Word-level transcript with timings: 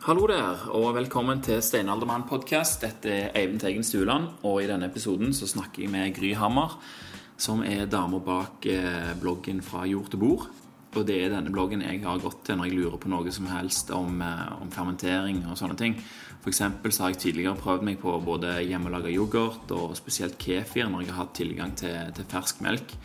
Hallo 0.00 0.22
der, 0.24 0.62
og 0.72 0.94
velkommen 0.96 1.42
til 1.44 1.58
Steinaldermann 1.60 2.22
podkast. 2.24 2.78
Dette 2.80 3.10
er 3.12 3.34
Eivind 3.36 3.60
Teigen 3.60 3.84
Stuland, 3.84 4.30
og 4.48 4.62
i 4.62 4.68
denne 4.70 4.86
episoden 4.88 5.34
så 5.36 5.44
snakker 5.44 5.82
jeg 5.82 5.90
med 5.92 6.14
Gry 6.16 6.30
Hammer, 6.40 6.78
som 7.36 7.60
er 7.60 7.84
dama 7.84 8.16
bak 8.24 8.64
eh, 8.64 9.10
bloggen 9.20 9.60
Fra 9.60 9.82
jord 9.84 10.08
til 10.08 10.22
bord. 10.22 10.46
Og 10.96 11.04
det 11.04 11.18
er 11.20 11.34
denne 11.34 11.52
bloggen 11.52 11.84
jeg 11.84 12.00
har 12.00 12.22
gått 12.22 12.46
til 12.46 12.56
når 12.56 12.70
jeg 12.70 12.78
lurer 12.78 12.96
på 13.02 13.10
noe 13.12 13.34
som 13.36 13.50
helst 13.52 13.92
om, 13.92 14.22
eh, 14.24 14.46
om 14.56 14.72
fermentering 14.72 15.42
og 15.44 15.60
sånne 15.60 15.76
ting. 15.76 15.98
F.eks. 16.40 16.62
så 16.96 17.04
har 17.04 17.12
jeg 17.12 17.20
tidligere 17.26 17.60
prøvd 17.60 17.84
meg 17.90 18.00
på 18.00 18.16
både 18.24 18.54
hjemmelaga 18.70 19.12
yoghurt 19.12 19.68
og 19.76 19.92
spesielt 20.00 20.40
kefir 20.40 20.88
når 20.88 21.04
jeg 21.04 21.12
har 21.12 21.26
hatt 21.26 21.36
tilgang 21.42 21.76
til, 21.76 22.08
til 22.16 22.30
fersk 22.32 22.64
melk. 22.64 22.96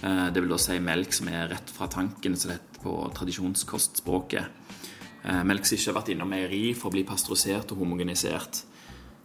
Eh, 0.00 0.32
det 0.32 0.40
vil 0.40 0.56
da 0.56 0.62
si 0.64 0.80
melk 0.80 1.12
som 1.20 1.28
er 1.28 1.52
rett 1.52 1.76
fra 1.76 1.92
tanken, 1.92 2.32
som 2.32 2.48
det 2.54 2.62
heter 2.62 2.80
på 2.80 2.96
tradisjonskostspråket. 3.20 4.56
Eh, 5.24 5.42
melk 5.44 5.66
som 5.68 5.76
ikke 5.76 5.90
har 5.90 5.98
vært 6.00 6.12
innom 6.14 6.30
meieri 6.32 6.62
for 6.76 6.90
å 6.90 6.94
bli 6.94 7.04
pasteurisert 7.08 7.72
og 7.74 7.82
homogenisert. 7.84 8.64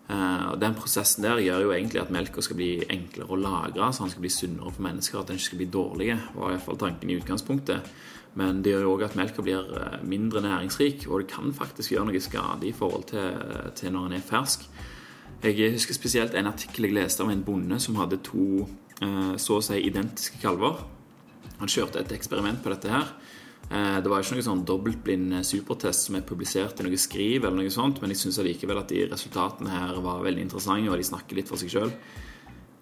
Og 0.05 0.59
den 0.61 0.75
prosessen 0.77 1.23
der 1.25 1.39
gjør 1.41 1.63
jo 1.63 1.69
egentlig 1.73 1.97
at 1.97 2.11
melka 2.13 2.37
skal 2.45 2.59
bli 2.59 2.67
enklere 2.93 3.25
å 3.33 3.39
lagre, 3.41 3.87
så 3.89 4.03
den 4.03 4.11
skal 4.13 4.21
bli 4.21 4.29
sunnere 4.29 4.73
for 4.75 4.85
mennesker, 4.85 5.17
at 5.17 5.31
den 5.31 5.39
ikke 5.39 5.47
skal 5.47 5.61
bli 5.63 5.67
dårlig, 5.73 6.09
var 6.35 6.51
iallfall 6.51 6.77
tanken 6.77 7.09
i 7.09 7.15
utgangspunktet. 7.17 7.87
Men 8.37 8.59
det 8.61 8.75
gjør 8.75 8.85
jo 8.85 8.91
òg 8.93 9.05
at 9.07 9.17
melka 9.17 9.41
blir 9.41 9.71
eh, 9.79 9.95
mindre 10.05 10.43
næringsrik, 10.45 11.07
og 11.09 11.23
det 11.23 11.31
kan 11.33 11.49
faktisk 11.57 11.95
gjøre 11.95 12.11
noe 12.11 12.21
skade 12.21 12.69
i 12.69 12.75
forhold 12.77 13.07
til, 13.15 13.41
til 13.81 13.95
når 13.95 14.11
den 14.11 14.19
er 14.19 14.27
fersk. 14.29 14.67
Jeg 15.41 15.73
husker 15.73 15.97
spesielt 15.97 16.37
en 16.37 16.51
artikkel 16.53 16.85
jeg 16.85 16.99
leste 16.99 17.25
om 17.25 17.33
en 17.33 17.41
bonde 17.47 17.81
som 17.81 17.97
hadde 17.97 18.21
to 18.25 18.67
så 19.41 19.57
å 19.57 19.63
si 19.65 19.81
identiske 19.83 20.37
kalver. 20.39 20.77
Han 21.59 21.71
kjørte 21.71 22.01
et 22.01 22.13
eksperiment 22.15 22.61
på 22.63 22.71
dette 22.71 22.91
her. 22.91 23.09
Eh, 23.69 23.97
det 24.01 24.09
var 24.11 24.21
ikke 24.21 24.37
noe 24.37 24.45
sånn 24.45 24.63
dobbeltblind 24.67 25.39
eh, 25.39 25.45
supertest 25.45 26.07
som 26.07 26.19
er 26.19 26.27
publisert 26.27 26.79
i 26.81 26.85
noe 26.85 26.99
skriv, 27.01 27.41
eller 27.41 27.63
noe 27.63 27.73
sånt, 27.73 28.01
men 28.01 28.13
jeg 28.13 28.21
syns 28.21 28.37
allikevel 28.43 28.81
at 28.81 28.91
de 28.93 29.07
resultatene 29.09 29.73
her 29.73 30.01
var 30.05 30.21
veldig 30.25 30.45
interessante, 30.45 30.91
og 30.91 31.01
de 31.01 31.07
snakker 31.09 31.39
litt 31.39 31.49
for 31.49 31.61
seg 31.61 31.73
sjøl. 31.73 31.93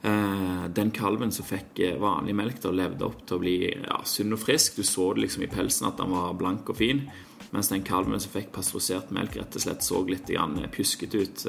Eh, 0.03 0.65
den 0.75 0.91
kalven 0.95 1.31
som 1.31 1.47
fikk 1.47 1.79
vanlig 2.03 2.35
melk, 2.35 2.59
da 2.65 2.73
levde 2.75 3.07
opp 3.07 3.23
til 3.23 3.37
å 3.37 3.43
bli 3.45 3.55
ja, 3.69 4.01
sunn 4.07 4.35
og 4.35 4.43
frisk. 4.43 4.75
Du 4.75 4.87
så 4.87 5.13
det 5.15 5.23
liksom 5.23 5.47
i 5.47 5.51
pelsen 5.51 5.87
at 5.87 6.01
den 6.01 6.11
var 6.11 6.35
blank 6.39 6.73
og 6.73 6.81
fin. 6.81 7.05
Mens 7.53 7.71
den 7.71 7.85
kalven 7.87 8.19
som 8.19 8.33
fikk 8.33 8.51
pasteurisert 8.51 9.13
melk, 9.15 9.37
rett 9.39 9.55
og 9.55 9.63
slett 9.63 9.85
så 9.85 10.01
litt 10.07 10.31
pjuskete 10.73 11.19
ut. 11.21 11.43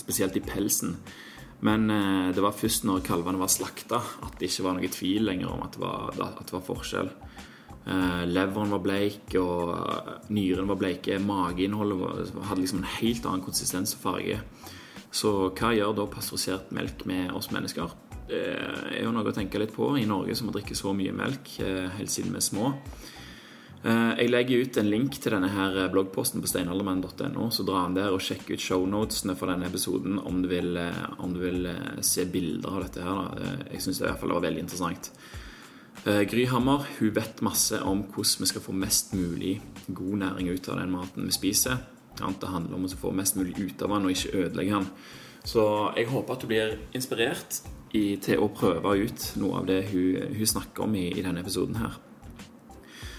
Spesielt 0.00 0.38
i 0.40 0.42
pelsen. 0.42 0.94
Men 1.60 1.92
det 2.32 2.40
var 2.40 2.56
først 2.56 2.86
når 2.88 3.04
kalvene 3.04 3.42
var 3.42 3.52
slakta, 3.52 4.00
at 4.24 4.38
det 4.40 4.48
ikke 4.48 4.64
var 4.64 4.78
noe 4.78 4.90
tvil 4.90 5.28
lenger 5.28 5.52
om 5.52 5.66
at 5.66 5.76
det 5.76 5.82
var, 5.84 6.16
at 6.30 6.46
det 6.48 6.56
var 6.56 6.64
forskjell. 6.64 7.12
Uh, 7.88 8.26
leveren 8.28 8.72
var 8.74 8.82
bleik, 8.84 9.30
og 9.40 9.70
uh, 9.72 10.10
nyrene 10.34 10.68
var 10.68 10.76
bleike. 10.80 11.16
Mageinnholdet 11.24 12.34
hadde 12.50 12.60
liksom 12.60 12.82
en 12.82 12.90
helt 12.98 13.28
annen 13.28 13.44
konsistens 13.44 13.94
og 13.96 14.02
farge. 14.02 14.40
Så 15.08 15.32
hva 15.56 15.70
gjør 15.72 15.94
da 15.96 16.08
pasteurisert 16.12 16.72
melk 16.76 17.06
med 17.08 17.32
oss 17.32 17.48
mennesker? 17.54 17.94
Det 18.28 18.42
er 18.44 19.06
jo 19.06 19.12
noe 19.14 19.24
å 19.24 19.32
tenke 19.32 19.60
litt 19.60 19.72
på 19.72 19.94
i 19.96 20.04
Norge 20.04 20.36
som 20.36 20.50
har 20.50 20.58
drikket 20.58 20.76
så 20.76 20.92
mye 20.92 21.14
melk 21.16 21.54
helt 21.96 22.12
siden 22.12 22.34
vi 22.34 22.42
er 22.42 22.44
små. 22.44 22.74
Jeg 23.80 24.28
legger 24.28 24.66
ut 24.66 24.76
en 24.82 24.90
link 24.92 25.16
til 25.16 25.32
denne 25.32 25.48
her 25.48 25.78
bloggposten 25.94 26.44
på 26.44 26.50
steinaldermann.no, 26.50 27.46
så 27.48 27.64
dra 27.64 27.86
den 27.86 27.96
der 27.96 28.12
og 28.12 28.20
sjekk 28.20 28.50
ut 28.50 28.60
shownotene 28.60 29.32
for 29.38 29.48
denne 29.48 29.70
episoden 29.70 30.20
om 30.20 30.42
du 30.44 30.50
vil, 30.52 30.76
om 31.24 31.32
du 31.32 31.40
vil 31.40 31.70
se 32.04 32.28
bilder 32.28 32.68
av 32.68 32.84
dette 32.84 33.08
her. 33.08 33.22
Da. 33.40 33.52
Jeg 33.70 33.86
syns 33.86 34.02
det 34.02 34.04
i 34.04 34.10
hvert 34.10 34.20
fall 34.26 34.36
var 34.36 34.44
veldig 34.44 34.66
interessant. 34.66 35.08
Eh, 36.06 36.22
Gry 36.22 36.46
Hammer 36.46 36.86
hun 36.98 37.14
vet 37.14 37.40
masse 37.42 37.80
om 37.82 38.04
hvordan 38.06 38.44
vi 38.44 38.50
skal 38.50 38.62
få 38.62 38.72
mest 38.72 39.14
mulig 39.18 39.58
god 39.86 40.18
næring 40.22 40.50
ut 40.52 40.68
av 40.68 40.78
den 40.78 40.92
maten 40.94 41.26
vi 41.26 41.34
spiser. 41.34 41.80
Det 42.18 42.50
handler 42.50 42.76
om 42.76 42.86
å 42.86 42.98
få 42.98 43.10
mest 43.14 43.36
mulig 43.38 43.56
ut 43.58 43.82
av 43.82 43.94
den 43.94 44.06
og 44.06 44.14
ikke 44.14 44.44
ødelegge 44.44 44.78
den. 44.78 44.86
Så 45.44 45.64
jeg 45.96 46.10
håper 46.10 46.34
at 46.34 46.42
du 46.42 46.46
blir 46.50 46.76
inspirert 46.94 47.60
i, 47.94 48.18
til 48.20 48.42
å 48.42 48.50
prøve 48.52 48.96
ut 49.00 49.26
noe 49.40 49.62
av 49.62 49.68
det 49.68 49.80
hun, 49.92 50.34
hun 50.36 50.50
snakker 50.50 50.84
om 50.84 50.94
i, 50.98 51.08
i, 51.12 51.24
denne 51.24 51.42
episoden 51.42 51.78
her. 51.80 51.98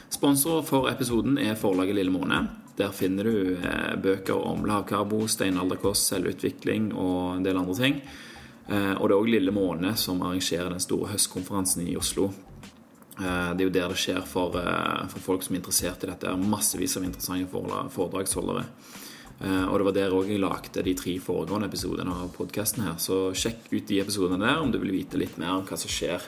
Sponsor 0.09 0.63
for 0.67 0.90
episoden 0.91 1.38
er 1.41 1.59
forlaget 1.59 1.97
Lille 1.97 2.13
Måne. 2.13 2.41
Der 2.79 2.94
finner 2.96 3.28
du 3.28 3.57
eh, 3.57 3.96
bøker 4.00 4.40
om 4.40 4.66
lavkarbo, 4.67 5.25
steinalderkost, 5.28 6.13
selvutvikling 6.13 6.91
og 6.94 7.38
en 7.38 7.46
del 7.46 7.59
andre 7.59 7.75
ting. 7.79 8.00
Eh, 8.69 8.94
og 8.96 9.09
det 9.09 9.16
er 9.16 9.19
òg 9.19 9.31
Lille 9.34 9.53
Måne 9.56 9.96
som 9.97 10.22
arrangerer 10.22 10.69
den 10.69 10.84
store 10.84 11.09
høstkonferansen 11.13 11.88
i 11.88 11.97
Oslo 11.97 12.30
Eh, 13.19 13.52
det 13.56 13.63
er 13.63 13.68
jo 13.68 13.75
der 13.75 13.91
det 13.91 14.00
skjer 14.00 14.22
for, 14.28 14.56
eh, 14.56 15.07
for, 15.12 15.19
folk 15.19 15.44
som 15.44 15.56
er 15.56 15.59
interessert 15.59 16.03
i 16.03 16.07
dette. 16.07 16.24
Det 16.24 16.31
er 16.31 16.50
Massevis 16.52 16.96
av 16.97 17.03
interessante 17.03 17.52
foredragsholdere. 17.96 18.66
Og 19.40 19.78
det 19.79 19.85
var 19.85 19.94
der 19.96 20.12
òg 20.12 20.28
jeg 20.28 20.40
lagde 20.40 20.84
de 20.84 20.94
tre 20.94 21.13
foregående 21.18 21.69
episodene 21.69 22.12
av 22.12 22.34
podkasten 22.35 22.84
her. 22.84 22.97
Så 23.00 23.31
sjekk 23.31 23.72
ut 23.72 23.88
de 23.88 24.02
episodene 24.02 24.38
der 24.38 24.59
om 24.59 24.69
du 24.69 24.78
vil 24.79 24.91
vite 24.91 25.16
litt 25.16 25.38
mer 25.38 25.53
om 25.53 25.63
hva 25.63 25.78
som 25.78 25.88
skjer 25.88 26.19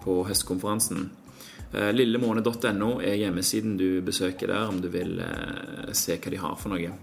på 0.00 0.24
høstkonferansen. 0.24 1.10
Lillemåne.no 1.74 3.02
er 3.02 3.20
hjemmesiden 3.20 3.76
du 3.76 4.00
besøker 4.00 4.46
der 4.46 4.70
om 4.70 4.80
du 4.80 4.88
vil 4.88 5.20
se 5.92 6.16
hva 6.16 6.30
de 6.30 6.36
har 6.40 6.56
for 6.56 6.72
noe. 6.72 6.94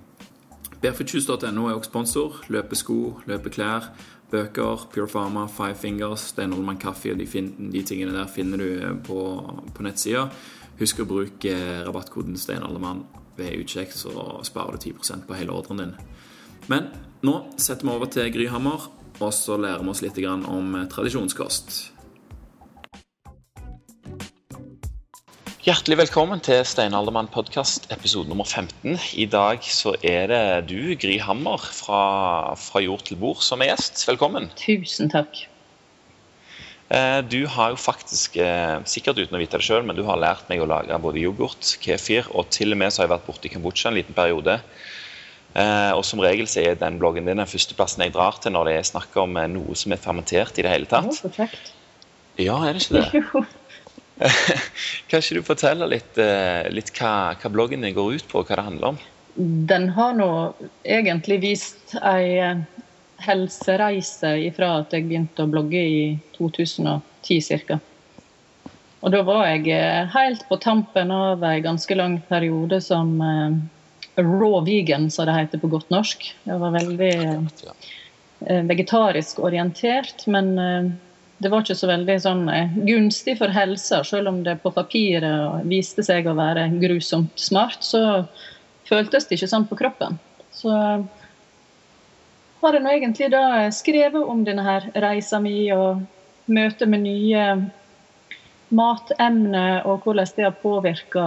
Barefootjuice.no 0.81 1.69
er 1.69 1.77
også 1.77 1.91
sponsor. 1.91 2.41
Løpesko, 2.49 3.21
løpeklær, 3.29 3.91
bøker, 4.33 4.87
Pure 4.93 5.07
Pharma, 5.09 5.45
Five 5.51 5.77
Fingers, 5.79 6.29
Steinholman 6.33 6.79
Kaffe 6.81 7.13
og 7.13 7.21
de, 7.21 7.27
de, 7.27 7.83
tingene 7.85 8.15
der 8.15 8.31
finner 8.31 8.61
du 8.61 8.67
eh, 8.79 8.95
på, 9.05 9.19
på 9.75 9.85
nettsida. 9.85 10.27
Husk 10.79 11.03
å 11.03 11.07
bruke 11.09 11.53
rabattkoden 11.85 12.37
Steinaldermann 12.39 13.05
ved 13.37 13.61
utsjekk, 13.61 13.93
så 13.95 14.41
sparer 14.45 14.77
du 14.77 14.89
10% 14.91 15.27
på 15.27 15.37
hele 15.37 15.53
ordren 15.53 15.81
din. 15.83 15.95
Men 16.71 16.91
nå 17.25 17.39
setter 17.61 17.85
vi 17.85 17.93
over 17.93 18.09
til 18.11 18.31
Gryhammer, 18.33 18.89
og 19.21 19.33
så 19.35 19.57
lærer 19.61 19.83
vi 19.83 19.93
oss 19.93 20.03
litt 20.05 20.19
om 20.27 20.75
eh, 20.79 20.87
tradisjonskost. 20.91 21.92
Hjertelig 25.63 25.95
velkommen 25.95 26.41
til 26.43 26.57
Stein 26.67 26.91
Aldermann 26.91 27.29
podkast 27.31 27.85
episode 27.93 28.27
nummer 28.27 28.43
15. 28.43 28.97
I 29.15 29.23
dag 29.31 29.63
så 29.63 29.93
er 30.03 30.25
det 30.27 30.39
du, 30.67 30.91
Gry 30.99 31.13
Hammer 31.23 31.63
fra, 31.71 32.01
fra 32.59 32.81
Jord 32.83 33.05
til 33.07 33.15
bord, 33.21 33.39
som 33.39 33.63
er 33.63 33.69
gjest. 33.69 34.01
Velkommen. 34.09 34.49
Tusen 34.59 35.07
takk. 35.13 35.45
Eh, 36.91 37.21
du 37.31 37.45
har 37.47 37.71
jo 37.71 37.79
faktisk, 37.79 38.35
eh, 38.43 38.83
sikkert 38.91 39.21
uten 39.23 39.39
å 39.39 39.39
vite 39.39 39.55
det 39.55 39.63
sjøl, 39.63 39.87
men 39.87 39.95
du 39.95 40.03
har 40.03 40.19
lært 40.19 40.51
meg 40.51 40.59
å 40.59 40.67
lage 40.67 40.99
både 40.99 41.23
yoghurt, 41.23 41.77
kefir, 41.79 42.27
og 42.35 42.51
til 42.51 42.75
og 42.75 42.81
med 42.83 42.91
så 42.91 42.99
har 42.99 43.07
jeg 43.07 43.15
vært 43.15 43.31
borte 43.31 43.47
i 43.47 43.55
Kambodsja 43.55 43.93
en 43.93 44.01
liten 44.01 44.19
periode. 44.19 44.59
Eh, 45.55 45.91
og 45.95 46.03
som 46.03 46.19
regel 46.19 46.51
så 46.51 46.59
er 46.59 46.75
den 46.75 46.99
bloggen 46.99 47.23
din 47.23 47.39
den 47.39 47.47
første 47.47 47.79
plassen 47.79 48.03
jeg 48.03 48.11
drar 48.11 48.35
til 48.43 48.51
når 48.51 48.67
det 48.67 48.77
er 48.81 48.91
snakk 48.91 49.15
om 49.15 49.39
noe 49.55 49.79
som 49.79 49.95
er 49.95 50.03
fermentert 50.11 50.59
i 50.59 50.67
det 50.67 50.75
hele 50.75 50.91
tatt. 50.91 51.07
Ja, 51.07 51.29
perfekt. 51.29 51.75
Ja, 52.35 52.59
er 52.67 52.73
det 52.75 52.83
ikke 52.83 52.99
det? 52.99 53.23
Jo. 53.23 53.47
kan 55.09 55.21
ikke 55.21 55.39
du 55.39 55.45
fortelle 55.45 55.87
litt, 55.89 56.17
eh, 56.21 56.69
litt 56.73 56.91
hva, 56.97 57.33
hva, 57.39 57.51
bloggen 57.53 57.85
din 57.85 57.95
går 57.95 58.19
ut 58.19 58.27
på, 58.29 58.41
og 58.41 58.49
hva 58.49 58.59
det 58.59 58.67
handler 58.67 58.93
om? 58.93 58.99
Den 59.73 59.89
har 59.95 60.13
nå 60.17 60.29
egentlig 60.85 61.39
vist 61.41 61.95
ei 61.97 62.37
eh, 62.37 62.61
helsereise 63.23 64.35
ifra 64.45 64.75
at 64.83 64.93
jeg 64.93 65.07
begynte 65.07 65.45
å 65.45 65.49
blogge 65.49 65.81
i 65.81 66.03
2010 66.37 67.63
ca. 67.67 67.79
Og 69.03 69.11
da 69.11 69.23
var 69.25 69.47
jeg 69.49 69.71
eh, 69.73 70.03
helt 70.13 70.45
på 70.49 70.59
tampen 70.61 71.11
av 71.11 71.43
ei 71.47 71.63
ganske 71.65 71.97
lang 71.97 72.19
periode 72.29 72.79
som 72.85 73.17
raw 74.13 74.59
vegan, 74.61 75.09
som 75.09 75.25
det 75.25 75.39
heter 75.39 75.63
på 75.63 75.71
godt 75.73 75.89
norsk. 75.89 76.27
Jeg 76.45 76.61
var 76.61 76.75
veldig 76.75 77.13
vegetarisk 78.69 79.39
orientert, 79.41 80.27
men 80.29 80.53
det 81.43 81.51
var 81.51 81.63
ikke 81.63 81.77
så 81.77 81.89
veldig 81.89 82.15
sånn, 82.23 82.47
eh, 82.49 82.71
gunstig 82.87 83.37
for 83.41 83.51
helsa. 83.53 84.03
Selv 84.07 84.31
om 84.31 84.41
det 84.45 84.61
på 84.63 84.71
papiret 84.73 85.67
viste 85.69 86.05
seg 86.05 86.27
å 86.27 86.37
være 86.37 86.69
grusomt 86.81 87.35
smart, 87.39 87.83
så 87.83 88.23
føltes 88.87 89.27
det 89.27 89.37
ikke 89.37 89.51
sånn 89.51 89.67
på 89.67 89.77
kroppen. 89.79 90.17
Så 90.53 90.71
har 92.63 92.77
jeg 92.77 92.83
nå 92.83 92.91
egentlig 92.93 93.31
da 93.33 93.69
skrevet 93.75 94.23
om 94.23 94.43
denne 94.47 94.63
her 94.63 94.85
reisa 95.03 95.39
mi 95.43 95.67
og 95.75 96.03
møtet 96.47 96.87
med 96.87 97.03
nye 97.03 97.47
matemner 98.73 99.83
og 99.85 100.05
hvordan 100.05 100.31
det 100.37 100.47
har 100.47 100.55
påvirka 100.61 101.25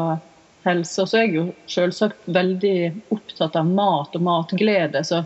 helse. 0.66 1.02
Og 1.02 1.10
så 1.10 1.20
er 1.20 1.26
jeg 1.26 1.36
jo 1.36 1.44
selvsagt 1.70 2.30
veldig 2.32 2.78
opptatt 3.14 3.58
av 3.58 3.68
mat 3.68 4.16
og 4.16 4.24
matglede. 4.26 5.04
Så 5.04 5.22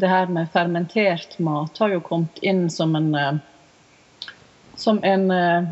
det 0.00 0.10
her 0.10 0.30
med 0.32 0.50
fermentert 0.54 1.38
mat 1.42 1.78
har 1.82 1.94
jo 1.94 2.04
kommet 2.04 2.38
inn 2.46 2.68
som 2.72 2.94
en 2.96 3.10
eh, 3.14 3.38
som 4.80 5.00
en 5.04 5.30
uh, 5.30 5.70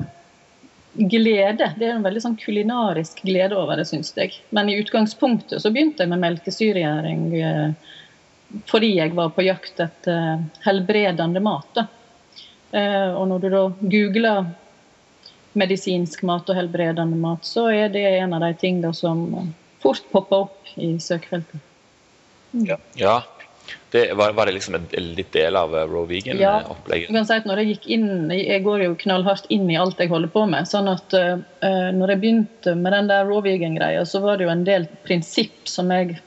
glede. 0.94 1.72
Det 1.78 1.87
er 1.87 1.96
en 1.96 2.06
veldig 2.06 2.22
sånn 2.25 2.38
kulinarisk 2.40 3.22
glede 3.26 3.56
over 3.58 3.81
det, 3.81 3.88
syns 3.90 4.12
jeg. 4.16 4.37
Men 4.55 4.70
i 4.70 4.78
utgangspunktet 4.81 5.62
så 5.62 5.72
begynte 5.75 6.05
jeg 6.05 6.12
med 6.12 6.25
melkesyregjæring 6.25 7.28
uh, 7.43 7.94
fordi 8.69 8.94
jeg 8.96 9.12
var 9.16 9.34
på 9.37 9.44
jakt 9.44 9.81
etter 9.84 10.38
uh, 10.38 10.46
helbredende 10.64 11.43
mat. 11.44 11.84
og 12.69 13.25
når 13.28 13.38
du 13.40 13.49
da 13.49 13.60
googler 13.81 14.49
medisinsk 15.56 16.22
mat 16.28 16.50
og 16.50 16.56
helbredende 16.58 17.16
mat, 17.16 17.46
så 17.49 17.70
er 17.72 17.88
det 17.88 18.05
en 18.05 18.34
av 18.37 18.44
de 18.44 18.52
tingene 18.60 18.93
som 18.94 19.52
fort 19.81 20.05
popper 20.12 20.44
opp 20.44 20.72
i 20.76 20.99
søkefeltet. 21.00 21.60
Ja. 22.52 22.76
ja. 22.96 23.22
Det, 23.91 24.03
var, 24.19 24.32
var, 24.37 24.47
det 24.47 24.53
liksom 24.59 24.75
en 24.75 24.87
litt 25.17 25.31
del 25.32 25.56
av 25.56 25.73
Roe 25.73 25.87
Raw 25.88 26.09
Vegan-opplegget? 26.11 27.09
Ja. 27.09 27.15
Jeg 27.15 27.15
kan 27.15 27.29
si 27.29 27.49
når 27.49 27.62
jeg 27.62 27.70
gikk 27.73 27.87
inn, 27.97 28.09
jeg 28.35 28.61
går 28.67 28.85
jo 28.85 28.99
knallhardt 29.00 29.49
inn 29.55 29.70
i 29.73 29.79
alt 29.81 30.00
jeg 30.03 30.12
holder 30.12 30.32
på 30.35 30.44
med. 30.50 30.69
sånn 30.69 30.91
at 30.93 31.17
uh, 31.17 31.41
når 31.97 32.12
jeg 32.12 32.23
begynte 32.25 32.75
med 32.76 32.93
den 32.97 33.09
der 33.09 33.25
Raw 33.29 33.41
Vegan-greia, 33.44 34.05
så 34.09 34.20
var 34.25 34.37
det 34.37 34.49
jo 34.49 34.53
en 34.53 34.67
del 34.69 34.85
prinsipp 35.09 35.70
som 35.70 35.93
jeg 35.94 36.19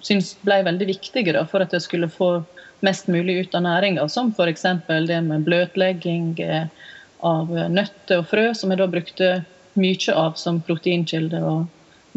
syns 0.00 0.32
ble 0.40 0.62
veldig 0.64 0.88
viktige 0.88 1.36
da, 1.36 1.44
for 1.48 1.64
at 1.64 1.74
jeg 1.76 1.84
skulle 1.84 2.08
få 2.10 2.32
mest 2.82 3.10
mulig 3.12 3.42
ut 3.42 3.54
av 3.54 3.66
næringa. 3.66 4.08
Som 4.08 4.32
f.eks. 4.32 4.64
det 4.88 5.20
med 5.28 5.44
bløtlegging 5.46 6.32
av 7.22 7.52
nøtter 7.70 8.22
og 8.22 8.30
frø, 8.32 8.48
som 8.56 8.72
jeg 8.72 8.80
da 8.80 8.88
brukte 8.90 9.30
mye 9.78 10.16
av 10.16 10.34
som 10.40 10.60
proteinkilde 10.64 11.44
og 11.44 11.68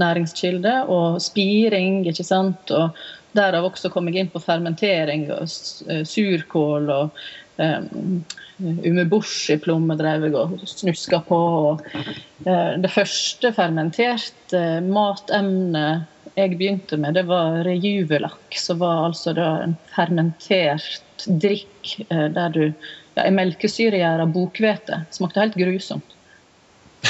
næringskilde. 0.02 0.74
Og 0.92 1.22
spiring, 1.24 2.04
ikke 2.10 2.26
sant. 2.26 2.72
og 2.72 2.96
Derav 3.36 3.68
også 3.68 3.92
kom 3.94 4.10
jeg 4.10 4.24
inn 4.26 4.32
på 4.34 4.42
fermentering 4.44 5.28
og 5.34 5.46
eh, 5.92 6.04
surkål 6.08 6.90
og 6.94 7.22
um, 7.60 8.24
umeboshi-plomme 8.60 9.98
drev 10.00 10.28
jeg 10.28 10.38
og 10.40 10.58
snuska 10.70 11.22
på. 11.28 11.40
Og, 11.70 11.86
uh, 12.48 12.74
det 12.82 12.92
første 12.94 13.52
fermenterte 13.56 14.66
matemnet 14.88 16.06
jeg 16.36 16.58
begynte 16.58 17.00
med, 17.00 17.16
det 17.16 17.28
var 17.30 17.62
rejuvelakk. 17.68 18.60
Som 18.60 18.82
var 18.84 19.10
altså 19.10 19.36
en 19.40 19.78
fermentert 19.96 21.28
drikk 21.28 21.94
der 22.10 22.52
du 22.52 22.64
ja, 22.66 23.30
melkesyregjæra 23.32 24.26
bokhvete. 24.28 25.06
Smakte 25.16 25.46
helt 25.46 25.56
grusomt 25.60 26.15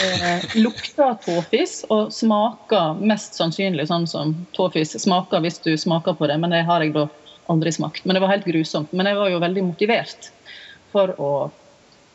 eh, 0.03 0.45
lukter 0.59 1.13
tåfis 1.25 1.83
og 1.89 2.13
smaker 2.13 2.99
mest 2.99 3.37
sannsynlig 3.39 3.87
sånn 3.89 4.07
som 4.09 4.33
tåfis 4.57 4.95
smaker 5.01 5.43
hvis 5.45 5.61
du 5.65 5.73
smaker 5.77 6.17
på 6.17 6.29
det, 6.31 6.37
men 6.41 6.53
det 6.55 6.63
har 6.67 6.83
jeg 6.83 6.95
da 6.95 7.07
aldri 7.51 7.71
smakt. 7.71 8.05
Men 8.05 8.17
det 8.17 8.23
var 8.23 8.33
helt 8.33 8.47
grusomt. 8.47 8.91
Men 8.91 9.09
jeg 9.09 9.19
var 9.19 9.29
jo 9.29 9.43
veldig 9.43 9.63
motivert 9.67 10.31
for 10.91 11.13
å 11.21 11.31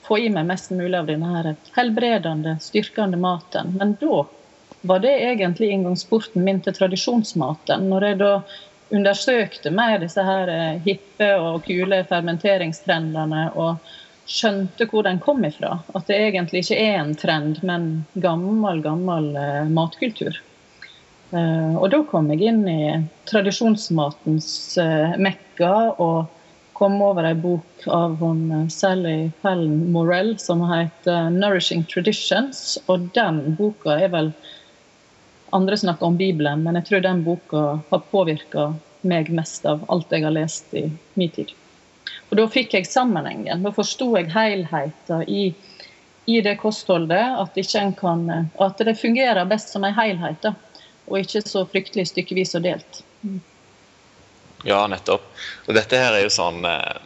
få 0.06 0.18
i 0.18 0.30
meg 0.32 0.48
mest 0.48 0.72
mulig 0.74 0.96
av 0.98 1.06
denne 1.06 1.30
her 1.36 1.52
helbredende, 1.76 2.56
styrkende 2.62 3.20
maten. 3.20 3.76
Men 3.78 3.94
da 4.00 4.24
var 4.80 5.02
det 5.04 5.12
egentlig 5.22 5.70
inngangsporten 5.70 6.44
min 6.44 6.60
til 6.64 6.74
tradisjonsmaten. 6.74 7.86
Når 7.92 8.06
jeg 8.08 8.20
da 8.22 8.32
undersøkte 8.90 9.70
mer 9.70 10.00
disse 10.02 10.22
her 10.24 10.50
eh, 10.50 10.80
hippe 10.82 11.28
og 11.38 11.62
kule 11.66 12.02
fermenteringstrendene 12.08 13.50
og 13.54 13.92
skjønte 14.30 14.86
hvor 14.90 15.06
den 15.06 15.20
kom 15.22 15.44
ifra. 15.46 15.78
At 15.94 16.08
det 16.10 16.18
egentlig 16.28 16.64
ikke 16.64 16.78
er 16.78 16.98
en 17.00 17.16
trend, 17.18 17.60
men 17.66 17.90
gammel, 18.22 18.82
gammel 18.84 19.32
uh, 19.36 19.66
matkultur. 19.70 20.38
Uh, 21.30 21.76
og 21.78 21.90
da 21.92 22.02
kom 22.10 22.30
jeg 22.32 22.50
inn 22.50 22.62
i 22.70 22.82
tradisjonsmatens 23.30 24.50
uh, 24.82 25.16
mekka 25.18 25.74
og 26.02 26.36
kom 26.80 26.96
over 27.04 27.26
ei 27.28 27.34
bok 27.36 27.84
av 27.92 28.22
Sally 28.72 29.28
Pellen 29.42 29.90
Morell 29.92 30.38
som 30.40 30.62
heter 30.64 31.28
'Nourishing 31.28 31.84
Traditions'. 31.84 32.78
Og 32.88 33.10
den 33.14 33.42
boka 33.58 33.98
er 34.00 34.08
vel 34.14 34.32
Andre 35.52 35.76
snakker 35.76 36.06
om 36.06 36.16
Bibelen, 36.16 36.62
men 36.62 36.78
jeg 36.78 36.86
tror 36.86 37.00
den 37.02 37.24
boka 37.26 37.80
har 37.90 38.04
påvirka 38.12 38.70
meg 39.02 39.32
mest 39.34 39.66
av 39.66 39.82
alt 39.90 40.12
jeg 40.14 40.22
har 40.22 40.36
lest 40.36 40.72
i 40.78 40.84
min 41.18 41.32
tid. 41.34 41.50
Og 42.30 42.38
Da 42.38 42.46
fikk 42.50 42.74
jeg 42.76 42.86
sammenhengen. 42.86 43.64
Da 43.66 43.72
forsto 43.74 44.12
jeg 44.14 44.30
helheten 44.30 45.24
i, 45.26 45.50
i, 46.30 46.40
det 46.40 46.56
kostholdet. 46.62 47.38
At, 47.42 47.58
kan, 47.98 48.26
at, 48.30 48.82
det 48.86 48.98
fungerer 48.98 49.48
best 49.50 49.74
som 49.74 49.84
en 49.84 49.96
helhet, 49.96 50.38
da, 50.44 50.54
og 51.10 51.18
ikke 51.18 51.42
så 51.42 51.64
fryktelig 51.66 52.10
stykkevis 52.12 52.54
og 52.58 52.68
delt. 52.68 53.02
Mm. 53.26 53.40
Ja, 54.68 54.84
nettopp. 54.86 55.26
Og 55.66 55.74
dette 55.74 55.98
her 55.98 56.14
er 56.14 56.26
jo 56.26 56.32
sånn 56.32 56.66
eh, 56.68 57.00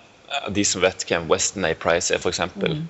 De 0.53 0.65
som 0.67 0.83
vet 0.83 1.05
hvem 1.09 1.29
Weston 1.31 1.65
A. 1.69 1.73
Price 1.79 2.13
er, 2.13 2.21
f.eks., 2.21 2.43
mm. 2.59 2.87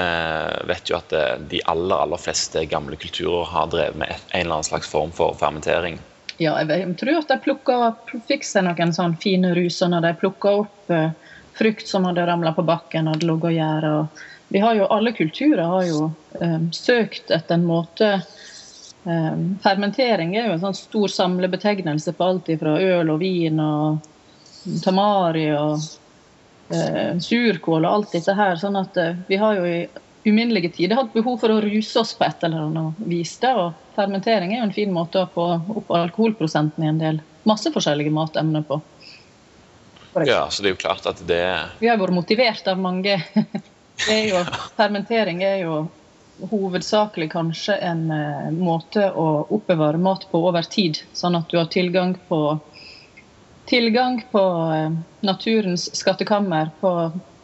eh, 0.00 0.54
vet 0.66 0.90
jo 0.90 0.98
at 0.98 1.14
eh, 1.14 1.34
de 1.52 1.62
aller, 1.70 1.96
aller 1.96 2.22
fleste 2.22 2.64
gamle 2.66 2.98
kulturer 2.98 3.46
har 3.52 3.70
drevet 3.70 4.00
med 4.00 4.14
en 4.16 4.40
eller 4.40 4.56
annen 4.56 4.70
slags 4.72 4.90
form 4.90 5.12
for 5.14 5.36
fermentering. 5.38 6.00
Ja, 6.40 6.56
jeg 6.64 6.96
tror 6.96 7.18
at 7.20 7.28
de 7.28 7.36
plukka, 7.44 7.80
fikk 8.26 8.46
seg 8.48 8.64
noen 8.64 8.94
sånne 8.96 9.20
fine 9.20 9.52
ruser 9.54 9.92
når 9.92 10.08
de 10.08 10.14
plukka 10.22 10.54
opp 10.62 10.94
frukt 11.60 11.88
som 11.88 12.08
hadde 12.08 12.26
ramla 12.26 12.54
på 12.56 12.64
bakken, 12.64 13.10
hadde 13.10 13.26
ligget 13.28 13.50
og 13.50 13.56
gjæra. 13.56 13.94
Vi 14.50 14.62
har 14.64 14.74
jo, 14.74 14.86
alle 14.90 15.12
kulturer 15.14 15.62
har 15.62 15.86
jo 15.86 16.10
um, 16.40 16.68
søkt 16.74 17.30
etter 17.30 17.54
en 17.54 17.66
måte 17.68 18.08
um, 19.04 19.44
Fermentering 19.62 20.34
er 20.34 20.48
jo 20.48 20.56
en 20.56 20.64
sånn 20.64 20.78
stor 20.78 21.12
samlebetegnelse 21.12 22.16
på 22.18 22.26
alt 22.26 22.50
fra 22.58 22.74
øl 22.82 23.12
og 23.12 23.20
vin 23.22 23.60
og 23.62 24.08
tamari 24.82 25.46
og 25.54 25.78
uh, 25.78 27.14
surkål 27.22 27.84
og 27.84 27.92
alt 27.92 28.16
dette 28.16 28.34
her. 28.40 28.58
sånn 28.58 28.80
at 28.80 28.98
uh, 28.98 29.12
vi 29.28 29.38
har 29.38 29.60
jo 29.60 29.68
i 29.68 29.80
uminnelige 30.26 30.74
tider 30.76 30.98
hatt 30.98 31.14
behov 31.14 31.38
for 31.40 31.52
å 31.54 31.62
ruse 31.62 32.00
oss 32.00 32.12
på 32.16 32.26
et 32.26 32.42
eller 32.44 32.66
annet 32.66 33.04
vis. 33.08 33.36
Og 33.52 33.70
fermentering 33.96 34.52
er 34.54 34.64
jo 34.64 34.68
en 34.68 34.78
fin 34.80 34.92
måte 34.92 35.22
å 35.22 35.30
få 35.34 35.46
opp 35.78 35.92
alkoholprosenten 35.96 36.84
i 36.84 36.90
en 36.90 37.00
del 37.00 37.22
masse 37.48 37.70
forskjellige 37.72 38.12
matemner 38.12 38.66
på. 38.66 38.80
Ja, 40.14 40.50
så 40.50 40.62
det 40.62 40.68
er 40.68 40.74
jo 40.74 40.80
klart 40.80 41.06
at 41.06 41.20
det 41.26 41.44
Vi 41.78 41.88
har 41.88 41.98
vært 42.00 42.14
motivert 42.14 42.66
av 42.68 42.80
mange. 42.80 43.20
Er 44.08 44.22
jo, 44.30 44.38
fermentering 44.78 45.42
er 45.44 45.58
jo 45.60 45.74
hovedsakelig 46.48 47.26
kanskje 47.34 47.74
en 47.84 48.06
uh, 48.08 48.46
måte 48.56 49.10
å 49.12 49.44
oppbevare 49.52 50.00
mat 50.00 50.24
på 50.30 50.40
over 50.48 50.64
tid, 50.64 51.02
sånn 51.12 51.36
at 51.36 51.50
du 51.52 51.58
har 51.58 51.68
tilgang 51.68 52.14
på 52.30 52.38
tilgang 53.68 54.22
på 54.32 54.40
uh, 54.72 54.88
naturens 55.20 55.90
skattekammer 56.00 56.72
på 56.80 56.94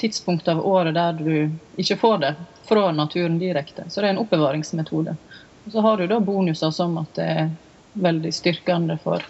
tidspunkt 0.00 0.48
av 0.48 0.64
året 0.64 0.96
der 0.96 1.20
du 1.20 1.52
ikke 1.76 2.00
får 2.00 2.18
det 2.24 2.34
fra 2.64 2.88
naturen 2.92 3.36
direkte. 3.38 3.84
Så 3.90 4.00
det 4.00 4.08
er 4.08 4.16
en 4.16 4.24
oppbevaringsmetode. 4.24 5.16
Og 5.66 5.72
så 5.72 5.84
har 5.84 6.00
du 6.00 6.08
da 6.08 6.20
bonuser 6.24 6.72
som 6.72 6.96
at 7.04 7.12
det 7.20 7.30
er 7.36 7.50
veldig 8.00 8.32
styrkende 8.32 8.96
for 9.04 9.24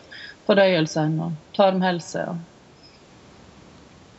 fordøyelsen 0.46 1.18
og 1.26 1.56
tarmhelse. 1.58 2.22
og 2.30 2.55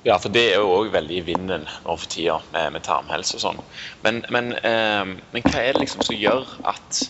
ja, 0.08 0.16
for 0.24 0.32
det 0.32 0.46
er 0.54 0.62
jo 0.62 0.76
òg 0.78 0.92
veldig 0.94 1.20
i 1.20 1.26
vinden 1.28 1.66
nå 1.68 1.96
for 2.00 2.08
tida, 2.12 2.40
med, 2.54 2.72
med 2.78 2.86
tarmhelse 2.86 3.38
og 3.38 3.44
sånn. 3.44 3.62
Men, 4.06 4.22
men, 4.34 4.54
eh, 4.62 5.04
men, 5.06 5.44
hva 5.44 5.64
er 5.64 5.76
det 5.76 5.84
liksom 5.84 6.06
som 6.08 6.16
gjør 6.16 6.46
at, 6.72 7.02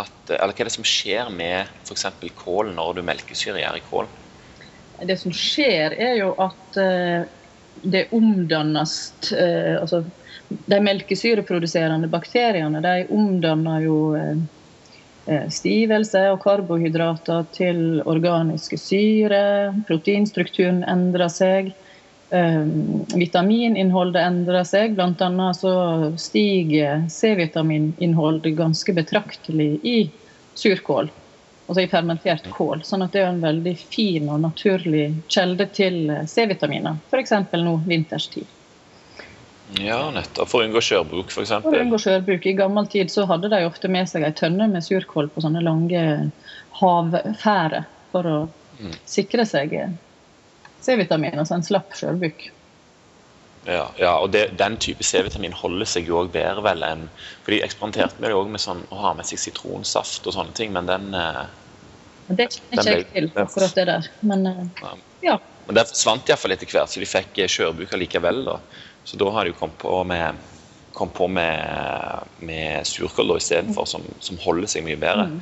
at 0.00 0.34
Eller 0.34 0.52
hva 0.52 0.64
er 0.64 0.68
det 0.68 0.74
som 0.74 0.88
skjer 0.88 1.30
med 1.32 1.70
f.eks. 1.86 2.06
kål 2.36 2.74
når 2.76 2.98
du 2.98 3.06
melkesyregjør 3.06 3.80
i 3.80 3.86
kål? 3.88 4.10
Det 5.08 5.16
som 5.20 5.32
skjer, 5.34 5.96
er 5.98 6.18
jo 6.20 6.34
at 6.42 6.78
eh, 6.80 7.24
det 7.82 8.06
omdannes 8.14 9.14
eh, 9.32 9.80
Altså, 9.80 10.04
de 10.48 10.80
melkesyreproduserende 10.84 12.10
bakteriene 12.12 12.82
de 12.84 13.06
omdanner 13.12 13.86
jo 13.86 13.96
eh, 14.18 14.36
eh, 15.26 15.48
stivelse 15.48 16.26
og 16.34 16.42
karbohydrater 16.44 17.48
til 17.56 18.02
organiske 18.04 18.78
syre. 18.78 19.40
Proteinstrukturen 19.88 20.84
endrer 20.90 21.32
seg. 21.32 21.72
Ehm, 22.30 23.04
vitamininnholdet 23.14 24.22
endrer 24.22 24.64
seg. 24.64 24.94
Bl.a. 24.96 25.52
så 25.54 25.74
stiger 26.18 27.04
C-vitamininnholdet 27.10 28.56
ganske 28.56 28.92
betraktelig 28.96 29.78
i 29.82 29.98
surkål, 30.54 31.10
altså 31.66 31.84
i 31.84 31.90
fermentert 31.90 32.48
kål. 32.50 32.82
Sånn 32.86 33.04
at 33.04 33.12
det 33.14 33.24
er 33.24 33.30
en 33.32 33.44
veldig 33.44 33.76
fin 33.78 34.30
og 34.32 34.42
naturlig 34.46 35.10
kjelde 35.28 35.68
til 35.76 36.12
C-vitaminer, 36.30 37.00
f.eks. 37.10 37.34
nå 37.60 37.78
vinterstid. 37.86 38.50
Ja, 39.80 40.10
nettopp. 40.12 40.48
For 40.50 40.62
å 40.62 40.68
unngå 40.68 40.80
skjørbruk, 40.84 41.32
f.eks. 41.32 41.54
For 41.64 41.74
å 41.74 41.82
unngå 41.82 41.98
skjørbruk. 42.00 42.46
I 42.46 42.56
gammel 42.58 42.88
tid 42.90 43.10
så 43.12 43.24
hadde 43.28 43.50
de 43.52 43.64
ofte 43.66 43.90
med 43.90 44.10
seg 44.10 44.26
ei 44.26 44.34
tønne 44.36 44.68
med 44.70 44.84
surkål 44.86 45.30
på 45.34 45.42
sånne 45.44 45.62
lange 45.64 46.02
havfærer 46.78 47.86
for 48.12 48.28
å 48.28 48.36
mm. 48.78 48.98
sikre 49.08 49.46
seg 49.48 49.74
C-vitamin, 50.84 51.38
altså 51.40 51.58
en 51.58 51.66
slapp 51.66 51.96
skjølbukk. 51.96 52.48
Ja, 53.64 53.86
ja, 53.96 54.12
og 54.20 54.32
det, 54.34 54.58
den 54.60 54.76
type 54.76 55.04
C-vitamin 55.06 55.54
holder 55.56 55.88
seg 55.88 56.08
jo 56.08 56.18
òg 56.20 56.32
bedre 56.34 56.60
vel 56.66 56.82
enn 56.84 57.06
For 57.46 57.54
de 57.54 57.62
eksperimenterte 57.64 58.20
med 58.20 58.28
det 58.28 58.36
òg 58.36 58.50
med 58.52 58.60
sånn, 58.60 58.82
å 58.92 58.98
ha 59.00 59.12
med 59.16 59.24
seg 59.24 59.40
sitronsaft 59.40 60.26
og 60.28 60.36
sånne 60.36 60.52
ting, 60.58 60.74
men 60.76 60.90
den 60.90 61.16
eh, 61.16 61.44
Det 62.28 62.50
kjenner 62.52 63.00
ikke 63.00 63.00
jeg 63.00 63.10
til, 63.14 63.30
akkurat 63.40 63.78
det 63.78 63.86
der. 63.88 64.08
Men 64.28 64.48
eh, 64.50 64.90
ja. 65.24 65.38
Men 65.64 65.78
det 65.78 65.86
forsvant 65.88 66.28
iallfall 66.28 66.52
etter 66.52 66.68
hvert, 66.68 66.92
så 66.92 67.00
de 67.00 67.08
fikk 67.08 67.40
eh, 67.40 67.48
skjørbuker 67.50 68.00
likevel. 68.00 68.42
da. 68.50 68.58
Så 69.08 69.20
da 69.20 69.30
har 69.32 69.44
de 69.44 69.54
jo 69.54 69.60
kommet 69.62 69.80
på 69.80 69.96
med, 70.08 70.42
kom 70.96 71.12
på 71.16 71.28
med, 71.32 72.28
med 72.44 72.84
surkål 72.88 73.38
istedenfor, 73.38 73.88
som, 73.88 74.04
som 74.20 74.40
holder 74.44 74.68
seg 74.68 74.84
mye 74.84 75.00
bedre. 75.00 75.30
Mm. 75.32 75.40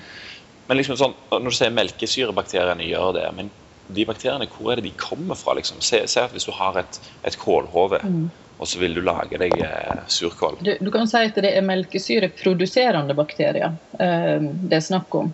Men 0.68 0.78
liksom 0.78 0.98
sånn, 1.00 1.18
når 1.34 1.50
du 1.50 1.58
sier 1.58 1.74
melkesyrebakteriene 1.74 2.86
gjør 2.86 3.16
det, 3.18 3.26
men 3.34 3.50
de 3.86 4.06
bakteriene, 4.06 4.48
hvor 4.52 4.72
er 4.72 4.80
det 4.80 4.90
de 4.90 4.94
kommer 5.00 5.38
fra? 5.38 5.56
Liksom? 5.58 5.80
Se, 5.80 6.04
se 6.08 6.22
at 6.22 6.32
hvis 6.34 6.46
du 6.48 6.54
har 6.56 6.78
et, 6.80 7.00
et 7.26 7.36
kålhode, 7.38 8.00
mm. 8.02 8.24
og 8.58 8.68
så 8.68 8.80
vil 8.80 8.96
du 8.96 9.02
lage 9.04 9.38
deg 9.40 9.54
eh, 9.58 10.02
surkål. 10.06 10.58
Du, 10.62 10.72
du, 10.80 10.90
kan 10.94 11.08
si 11.10 11.24
at 11.28 11.38
det 11.44 11.52
er 11.56 11.66
melkesyreproduserende 11.66 13.16
bakterier 13.18 13.76
eh, 13.98 14.36
det 14.40 14.78
er 14.78 14.84
snakk 14.88 15.14
om. 15.18 15.32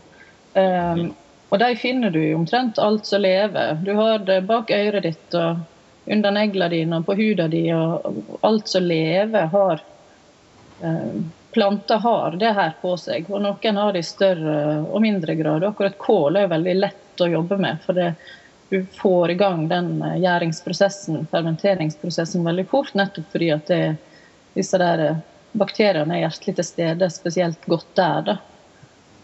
Eh, 0.54 0.92
mm. 1.00 1.08
Og 1.48 1.60
de 1.62 1.72
finner 1.80 2.12
du 2.12 2.20
i 2.20 2.34
omtrent 2.36 2.78
alt 2.82 3.06
som 3.08 3.22
lever. 3.24 3.78
Du 3.84 3.94
har 3.96 4.20
det 4.20 4.42
bak 4.48 4.70
øret 4.74 5.06
ditt 5.06 5.36
og 5.38 5.62
under 6.08 6.32
neglene 6.32 6.72
dine 6.72 7.00
og 7.00 7.06
på 7.08 7.16
huden 7.16 7.52
din, 7.52 7.72
og 7.76 8.38
alt 8.44 8.68
som 8.68 8.84
lever, 8.84 9.48
har 9.52 9.82
eh, 10.84 11.18
planter 11.52 12.00
har 12.04 12.36
det 12.40 12.52
her 12.56 12.74
på 12.82 12.94
seg. 13.00 13.28
Og 13.32 13.42
noen 13.44 13.80
har 13.80 13.92
det 13.92 14.04
i 14.04 14.08
større 14.08 14.56
og 14.84 15.02
mindre 15.04 15.36
grad. 15.38 15.64
Akkurat 15.64 15.98
kål 16.00 16.42
er 16.42 16.52
veldig 16.52 16.76
lett 16.78 17.04
å 17.24 17.30
jobbe 17.30 17.58
med. 17.60 17.80
for 17.84 17.98
det, 17.98 18.12
du 18.68 18.86
får 19.00 19.30
i 19.30 19.34
gang 19.34 19.68
den 19.68 20.02
eh, 20.02 20.18
gjæringsprosessen, 20.22 21.26
fermenteringsprosessen, 21.30 22.44
veldig 22.44 22.66
fort. 22.68 22.94
Nettopp 22.94 23.32
fordi 23.32 23.50
at 23.54 23.66
det, 23.66 23.96
disse 24.54 24.80
der 24.80 25.04
eh, 25.04 25.20
bakteriene 25.58 26.18
er 26.18 26.26
hjertelig 26.26 26.58
til 26.58 26.68
stede 26.68 27.10
spesielt 27.10 27.64
godt 27.66 27.94
der. 27.96 28.22
da. 28.28 28.38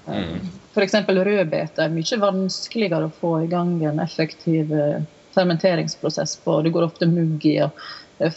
Mm. 0.06 0.40
F.eks. 0.74 0.94
rødbete 1.08 1.84
er 1.84 1.92
mye 1.92 2.20
vanskeligere 2.20 3.08
å 3.08 3.18
få 3.20 3.34
i 3.44 3.50
gang 3.52 3.76
en 3.84 4.00
effektiv 4.02 4.72
eh, 4.72 5.04
fermenteringsprosess 5.36 6.36
på. 6.44 6.62
Det 6.62 6.72
går 6.74 6.88
ofte 6.88 7.10
mugg 7.10 7.44
i 7.46 7.58
og 7.64 7.84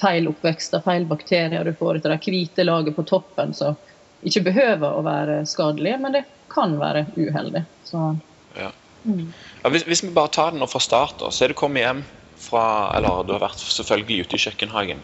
feil 0.02 0.28
oppvekst 0.28 0.74
av 0.74 0.88
feil 0.88 1.06
bakterier. 1.06 1.64
Du 1.64 1.74
får 1.74 2.02
det 2.04 2.20
hvite 2.26 2.66
laget 2.66 2.96
på 2.96 3.06
toppen 3.08 3.54
som 3.54 3.78
ikke 4.26 4.48
behøver 4.50 4.98
å 4.98 5.04
være 5.06 5.44
skadelig, 5.46 5.94
men 6.02 6.18
det 6.18 6.24
kan 6.52 6.76
være 6.80 7.06
uheldig. 7.16 7.64
Så, 7.86 8.10
ja. 8.58 8.72
Mm. 9.04 9.34
Ja, 9.64 9.72
hvis, 9.74 9.86
hvis, 9.88 10.04
vi 10.04 10.14
bare 10.16 10.34
tar 10.34 10.56
den 10.56 10.66
fra 10.68 10.82
start, 10.84 11.22
så 11.22 11.46
er 11.46 11.54
du 11.54 11.58
kommet 11.58 11.86
hjem 11.86 12.06
fra 12.38 12.94
Eller 12.96 13.24
du 13.26 13.34
har 13.34 13.42
vært 13.42 13.60
selvfølgelig 13.60 14.28
ute 14.28 14.38
i 14.38 14.42
kjøkkenhagen. 14.46 15.00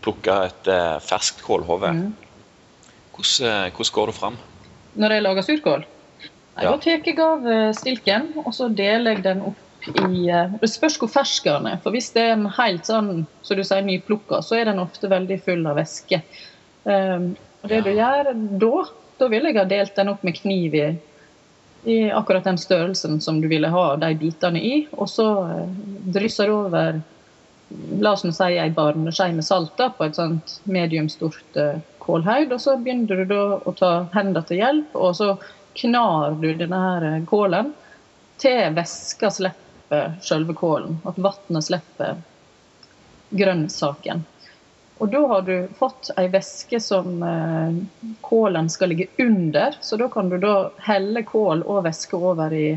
Plukka 0.00 0.36
et 0.48 0.68
eh, 0.72 0.98
ferskt 1.04 1.42
kålhode. 1.44 1.92
Mm. 1.92 2.12
Hvordan, 3.14 3.48
eh, 3.50 3.72
hvordan, 3.76 3.94
går 3.96 4.06
du 4.06 4.12
fram? 4.16 4.38
Når 4.94 5.12
jeg 5.14 5.24
lager 5.26 5.46
surkål? 5.46 5.84
Ja. 6.60 6.70
Da 6.70 6.76
tar 6.80 6.96
jeg 6.96 7.18
av 7.20 7.44
eh, 7.48 7.72
stilken, 7.76 8.30
og 8.42 8.54
så 8.56 8.70
deler 8.72 9.16
jeg 9.16 9.24
den 9.28 9.44
opp 9.50 9.66
i 9.88 10.26
eh, 10.28 10.56
Det 10.60 10.68
spørs 10.68 10.98
hvor 11.00 11.12
fersk 11.12 11.46
den 11.48 11.68
er. 11.70 11.78
For 11.84 11.94
hvis 11.94 12.10
det 12.16 12.24
er 12.26 12.34
en 12.36 12.48
helt 12.56 12.88
sånn 12.88 13.26
så 13.46 13.56
du 13.56 13.62
sier, 13.64 13.84
nyplukka, 13.86 14.42
så 14.44 14.58
er 14.58 14.70
den 14.70 14.82
ofte 14.82 15.10
veldig 15.12 15.38
full 15.44 15.64
av 15.68 15.78
væske. 15.80 16.22
Um, 16.84 17.34
og 17.60 17.68
det 17.68 17.82
du 17.84 17.90
gjør 17.92 18.32
da, 18.32 18.74
da 19.20 19.28
vil 19.28 19.48
jeg 19.48 19.58
ha 19.58 19.66
delt 19.68 19.96
den 19.96 20.12
opp 20.12 20.22
med 20.24 20.38
kniv 20.38 20.76
i, 20.76 20.86
i 21.84 22.10
akkurat 22.10 22.44
den 22.44 22.58
størrelsen 22.58 23.20
som 23.20 23.40
du 23.40 23.48
ville 23.48 23.68
ha 23.68 23.84
de 23.96 24.14
bitene 24.20 24.60
i. 24.60 24.74
Og 24.92 25.08
så 25.10 25.28
uh, 25.44 25.70
drysser 26.12 26.50
du 26.50 26.56
over 26.58 27.00
la 28.02 28.12
oss 28.16 28.24
si 28.24 28.50
ei 28.58 28.70
barneskje 28.74 29.30
med 29.36 29.46
salt 29.46 29.76
da, 29.78 29.90
på 29.94 30.08
et 30.08 30.18
sånt 30.18 30.58
mediumstort 30.64 31.56
uh, 31.56 31.78
kålhaug. 32.02 32.52
Og 32.52 32.60
så 32.60 32.76
begynner 32.76 33.22
du 33.22 33.32
da 33.34 33.44
å 33.60 33.74
ta 33.78 33.92
hendene 34.16 34.44
til 34.48 34.62
hjelp, 34.62 34.96
og 34.98 35.16
så 35.20 35.34
knar 35.80 36.36
du 36.42 36.50
denne 36.58 36.80
her 36.82 37.24
kålen 37.30 37.72
til 38.40 38.74
væska 38.74 39.30
slipper 39.30 40.16
selve 40.24 40.56
kålen. 40.58 40.98
At 41.06 41.20
vannet 41.20 41.66
slipper 41.68 42.18
grønnsaken. 43.30 44.24
Og 45.00 45.08
da 45.08 45.20
har 45.26 45.42
du 45.46 45.54
fått 45.78 46.10
ei 46.20 46.26
væske 46.28 46.76
som 46.84 47.22
eh, 47.24 47.76
kålen 48.20 48.68
skal 48.68 48.92
ligge 48.92 49.08
under. 49.24 49.76
Så 49.80 49.96
da 49.96 50.10
kan 50.12 50.28
du 50.28 50.36
da 50.38 50.70
helle 50.84 51.22
kål 51.24 51.64
og 51.64 51.86
væske 51.86 52.20
over 52.20 52.52
i 52.52 52.74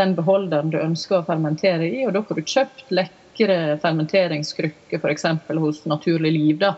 den 0.00 0.16
beholderen 0.18 0.72
du 0.72 0.80
ønsker 0.80 1.20
å 1.20 1.26
fermentere 1.28 1.86
i. 1.86 2.02
Og 2.08 2.16
da 2.16 2.24
får 2.26 2.40
du 2.40 2.54
kjøpt 2.54 2.90
lekre 2.90 3.60
fermenteringskrukker 3.84 4.98
f.eks. 4.98 5.28
hos 5.62 5.84
Naturlig 5.86 6.34
Liv. 6.34 6.58
da, 6.58 6.74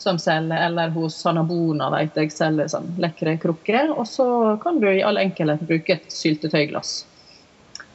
som 0.00 0.18
selger, 0.18 0.56
eller 0.56 0.88
hos 0.96 1.18
Hanabona 1.24 1.90
vet 1.92 2.16
jeg 2.16 2.32
selger 2.32 2.70
sånn 2.72 2.88
lekre 3.02 3.36
krukker. 3.42 3.92
Og 3.92 4.08
så 4.08 4.26
kan 4.62 4.80
du 4.80 4.88
i 4.88 5.02
all 5.04 5.20
enkelhet 5.20 5.66
bruke 5.68 5.98
et 5.98 6.08
syltetøyglass. 6.14 7.02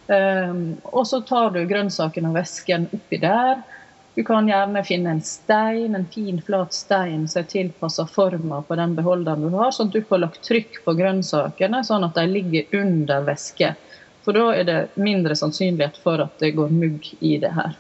Um, 0.06 0.75
og 0.94 1.08
så 1.10 1.24
tar 1.25 1.56
du 1.56 1.64
grønnsakene 1.66 2.30
og 2.30 2.38
væsken 2.38 2.86
oppi 2.94 3.18
der. 3.24 3.64
Du 4.15 4.24
kan 4.24 4.48
gjerne 4.48 4.84
finne 4.88 5.12
en 5.12 5.22
stein, 5.22 5.95
en 5.95 6.05
fin, 6.07 6.38
flat 6.41 6.74
stein 6.74 7.25
som 7.27 7.41
er 7.41 7.50
tilpassa 7.51 8.05
forma 8.07 8.62
på 8.63 8.77
den 8.79 8.93
beholderen 8.95 9.43
du 9.43 9.57
har, 9.57 9.74
sånn 9.75 9.91
at 9.91 9.98
du 9.98 10.05
får 10.07 10.22
lagt 10.24 10.45
trykk 10.48 10.79
på 10.86 10.93
grønnsakene, 10.95 11.81
sånn 11.84 12.07
at 12.07 12.15
de 12.15 12.24
ligger 12.31 12.77
under 12.79 13.27
væske. 13.27 13.74
For 14.24 14.38
da 14.38 14.45
er 14.55 14.69
det 14.69 14.77
mindre 14.95 15.36
sannsynlighet 15.36 16.00
for 16.01 16.24
at 16.24 16.39
det 16.39 16.55
går 16.55 16.72
mugg 16.72 17.12
i 17.19 17.36
det 17.43 17.51
her. 17.57 17.75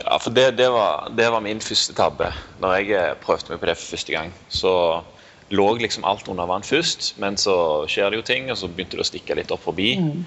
Ja, 0.00 0.16
for 0.16 0.32
det, 0.32 0.54
det, 0.56 0.70
var, 0.72 1.10
det 1.12 1.28
var, 1.28 1.44
min 1.44 1.60
første 1.60 1.94
tabbe. 1.94 2.32
Når 2.64 2.76
jeg 2.78 2.96
eh, 2.96 3.14
prøvde 3.20 3.52
meg 3.52 3.60
på 3.60 3.68
det 3.68 3.76
for 3.76 3.98
første 3.98 4.16
gang, 4.16 4.32
så 4.48 4.74
lå 5.52 5.66
liksom 5.76 6.06
alt 6.08 6.28
under 6.30 6.48
vann 6.48 6.64
først, 6.64 7.12
men 7.20 7.36
så 7.36 7.84
skjer 7.90 8.10
det 8.10 8.22
jo 8.22 8.28
ting, 8.32 8.48
og 8.48 8.56
så 8.56 8.70
begynte 8.70 8.96
det 8.96 9.04
å 9.04 9.10
stikke 9.12 9.36
litt 9.36 9.52
opp 9.52 9.66
forbi. 9.68 9.92
Mm. 10.00 10.24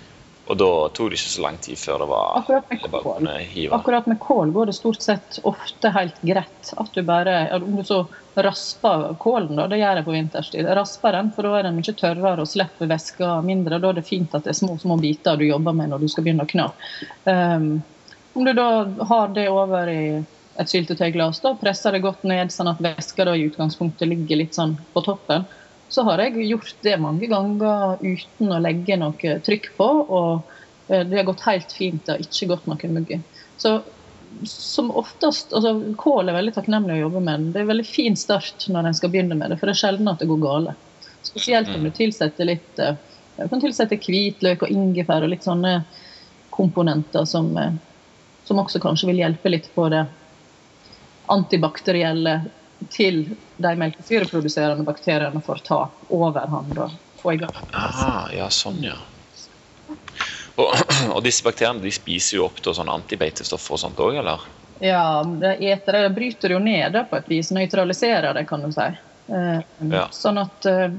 Og 0.52 0.58
da 0.60 0.70
tok 0.92 1.12
det 1.12 1.18
ikke 1.18 1.32
så 1.32 1.44
lang 1.46 1.58
tid 1.64 1.80
før 1.80 2.02
det 2.04 2.08
var 2.10 2.34
Akkurat 2.42 2.72
med, 2.72 2.82
kål, 2.92 3.30
Akkurat 3.78 4.08
med 4.12 4.20
kål 4.20 4.52
går 4.52 4.68
det 4.68 4.76
stort 4.76 5.02
sett 5.02 5.40
ofte 5.48 5.92
helt 5.96 6.20
greit. 6.22 6.74
At 6.76 6.92
du 6.92 7.00
bare 7.08 7.38
Om 7.56 7.78
du 7.80 7.84
så 7.88 8.02
rasper 8.36 9.14
kålen, 9.22 9.56
da, 9.56 9.70
det 9.70 9.78
gjør 9.78 10.00
jeg 10.00 10.06
på 10.08 10.16
vinterstid. 10.16 10.68
Rasper 10.76 11.14
den, 11.16 11.32
for 11.36 11.46
da 11.46 11.60
er 11.60 11.68
den 11.68 11.76
mye 11.78 11.94
tørrere 11.96 12.42
og 12.42 12.50
slipper 12.50 12.90
væska 12.90 13.36
mindre. 13.46 13.78
Da 13.80 13.92
er 13.94 14.00
det 14.00 14.08
fint 14.08 14.34
at 14.34 14.44
det 14.44 14.56
er 14.56 14.58
små 14.58 14.76
små 14.82 14.98
biter 15.00 15.38
du 15.38 15.46
jobber 15.46 15.78
med 15.78 15.94
når 15.94 16.02
du 16.02 16.08
skal 16.12 16.26
begynne 16.26 16.48
å 16.48 16.50
kna. 16.50 16.66
Um, 17.30 17.68
om 18.34 18.48
du 18.50 18.56
da 18.58 18.70
har 19.12 19.36
det 19.38 19.46
over 19.54 19.92
i 19.92 20.04
et 20.58 20.70
syltetøyglass, 20.70 21.44
da 21.46 21.54
presser 21.62 21.94
det 21.94 22.02
godt 22.02 22.26
ned, 22.26 22.52
sånn 22.54 22.72
at 22.74 22.82
væska 22.82 23.30
i 23.32 23.46
utgangspunktet 23.46 24.10
ligger 24.10 24.42
litt 24.42 24.58
sånn 24.58 24.76
på 24.94 25.06
toppen 25.06 25.46
så 25.94 26.04
har 26.08 26.24
jeg 26.24 26.48
gjort 26.50 26.76
det 26.82 26.96
mange 27.02 27.28
ganger 27.30 28.00
uten 28.02 28.54
å 28.54 28.62
legge 28.64 28.98
noe 28.98 29.36
trykk 29.46 29.68
på. 29.78 29.90
Og 30.04 30.54
eh, 30.90 31.04
det 31.06 31.20
har 31.20 31.28
gått 31.28 31.46
helt 31.46 31.76
fint. 31.76 32.02
Det 32.06 32.16
har 32.16 32.24
ikke 32.24 32.50
gått 32.50 32.70
noen 32.70 32.96
mugg. 32.98 33.14
Så 33.62 33.78
som 34.50 34.90
oftest, 34.98 35.54
altså 35.54 35.94
Kål 36.02 36.32
er 36.32 36.38
veldig 36.40 36.56
takknemlig 36.56 36.96
å 36.96 37.04
jobbe 37.04 37.22
med. 37.22 37.52
Det 37.54 37.62
er 37.62 37.68
en 37.68 37.74
veldig 37.76 37.86
fin 37.86 38.18
start 38.18 38.66
når 38.74 38.90
en 38.90 38.98
skal 38.98 39.12
begynne 39.14 39.38
med 39.38 39.54
det, 39.54 39.60
for 39.62 39.70
det 39.70 39.76
er 39.76 39.84
sjelden 39.84 40.10
at 40.10 40.24
det 40.24 40.30
går 40.32 40.42
gale. 40.42 40.74
Spesielt 41.24 41.70
om 41.76 41.86
du 41.86 41.92
tilsetter 41.94 42.50
litt 42.50 42.82
eh, 42.82 42.98
du 43.38 43.48
kan 43.50 43.62
tilsette 43.62 43.98
hvitløk 43.98 44.66
og 44.66 44.74
ingefær 44.74 45.26
og 45.26 45.32
litt 45.32 45.46
sånne 45.46 45.80
komponenter 46.54 47.26
som, 47.30 47.50
eh, 47.58 47.78
som 48.46 48.62
også 48.62 48.82
kanskje 48.84 49.10
vil 49.10 49.24
hjelpe 49.24 49.54
litt 49.54 49.70
på 49.74 49.88
det 49.94 50.04
antibakterielle 51.34 52.42
til 52.92 53.24
de 53.58 53.74
melkesyreproduserende 53.80 54.86
bakteriene 54.88 55.42
får 55.46 55.64
ta 55.68 55.80
overhånd 56.10 56.78
og 56.84 56.96
få 57.22 57.36
i 57.36 57.42
gang. 57.42 57.56
Ah, 57.72 58.28
ja, 58.36 58.50
sånn, 58.52 58.82
ja. 58.84 58.98
Og, 60.56 60.70
og, 61.14 61.22
disse 61.26 61.46
bakteriene 61.46 61.84
de 61.84 61.94
spiser 61.94 62.40
jo 62.40 62.48
opp 62.48 62.62
til 62.64 62.76
sånne 62.76 62.96
antibeitestoffer 63.00 63.78
og 63.78 63.84
sånt 63.86 64.04
òg, 64.04 64.20
eller? 64.22 64.46
Ja, 64.84 65.24
de 65.24 65.56
eter 65.72 66.00
det, 66.00 66.14
bryter 66.18 66.56
jo 66.56 66.60
ned 66.60 66.96
det 66.96 67.06
på 67.10 67.20
et 67.20 67.30
vis. 67.32 67.52
Nøytraliserer 67.56 68.34
det, 68.36 68.46
kan 68.50 68.66
du 68.66 68.72
si. 68.74 68.90
Eh, 69.32 69.60
ja. 69.94 70.08
Sånn 70.12 70.42
at 70.42 70.68
eh, 70.68 70.90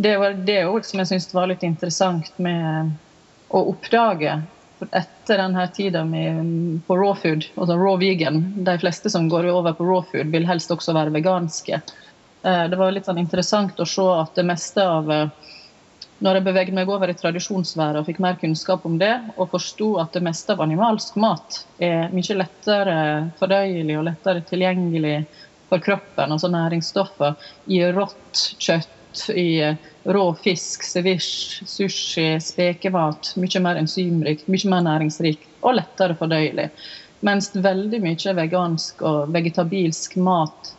det 0.00 0.14
var 0.20 0.36
det 0.48 0.62
òg 0.68 0.86
som 0.86 1.02
jeg 1.02 1.10
syns 1.10 1.34
var 1.34 1.50
litt 1.50 1.64
interessant 1.66 2.30
med 2.42 2.94
å 3.52 3.62
oppdage 3.72 4.38
etter 4.80 5.38
denne 5.40 5.68
tida 5.68 6.02
på 6.86 6.96
raw 6.96 7.14
food, 7.14 7.46
altså 7.54 7.76
raw 7.80 7.96
vegan 8.00 8.42
De 8.64 8.78
fleste 8.78 9.10
som 9.10 9.28
går 9.28 9.48
over 9.50 9.72
på 9.72 9.86
raw 9.88 10.02
food, 10.10 10.32
vil 10.32 10.46
helst 10.48 10.70
også 10.70 10.94
være 10.96 11.14
veganske. 11.14 11.80
Eh, 12.42 12.64
det 12.70 12.78
var 12.78 12.92
litt 12.92 13.08
sånn 13.08 13.22
interessant 13.22 13.80
å 13.80 13.88
se 13.88 14.06
at 14.20 14.34
det 14.36 14.46
meste 14.46 14.84
av 14.84 15.10
eh, 15.12 15.52
Når 16.24 16.38
jeg 16.38 16.44
beveget 16.46 16.76
meg 16.76 16.88
over 16.88 17.10
i 17.12 17.16
tradisjonsværet 17.16 18.00
og 18.00 18.06
fikk 18.08 18.22
mer 18.24 18.38
kunnskap 18.40 18.86
om 18.88 18.94
det, 18.96 19.12
og 19.36 19.50
forsto 19.52 19.98
at 20.00 20.14
det 20.16 20.22
meste 20.24 20.54
av 20.54 20.62
animalsk 20.64 21.18
mat 21.20 21.58
er 21.76 22.08
mye 22.08 22.36
lettere 22.38 22.94
fordøyelig 23.36 23.98
og 23.98 24.06
lettere 24.06 24.44
tilgjengelig 24.48 25.18
for 25.68 25.82
kroppen, 25.84 26.32
altså 26.32 26.48
næringsstoffer, 26.48 27.36
i 27.68 27.82
rått 27.92 28.46
kjøtt 28.56 28.96
i 29.30 29.76
rå 30.06 30.34
fisk, 30.34 30.82
sevish, 30.82 31.62
sushi, 31.66 32.40
spekevat. 32.40 33.32
Mye 33.36 33.62
mer 33.62 33.80
enzymrikt, 33.80 34.46
mye 34.46 34.70
mer 34.70 34.84
næringsrikt 34.86 35.48
og 35.66 35.78
lettere 35.80 36.16
fordøyelig. 36.18 36.68
Mens 37.26 37.50
veldig 37.54 38.00
mye 38.04 38.36
vegansk 38.36 39.02
og 39.06 39.32
vegetabilsk 39.34 40.18
mat 40.22 40.72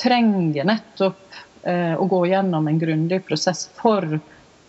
trenger 0.00 0.66
nettopp 0.66 1.38
eh, 1.62 1.94
å 1.94 2.08
gå 2.08 2.24
gjennom 2.30 2.68
en 2.70 2.80
grundig 2.80 3.20
prosess 3.28 3.66
for 3.78 4.18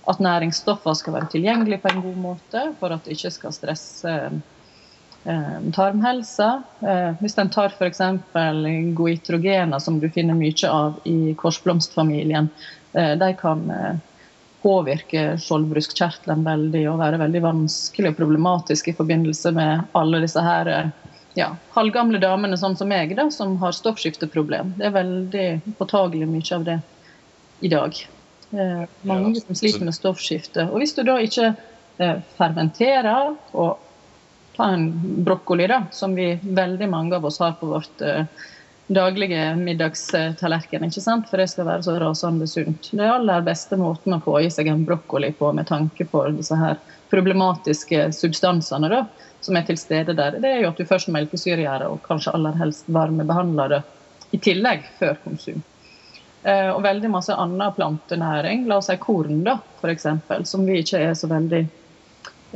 at 0.10 0.22
næringsstoffer 0.24 0.96
skal 0.98 1.20
være 1.20 1.34
tilgjengelige 1.36 1.84
på 1.84 1.92
en 1.94 2.02
god 2.06 2.24
måte, 2.24 2.64
for 2.80 2.94
at 2.94 3.06
det 3.06 3.18
ikke 3.18 3.32
skal 3.36 3.54
stresse 3.54 4.16
eh, 4.30 5.60
tarmhelsa. 5.76 6.50
Eh, 6.82 7.22
hvis 7.22 7.38
en 7.42 7.54
tar 7.54 7.74
f.eks. 7.74 8.02
goitrogener, 8.98 9.80
som 9.80 10.02
du 10.02 10.10
finner 10.14 10.38
mye 10.38 10.74
av 10.74 11.00
i 11.10 11.36
korsblomstfamilien, 11.38 12.50
Eh, 12.50 12.79
de 12.92 13.34
kan 13.40 13.66
eh, 13.72 13.98
påvirke 14.62 15.38
skjoldbruskkjertelen 15.40 16.44
veldig 16.44 16.84
og 16.92 17.00
være 17.00 17.20
veldig 17.22 17.42
vanskelig 17.44 18.12
og 18.12 18.20
problematisk 18.20 18.90
i 18.92 18.96
forbindelse 18.98 19.54
med 19.56 19.86
alle 19.98 20.22
disse 20.24 20.44
her 20.44 20.72
eh, 20.74 20.92
ja, 21.38 21.54
halvgamle 21.76 22.20
damene 22.20 22.58
sånn 22.60 22.76
som 22.78 22.90
meg, 22.92 23.14
da, 23.16 23.30
som 23.32 23.56
har 23.62 23.76
stoffskifteproblem. 23.76 24.74
Det 24.80 24.90
er 24.90 24.96
veldig 24.96 25.50
påtagelig 25.80 26.28
mye 26.28 26.56
av 26.58 26.66
det 26.68 26.80
i 27.64 27.72
dag. 27.72 28.00
Eh, 28.52 28.84
mange 29.08 29.40
som 29.42 29.56
sliter 29.56 29.86
med 29.86 29.96
stoffskifte. 29.96 30.68
Og 30.72 30.82
hvis 30.82 30.96
du 30.98 31.04
da 31.08 31.20
ikke 31.24 31.54
eh, 32.02 32.18
fermenterer 32.40 33.36
og 33.54 33.78
tar 34.58 34.76
en 34.76 34.90
brokkoli, 35.24 35.70
da, 35.72 35.86
som 35.96 36.18
vi 36.18 36.34
veldig 36.44 36.90
mange 36.92 37.16
av 37.16 37.28
oss 37.30 37.40
har 37.40 37.56
på 37.62 37.70
vårt 37.72 38.04
eh, 38.04 38.26
daglige 38.90 39.56
middagstallerken, 39.56 40.88
ikke 40.88 41.02
sant? 41.02 41.28
for 41.30 41.38
det 41.38 41.50
skal 41.52 41.68
være 41.68 41.86
så 41.86 41.96
rasende 42.02 42.48
sunt. 42.50 42.90
Det 42.98 43.06
aller 43.06 43.44
beste 43.46 43.78
måten 43.78 44.16
å 44.16 44.22
få 44.26 44.40
i 44.42 44.50
seg 44.54 44.72
en 44.72 44.86
brokkoli 44.88 45.30
på 45.38 45.52
med 45.54 45.70
tanke 45.70 46.08
på 46.10 46.24
disse 46.34 46.58
her 46.58 46.80
problematiske 47.10 48.08
substansene 48.18 48.90
da, 48.90 49.04
som 49.46 49.58
er 49.58 49.68
til 49.68 49.78
stede 49.78 50.16
der, 50.18 50.40
det 50.42 50.50
er 50.50 50.64
jo 50.64 50.72
at 50.72 50.82
du 50.82 50.90
først 50.90 51.12
melkesyregjør 51.14 51.86
og 51.88 52.02
kanskje 52.06 52.34
aller 52.36 52.58
helst 52.60 52.90
varmebehandler 52.92 53.76
det 53.76 53.82
i 54.36 54.42
tillegg 54.42 54.86
før 54.98 55.22
konsum. 55.24 55.62
Eh, 56.44 56.70
og 56.72 56.82
veldig 56.84 57.12
masse 57.14 57.36
annen 57.36 57.76
plantenæring, 57.76 58.66
la 58.70 58.80
oss 58.80 58.90
si 58.90 58.98
korn 59.02 59.44
da, 59.46 59.60
f.eks., 59.82 60.10
som 60.50 60.66
vi 60.66 60.82
ikke 60.82 61.02
er 61.10 61.16
så 61.18 61.30
veldig 61.30 61.62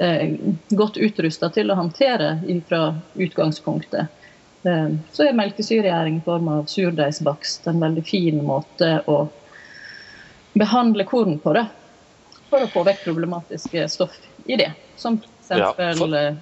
eh, 0.02 0.36
godt 0.74 0.98
utrusta 0.98 1.50
til 1.54 1.70
å 1.70 1.78
håndtere 1.78 2.36
fra 2.70 2.84
utgangspunktet. 3.14 4.23
Eh, 4.66 4.90
så 5.12 5.28
er 5.28 5.38
melkesyregjæring 5.38 6.20
i 6.22 6.26
form 6.26 6.48
av 6.52 6.68
surdeigsbakst 6.72 7.68
en 7.68 7.82
veldig 7.84 8.04
fin 8.08 8.40
måte 8.46 8.96
å 9.12 9.18
behandle 10.60 11.06
korn 11.10 11.40
på. 11.44 11.54
det, 11.58 11.66
For 12.50 12.64
å 12.64 12.72
få 12.72 12.86
vekk 12.88 13.04
problematiske 13.10 13.88
stoff 13.92 14.16
i 14.46 14.60
det. 14.60 14.72
Som 14.96 15.20
f.eks. 15.20 15.56
Ja, 15.60 15.74
for... 15.76 16.18
Eh, 16.18 16.36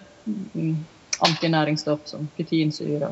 antinæringsstoff 1.21 2.07
som 2.09 2.27
pytinsyre. 2.33 3.11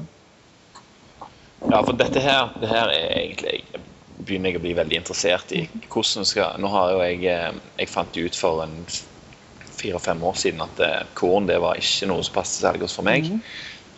Ja, 1.69 1.81
for 1.85 1.93
dette 1.93 2.21
her, 2.23 2.55
det 2.61 2.69
her 2.71 2.89
er 2.89 3.11
egentlig 3.19 3.83
begynner 4.25 4.49
jeg 4.49 4.59
å 4.59 4.63
bli 4.63 4.71
veldig 4.77 4.97
interessert 4.97 5.53
i. 5.53 5.63
Hvordan 5.85 6.25
skal, 6.25 6.55
nå 6.61 6.71
har 6.73 6.93
jo 6.93 7.03
jeg, 7.03 7.19
eh, 7.29 7.59
jeg 7.77 7.91
fant 7.91 8.17
ut 8.17 8.37
for 8.37 8.63
en 8.65 8.79
fire-fem 9.79 10.23
år 10.25 10.39
siden 10.41 10.63
at 10.65 10.81
korn 11.15 11.45
det 11.47 11.59
var 11.61 11.77
ikke 11.79 12.09
noe 12.09 12.25
som 12.25 12.35
passet 12.35 12.65
særlig 12.65 12.83
godt 12.83 12.97
for 12.97 13.07
meg. 13.07 13.29
Mm. 13.29 13.43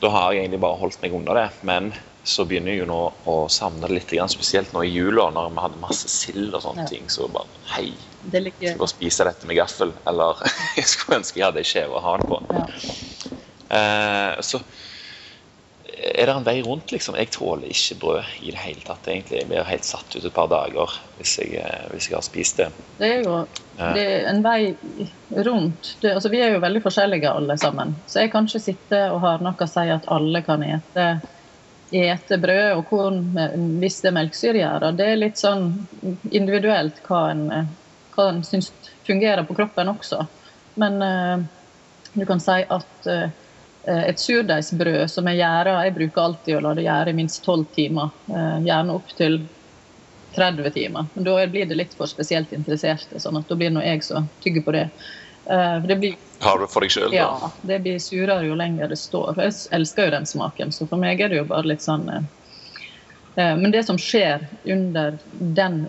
Da 0.02 0.10
har 0.10 0.34
jeg 0.34 0.46
egentlig 0.46 0.62
bare 0.64 0.80
holdt 0.82 1.02
meg 1.04 1.14
unna 1.14 1.36
det. 1.38 1.48
Men 1.68 1.92
så 2.28 2.46
begynner 2.46 2.74
jeg 2.74 2.84
jo 2.84 2.90
nå 2.90 3.00
å 3.30 3.36
savne 3.50 3.88
det 3.88 3.98
litt, 3.98 4.14
spesielt 4.34 4.74
nå 4.76 4.84
i 4.86 4.92
jula 4.94 5.30
når 5.34 5.54
vi 5.54 5.64
hadde 5.64 5.82
masse 5.82 6.10
sild 6.12 6.54
og 6.54 6.66
sånne 6.66 6.86
ja. 6.86 6.92
ting. 6.92 7.10
Så 7.10 7.30
bare 7.32 7.50
hei, 7.76 7.92
jeg 8.32 8.54
skal 8.54 8.82
bare 8.82 8.94
spise 8.94 9.28
dette 9.30 9.50
med 9.50 9.58
gaffel. 9.58 9.94
Eller 10.10 10.42
jeg 10.80 10.90
skulle 10.90 11.22
ønske 11.22 11.42
jeg 11.42 11.48
hadde 11.50 11.64
ei 11.64 11.72
skjeve 11.72 11.98
å 11.98 12.06
ha 12.06 12.18
den 12.22 12.30
på. 12.30 12.42
Ja. 12.58 12.66
Eh, 13.72 14.42
så 14.46 14.60
er 16.02 16.26
det 16.26 16.34
en 16.34 16.46
vei 16.46 16.62
rundt, 16.66 16.92
liksom. 16.92 17.16
Jeg 17.20 17.30
tåler 17.36 17.70
ikke 17.70 17.98
brød 18.02 18.30
i 18.42 18.52
det 18.54 18.62
hele 18.62 18.82
tatt, 18.86 19.08
egentlig. 19.08 19.42
Jeg 19.42 19.50
blir 19.50 19.68
helt 19.68 19.86
satt 19.86 20.16
ut 20.16 20.24
et 20.26 20.34
par 20.34 20.50
dager 20.52 20.96
hvis 21.18 21.36
jeg, 21.40 21.60
eh, 21.62 21.84
hvis 21.92 22.10
jeg 22.10 22.18
har 22.18 22.26
spist 22.26 22.62
det. 22.62 22.70
Det 22.98 23.10
er 23.10 23.22
jo 23.26 23.42
det 23.78 24.06
er 24.06 24.26
en 24.30 24.42
vei 24.46 24.74
rundt. 25.46 25.96
Det, 26.02 26.14
altså, 26.16 26.30
vi 26.34 26.42
er 26.42 26.56
jo 26.56 26.64
veldig 26.64 26.82
forskjellige 26.84 27.30
alle 27.30 27.58
sammen. 27.58 27.96
Så 28.08 28.24
jeg 28.24 28.32
kan 28.34 28.50
ikke 28.50 28.64
sitte 28.64 29.04
og 29.12 29.22
ha 29.26 29.36
noe 29.42 29.58
å 29.58 29.70
si 29.70 29.86
at 29.94 30.10
alle 30.12 30.42
kan 30.46 30.66
ete, 30.66 31.08
ete 31.92 32.40
brød 32.42 32.80
og 32.80 32.84
korn 32.90 33.22
hvis 33.82 34.02
det 34.04 34.12
er 34.12 34.18
melkesyregjæra. 34.20 34.92
Det 34.98 35.08
er 35.08 35.22
litt 35.22 35.42
sånn 35.42 35.72
individuelt 36.32 37.02
hva 37.08 37.24
en, 37.34 37.48
hva 38.16 38.30
en 38.30 38.44
syns 38.48 38.72
fungerer 39.08 39.46
på 39.48 39.58
kroppen 39.58 39.94
også. 39.96 40.24
Men 40.82 41.02
uh, 41.04 41.42
du 42.14 42.26
kan 42.30 42.40
si 42.44 42.62
at 42.62 43.10
uh, 43.10 43.26
Eh, 43.26 43.30
et 43.90 44.20
surdeigsbrød 44.22 45.10
som 45.10 45.26
jeg 45.30 45.40
gjæra 45.40 45.80
Jeg 45.86 45.96
bruker 45.96 46.22
alltid 46.22 46.58
å 46.58 46.62
la 46.62 46.74
det 46.78 46.86
gjære 46.86 47.14
i 47.14 47.18
minst 47.18 47.42
12 47.46 47.66
timer. 47.76 48.12
Eh, 48.30 48.60
gjerne 48.68 48.98
opp 48.98 49.10
til 49.18 49.40
30 50.36 50.70
timer. 50.76 51.08
Men 51.14 51.26
da 51.26 51.40
blir 51.48 51.66
det 51.66 51.80
litt 51.80 51.96
for 51.98 52.10
spesielt 52.10 52.54
interesserte, 52.54 53.20
sånn 53.20 53.40
at 53.40 53.50
da 53.50 53.58
blir 53.58 53.74
nå 53.74 53.84
jeg 53.84 54.04
så 54.06 54.24
tygger 54.44 54.66
på 54.68 54.76
det. 54.78 54.86
Eh, 55.50 55.80
det 55.90 55.98
blir, 56.04 56.20
Har 56.46 56.62
du 56.62 56.68
for 56.70 56.86
deg 56.86 56.94
sjøl? 56.94 57.16
Ja. 57.16 57.52
Det 57.66 57.82
blir 57.82 57.98
surere 58.00 58.46
jo 58.46 58.60
lenger 58.60 58.94
det 58.94 59.00
står. 59.02 59.34
Jeg 59.42 59.58
elsker 59.80 60.08
jo 60.08 60.16
den 60.18 60.30
smaken, 60.30 60.72
så 60.72 60.88
for 60.88 61.02
meg 61.02 61.22
er 61.22 61.34
det 61.34 61.42
jo 61.42 61.50
bare 61.50 61.74
litt 61.74 61.84
sånn 61.86 62.08
Men 63.36 63.72
det 63.72 63.86
som 63.88 63.96
skjer 63.96 64.42
under 64.68 65.16
den 65.40 65.86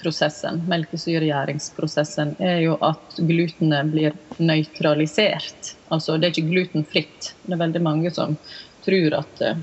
prosessen, 0.00 0.62
melkesyregjæringsprosessen, 0.70 2.36
er 2.38 2.60
jo 2.64 2.76
at 2.84 3.18
glutenet 3.18 3.90
blir 3.92 4.16
nøytralisert. 4.38 5.74
Altså 5.94 6.16
det 6.16 6.28
er 6.28 6.36
ikke 6.36 6.52
glutenfritt. 6.52 7.32
Det 7.44 7.56
er 7.56 7.64
veldig 7.64 7.82
mange 7.84 8.14
som 8.14 8.36
tror 8.84 9.18
at, 9.20 9.42
eh, 9.42 9.60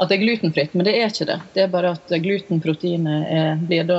at 0.00 0.08
det 0.08 0.16
er 0.18 0.24
glutenfritt, 0.24 0.74
men 0.74 0.88
det 0.88 0.96
er 0.96 1.12
ikke 1.12 1.28
det. 1.28 1.40
Det 1.54 1.64
er 1.64 1.74
bare 1.74 1.94
at 1.98 2.14
glutenproteinet 2.24 3.66
blir 3.68 3.90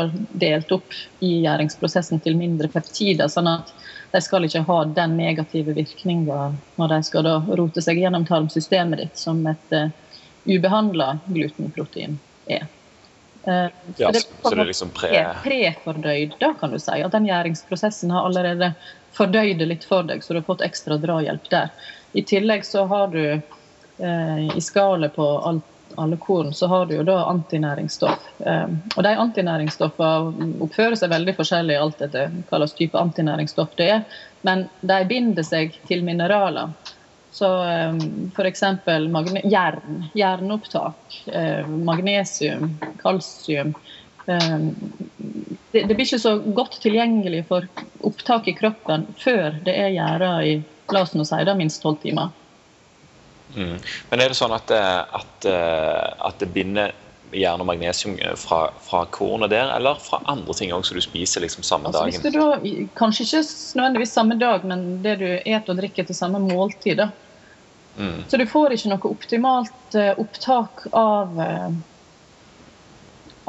delt 0.41 0.71
opp 0.73 0.97
i 1.21 1.43
gjæringsprosessen 1.45 2.23
til 2.25 2.39
mindre 2.39 2.71
peptider. 2.73 3.29
sånn 3.29 3.51
at 3.51 3.73
de 4.11 4.21
skal 4.21 4.45
ikke 4.45 4.65
ha 4.67 4.81
den 4.85 5.15
negative 5.17 5.75
virkninga 5.75 6.51
når 6.79 6.93
de 6.93 6.99
skal 7.07 7.29
rote 7.59 7.83
seg 7.83 8.01
gjennom 8.01 8.25
tarmsystemet 8.27 8.99
ditt, 8.99 9.17
som 9.19 9.39
et 9.47 9.75
uh, 9.75 9.87
eh, 9.87 10.55
ubehandla 10.57 11.13
glutenprotein 11.29 12.17
er. 12.49 12.67
Uh, 13.47 13.67
ja, 13.97 14.11
det, 14.11 14.21
så 14.43 14.55
det 14.55 14.61
er 14.61 14.69
liksom 14.69 14.91
pre... 14.93 15.09
prefordøyd, 15.43 16.35
da, 16.39 16.53
kan 16.59 16.73
du 16.73 16.79
si. 16.79 16.99
At 17.01 17.15
den 17.15 17.25
gjæringsprosessen 17.25 18.13
har 18.13 18.27
allerede 18.29 18.73
fordøyd 19.17 19.57
det 19.59 19.69
litt 19.71 19.87
for 19.87 20.05
deg, 20.07 20.23
så 20.23 20.33
du 20.33 20.41
har 20.41 20.47
fått 20.49 20.63
ekstra 20.65 20.99
drahjelp 21.01 21.49
der. 21.51 21.73
I 22.13 22.23
tillegg 22.27 22.65
så 22.67 22.85
har 22.91 23.11
du 23.13 23.23
uh, 23.37 24.57
i 24.57 24.61
skallet 24.61 25.15
på 25.15 25.27
alt, 25.39 25.67
alle 25.95 26.17
korn, 26.17 26.53
så 26.53 26.67
har 26.67 26.85
du 26.85 26.95
jo 26.95 27.03
da 27.07 27.17
antinæringsstoff. 27.31 28.29
Um, 28.37 28.77
og 28.95 29.03
de 29.03 29.15
antinæringsstoffene 29.25 30.53
oppfører 30.63 30.95
seg 30.99 31.11
veldig 31.11 31.35
forskjellig 31.39 31.79
alt 31.79 32.03
etter 32.05 32.31
hva 32.49 32.61
slags 32.61 32.77
type 32.77 32.99
antinæringsstoff 32.99 33.73
det 33.79 33.89
er, 33.97 34.05
men 34.47 34.67
de 34.81 35.01
binder 35.09 35.45
seg 35.45 35.75
til 35.89 36.05
mineraler. 36.07 36.71
Så 37.31 37.47
um, 37.47 37.99
f.eks. 38.35 38.63
jern, 39.47 40.03
jernopptak, 40.13 41.21
eh, 41.31 41.67
magnesium, 41.67 42.73
kalsium. 42.99 43.71
Eh, 44.25 44.57
det, 45.71 45.85
det, 45.85 45.93
blir 45.95 46.03
ikke 46.03 46.19
så 46.19 46.35
godt 46.43 46.81
tilgjengelig 46.83 47.45
for 47.47 47.67
opptak 48.03 48.51
i 48.51 48.55
kroppen 48.57 49.07
før 49.21 49.55
det 49.63 49.77
er 49.79 49.95
gjerda 49.95 50.33
i 50.43 50.57
la 50.91 51.05
oss 51.05 51.15
nå 51.15 51.25
si 51.27 51.39
det, 51.47 51.55
minst 51.55 51.81
tolv 51.83 52.01
timer. 52.03 52.33
Mm. 53.55 53.77
Men 54.09 54.23
er 54.23 54.31
det 54.31 54.39
sånn 54.39 54.55
at, 54.55 54.71
eh, 54.75 54.99
at, 55.21 55.47
eh, 55.47 56.27
at 56.27 56.43
det 56.43 56.51
binder 56.55 56.93
jern 57.35 57.63
og 57.63 57.67
magnesium 57.69 58.17
fra, 58.39 58.65
fra 58.83 59.03
kornet 59.13 59.51
der, 59.53 59.71
eller 59.75 59.99
fra 60.03 60.21
andre 60.31 60.55
ting 60.57 60.73
òg 60.75 60.85
som 60.87 60.97
du 60.97 61.03
spiser 61.03 61.43
liksom 61.43 61.63
samme 61.63 61.89
altså, 61.89 62.03
dagen? 62.03 62.21
Hvis 62.21 62.23
du 62.23 62.39
da, 62.39 62.87
kanskje 62.99 63.25
ikke 63.27 63.43
nødvendigvis 63.79 64.15
samme 64.17 64.37
dag, 64.41 64.65
men 64.67 64.87
det 65.03 65.17
du 65.21 65.27
et 65.29 65.69
og 65.69 65.79
drikker 65.79 66.07
til 66.07 66.17
samme 66.17 66.41
måltid. 66.43 67.03
Mm. 67.97 68.23
Så 68.27 68.39
du 68.39 68.45
får 68.47 68.75
ikke 68.75 68.93
noe 68.93 69.11
optimalt 69.11 69.99
uh, 69.99 70.13
opptak 70.21 70.87
av, 70.95 71.37
uh, 71.39 71.69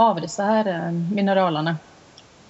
av 0.03 0.21
disse 0.23 0.47
her 0.47 0.71
mineralene. 1.11 1.79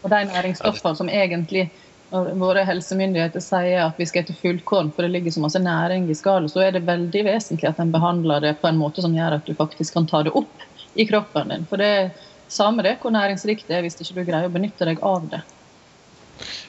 Og 0.02 0.10
de 0.10 0.24
næringsstoffene 0.32 0.98
som 0.98 1.10
egentlig 1.12 1.68
våre 2.12 2.64
helsemyndigheter 2.68 3.40
sier 3.40 3.86
at 3.86 3.96
vi 4.00 4.06
skal 4.08 4.26
spise 4.26 4.40
fullkorn, 4.42 4.90
for 4.92 5.04
det 5.04 5.14
ligger 5.14 5.32
så 5.32 5.40
masse 5.40 5.60
næring 5.62 6.10
i 6.10 6.16
skallet, 6.16 6.52
så 6.52 6.60
er 6.66 6.74
det 6.74 6.84
veldig 6.84 7.24
vesentlig 7.24 7.70
at 7.70 7.80
en 7.80 7.92
behandler 7.94 8.42
det 8.44 8.58
på 8.60 8.68
en 8.68 8.80
måte 8.80 9.04
som 9.04 9.14
gjør 9.16 9.38
at 9.38 9.48
du 9.48 9.54
faktisk 9.56 9.96
kan 9.96 10.08
ta 10.10 10.20
det 10.26 10.34
opp 10.36 10.66
i 10.94 11.06
kroppen 11.08 11.52
din. 11.52 11.66
For 11.70 11.80
det 11.80 11.90
er 11.96 12.12
samme 12.52 12.84
det 12.84 12.98
hvor 13.02 13.14
næringsrikt 13.14 13.68
det 13.68 13.78
er 13.78 13.84
hvis 13.86 13.98
ikke 14.00 14.20
du 14.20 14.24
greier 14.28 14.50
å 14.50 14.54
benytte 14.54 14.88
deg 14.88 15.02
av 15.06 15.26
det. 15.32 15.42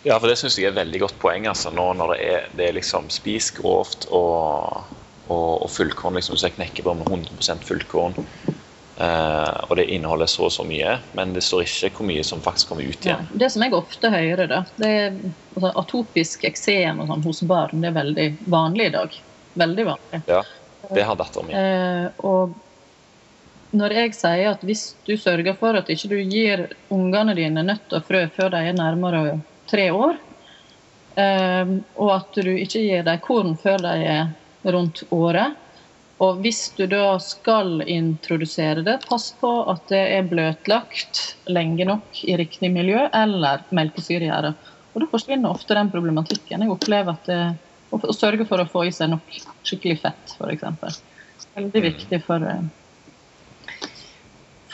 Ja, 0.04 0.18
for 0.20 0.28
det 0.28 0.38
syns 0.40 0.58
jeg 0.60 0.68
er 0.68 0.74
et 0.74 0.82
veldig 0.82 1.06
godt 1.06 1.16
poeng. 1.22 1.48
altså 1.50 1.72
Nå 1.74 1.88
når 1.98 2.16
det 2.16 2.28
er, 2.28 2.50
det 2.58 2.68
er 2.68 2.78
liksom 2.78 3.10
spis 3.14 3.50
grovt 3.56 4.08
og, 4.12 4.84
og, 5.28 5.50
og 5.64 5.70
fullkorn, 5.72 6.20
liksom 6.20 6.38
så 6.38 6.50
jeg 6.50 6.58
knekker 6.60 6.86
på 6.86 6.98
med 7.00 7.10
100 7.10 7.64
fullkorn. 7.68 8.20
Eh, 8.98 9.54
og 9.70 9.78
det 9.80 9.88
inneholder 9.90 10.30
så 10.30 10.46
og 10.46 10.52
så 10.54 10.64
mye, 10.68 10.98
men 11.18 11.32
det 11.34 11.42
står 11.42 11.64
ikke 11.66 11.96
hvor 11.98 12.08
mye 12.12 12.26
som 12.28 12.44
faktisk 12.46 12.70
kommer 12.70 12.86
ut 12.86 13.08
igjen. 13.08 13.24
Ja, 13.32 13.40
det 13.42 13.50
som 13.50 13.64
jeg 13.66 13.74
ofte 13.74 14.12
hører, 14.14 14.46
da, 14.52 14.60
det 14.78 14.90
er 14.90 15.16
altså, 15.56 15.72
atopisk 15.82 16.44
eksem 16.46 17.02
sånn 17.10 17.26
hos 17.26 17.42
barn 17.50 17.82
det 17.82 17.90
er 17.90 17.98
veldig 17.98 18.28
vanlig 18.54 18.92
i 18.92 18.94
dag. 18.94 19.18
Veldig 19.64 19.88
vanlig. 19.88 20.22
Ja, 20.30 20.44
det 20.94 21.08
har 21.08 21.18
datteren 21.18 21.50
min. 21.50 21.58
Eh, 21.58 22.22
og 22.26 22.54
når 23.74 23.96
jeg 23.98 24.14
sier 24.18 24.52
at 24.52 24.62
hvis 24.66 24.84
du 25.08 25.16
sørger 25.18 25.56
for 25.58 25.78
at 25.78 25.90
ikke 25.90 26.12
du 26.12 26.20
gir 26.30 26.68
ungene 26.94 27.34
dine 27.38 27.64
nøtt 27.66 27.96
og 27.96 28.06
frø 28.08 28.26
før 28.36 28.54
de 28.54 28.62
er 28.70 28.78
nærmere 28.78 29.40
tre 29.70 29.88
år, 29.94 30.20
um, 31.18 31.76
og 31.98 32.14
at 32.20 32.40
du 32.46 32.52
ikke 32.54 32.84
gir 32.86 33.06
dem 33.08 33.22
korn 33.26 33.58
før 33.60 33.82
de 33.86 33.94
er 34.14 34.74
rundt 34.74 35.04
året, 35.12 35.58
og 36.22 36.40
hvis 36.44 36.68
du 36.78 36.86
da 36.88 37.18
skal 37.20 37.82
introdusere 37.90 38.84
det, 38.86 39.00
pass 39.10 39.32
på 39.42 39.50
at 39.72 39.82
det 39.92 40.04
er 40.20 40.30
bløtlagt 40.30 41.24
lenge 41.50 41.88
nok 41.90 42.22
i 42.24 42.38
riktig 42.40 42.70
miljø, 42.72 43.08
eller 43.12 43.66
melkesyregjære. 43.76 44.54
Og 44.94 45.02
da 45.02 45.10
forsvinner 45.10 45.52
ofte 45.52 45.76
den 45.76 45.90
problematikken. 45.92 46.64
Jeg 46.64 46.72
opplever 46.72 47.18
at 47.18 47.30
det, 47.30 47.44
Å 47.94 48.14
sørge 48.16 48.48
for 48.50 48.58
å 48.58 48.66
få 48.66 48.88
i 48.88 48.94
seg 48.94 49.12
nok 49.12 49.36
skikkelig 49.68 50.00
fett, 50.02 50.32
f.eks. 50.40 50.96
Veldig 51.54 51.82
viktig 51.84 52.18
for 52.26 52.42
eh, 52.42 52.64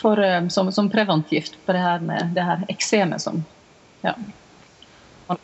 for, 0.02 0.20
eh, 0.24 0.48
som, 0.48 0.72
som, 0.72 0.90
preventivt 0.90 1.58
på 1.66 1.76
det 1.76 1.84
her 1.84 2.04
med 2.04 2.36
det 2.36 2.46
her 2.46 2.66
eksemet 2.72 3.22
som 3.22 3.44
ja. 4.02 4.16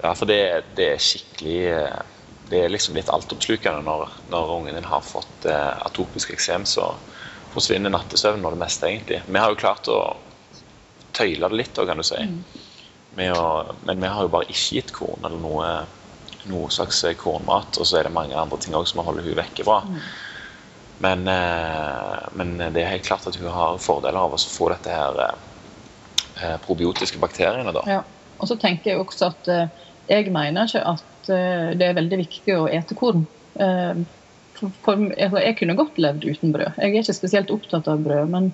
Ja, 0.01 0.15
for 0.15 0.25
det, 0.25 0.39
det 0.77 0.87
er 0.95 1.01
skikkelig 1.03 1.57
eh, 1.69 2.03
Det 2.49 2.61
er 2.63 2.71
liksom 2.71 2.95
litt 2.97 3.09
altoppslukende 3.09 3.83
når, 3.85 4.09
når 4.33 4.53
ungen 4.57 4.77
din 4.77 4.87
har 4.89 5.03
fått 5.05 5.47
eh, 5.49 5.71
atopisk 5.85 6.33
eksem, 6.33 6.65
så 6.69 6.91
forsvinner 7.53 7.93
nattesøvnen 7.93 8.45
og 8.45 8.55
det 8.55 8.61
meste, 8.61 8.89
egentlig. 8.89 9.21
Vi 9.25 9.41
har 9.41 9.49
jo 9.49 9.59
klart 9.59 9.89
å 9.89 9.99
tøyle 11.15 11.49
det 11.49 11.57
litt, 11.57 11.79
kan 11.87 11.97
du 11.97 12.05
si. 12.05 12.19
Mm. 12.21 13.31
Å, 13.31 13.45
men 13.87 14.01
vi 14.03 14.11
har 14.11 14.25
jo 14.27 14.33
bare 14.33 14.49
ikke 14.51 14.77
gitt 14.77 14.91
korn 14.93 15.23
eller 15.23 15.41
noe, 15.41 15.69
noe 16.51 16.69
slags 16.73 16.99
kornmat. 17.17 17.79
Og 17.79 17.87
så 17.87 17.97
er 17.97 18.09
det 18.09 18.13
mange 18.13 18.37
andre 18.37 18.59
ting 18.61 18.75
også 18.75 18.93
som 18.93 19.01
vi 19.01 19.07
holder 19.07 19.29
hun 19.29 19.39
vekke 19.39 19.65
fra. 19.65 19.79
Mm. 19.87 20.01
Men, 20.97 21.27
eh, 21.27 22.27
men, 22.33 22.57
det 22.57 22.83
er 22.83 22.93
helt 22.93 23.07
klart 23.07 23.27
at 23.27 23.35
hun 23.35 23.51
har 23.51 23.79
fordeler 23.83 24.19
av 24.19 24.35
å 24.35 24.39
få 24.39 24.69
dette 24.71 24.91
her 24.91 25.19
eh, 25.25 26.55
probiotiske 26.65 27.19
bakteriene. 27.19 27.73
da. 27.75 27.83
Ja. 27.89 28.03
Og 28.39 28.49
så 28.51 28.57
tenker 28.59 28.91
jeg 28.91 29.01
også 29.03 29.31
at 29.31 29.51
eh, 29.51 29.83
jeg 30.11 30.31
mener 30.33 30.67
ikke 30.67 30.85
at 30.95 31.11
det 31.25 31.81
er 31.81 31.95
veldig 31.97 32.19
viktig 32.19 32.53
å 32.53 32.67
ete 32.69 32.93
korn. 32.93 33.23
For, 33.57 34.73
for, 34.85 35.05
jeg 35.17 35.55
kunne 35.57 35.73
godt 35.79 35.95
levd 35.97 36.27
uten 36.27 36.51
brød. 36.53 36.75
Jeg 36.77 36.91
er 36.91 36.99
ikke 36.99 37.15
spesielt 37.17 37.49
opptatt 37.49 37.89
av 37.89 38.03
brød, 38.05 38.29
men 38.29 38.51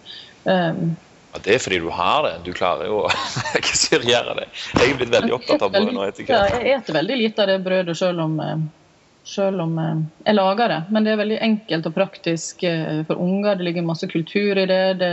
um, 0.48 0.94
ja, 1.34 1.42
Det 1.44 1.58
er 1.58 1.60
fordi 1.66 1.82
du 1.84 1.90
har 1.92 2.24
det. 2.24 2.32
Du 2.46 2.54
klarer 2.56 2.88
jo 2.88 3.02
å 3.04 3.12
ikke 3.60 4.00
gjøre 4.08 4.38
det. 4.40 4.48
Jeg 4.78 4.94
er 4.94 5.02
blitt 5.02 5.12
veldig 5.12 5.36
opptatt 5.36 5.68
av 5.68 5.76
brød 5.76 5.92
nå 5.98 6.06
etter 6.08 6.30
hvert. 6.30 6.56
Ja, 6.56 6.62
jeg 6.64 6.80
eter 6.80 6.98
veldig 7.02 7.20
lite 7.26 7.44
av 7.44 7.52
det 7.52 7.60
brødet 7.68 7.98
selv 8.00 8.24
om 8.24 8.40
selv 9.28 9.62
om 9.62 9.80
eh, 9.80 10.04
jeg 10.26 10.38
lager 10.38 10.72
det. 10.72 10.80
Men 10.90 11.06
det 11.06 11.14
er 11.14 11.22
veldig 11.22 11.40
enkelt 11.46 11.90
og 11.90 11.98
praktisk 11.98 12.64
eh, 12.68 13.02
for 13.08 13.22
unger. 13.22 13.58
Det 13.58 13.68
ligger 13.68 13.88
masse 13.88 14.08
kultur 14.12 14.58
i 14.58 14.68
det. 14.70 14.84
Det, 15.02 15.12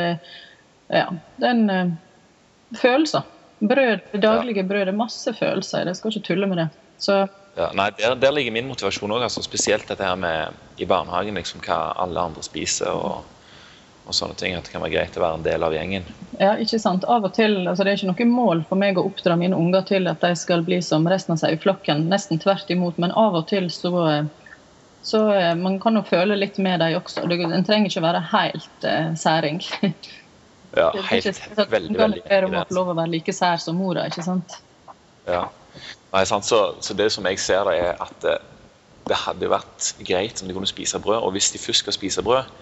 ja, 0.89 1.09
det 1.37 1.49
er 1.49 1.57
en 1.57 1.71
uh, 1.71 2.79
følelse. 2.79 3.23
Brød, 3.59 4.05
det 4.13 4.23
daglige 4.23 4.65
brød 4.65 4.87
det 4.87 4.95
er 4.95 5.03
masse 5.03 5.35
følelser 5.35 5.83
i 5.83 5.85
det. 5.85 5.97
Jeg 5.97 6.01
skal 6.01 6.15
ikke 6.15 6.29
tulle 6.31 6.49
med 6.49 6.63
det. 6.63 6.69
Så, 6.99 7.19
ja, 7.59 7.69
nei, 7.77 7.91
der, 7.99 8.15
der, 8.19 8.33
ligger 8.35 8.55
min 8.55 8.71
motivasjon 8.71 9.13
òg. 9.13 9.27
Altså, 9.27 9.43
spesielt 9.45 9.89
dette 9.91 10.07
her 10.07 10.17
med 10.19 10.81
i 10.81 10.87
barnehagen, 10.89 11.37
liksom, 11.39 11.61
hva 11.67 11.93
alle 12.01 12.29
andre 12.31 12.45
spiser. 12.47 12.95
og 12.95 13.38
og 14.09 14.17
sånne 14.17 14.39
ting, 14.41 14.57
At 14.57 14.65
det 14.65 14.73
kan 14.73 14.83
være 14.83 14.95
greit 14.95 15.17
å 15.19 15.23
være 15.23 15.39
en 15.39 15.45
del 15.45 15.65
av 15.67 15.75
gjengen. 15.77 16.07
Ja, 16.41 16.55
ikke 16.57 16.81
sant. 16.81 17.05
Av 17.05 17.27
og 17.29 17.35
til, 17.37 17.61
altså 17.69 17.85
Det 17.85 17.93
er 17.93 18.01
ikke 18.01 18.13
noe 18.13 18.29
mål 18.33 18.65
for 18.69 18.81
meg 18.81 18.99
å 18.99 19.05
oppdra 19.11 19.37
mine 19.37 19.57
unger 19.59 19.85
til 19.91 20.09
at 20.09 20.23
de 20.25 20.33
skal 20.39 20.65
bli 20.67 20.81
som 20.85 21.07
resten 21.11 21.37
av 21.37 21.43
seg 21.43 21.57
i 21.57 21.61
flokken. 21.61 22.07
Nesten 22.09 22.41
tvert 22.41 22.71
imot. 22.73 22.99
Men 22.99 23.13
av 23.13 23.37
og 23.37 23.49
til 23.53 23.69
så, 23.75 23.93
så 25.05 25.25
Man 25.61 25.77
kan 25.83 26.01
jo 26.01 26.07
føle 26.09 26.39
litt 26.41 26.57
med 26.59 26.81
dem 26.81 26.97
også. 26.97 27.27
En 27.29 27.69
trenger 27.69 27.93
ikke 27.93 28.07
være 28.07 28.25
helt 28.33 28.89
uh, 28.89 29.13
særing. 29.19 29.63
Ja, 30.77 30.91
helt, 31.09 31.25
ikke, 31.25 31.65
veldig, 31.71 31.95
veldig 31.97 32.23
ber 32.29 32.45
om 32.45 32.55
å 32.59 32.65
få 32.69 32.77
lov 32.77 32.91
å 32.93 32.95
være 32.99 33.13
like 33.15 33.33
sær 33.33 33.57
som 33.63 33.79
mora, 33.81 34.03
ikke 34.11 34.25
sant? 34.27 34.59
Ja. 35.25 35.47
Nei, 36.13 36.25
sant? 36.29 36.45
Så, 36.45 36.59
så, 36.85 36.97
det 36.97 37.09
som 37.15 37.25
jeg 37.29 37.41
ser, 37.41 37.65
da 37.65 37.73
er 37.73 38.03
at 38.05 38.13
det, 38.21 38.35
det 39.09 39.17
hadde 39.17 39.49
vært 39.49 39.93
greit 40.05 40.43
om 40.43 40.51
de 40.51 40.57
kunne 40.57 40.69
spise 40.69 41.01
brød. 41.01 41.23
Og 41.25 41.33
hvis 41.37 41.49
de 41.55 41.63
først 41.63 41.87
skal 41.87 41.97
spise 41.97 42.25
brød, 42.25 42.53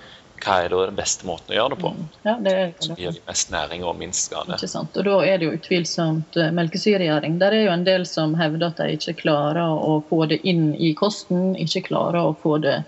hva 0.42 0.58
er 0.62 0.72
da 0.72 0.84
den 0.88 0.98
beste 0.98 1.26
måten 1.28 1.52
å 1.54 1.56
gjøre 1.56 1.74
det 1.74 1.80
på? 1.82 1.90
Mm. 1.96 2.06
Ja, 2.26 2.36
det 2.42 2.52
er, 2.52 2.72
som 2.84 3.00
gir 3.00 3.18
mest 3.26 3.50
næring 3.54 3.84
og 3.86 3.96
minst 3.98 4.28
skade. 4.28 4.56
Ikke 4.56 4.70
sant? 4.70 4.96
Og 4.96 5.08
Da 5.08 5.16
er 5.26 5.40
det 5.40 5.48
jo 5.48 5.56
utvilsomt 5.56 6.38
melkesyregjøring. 6.58 7.38
Der 7.42 7.56
er 7.56 7.66
jo 7.66 7.74
en 7.74 7.86
del 7.88 8.06
som 8.08 8.36
hevder 8.38 8.70
at 8.70 8.80
de 8.82 8.96
ikke 8.96 9.16
klarer 9.24 9.64
å 9.66 9.98
få 10.08 10.24
det 10.30 10.42
inn 10.48 10.70
i 10.74 10.92
kosten, 10.98 11.54
ikke 11.60 11.86
klarer 11.90 12.30
å 12.30 12.36
få 12.42 12.58
det 12.64 12.78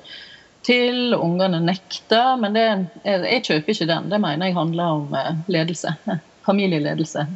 til. 0.68 1.14
Ungene 1.16 1.60
nekter. 1.64 2.36
Men 2.40 2.56
det, 2.56 2.66
jeg, 3.02 3.24
jeg, 3.24 3.44
kjøper 3.50 3.74
ikke 3.74 3.90
den. 3.90 4.08
Det 4.12 4.22
mener 4.22 4.50
jeg 4.50 4.58
handler 4.58 4.98
om 5.00 5.14
uh, 5.16 5.34
ledelse. 5.50 5.94
Familieledelse. 6.48 7.26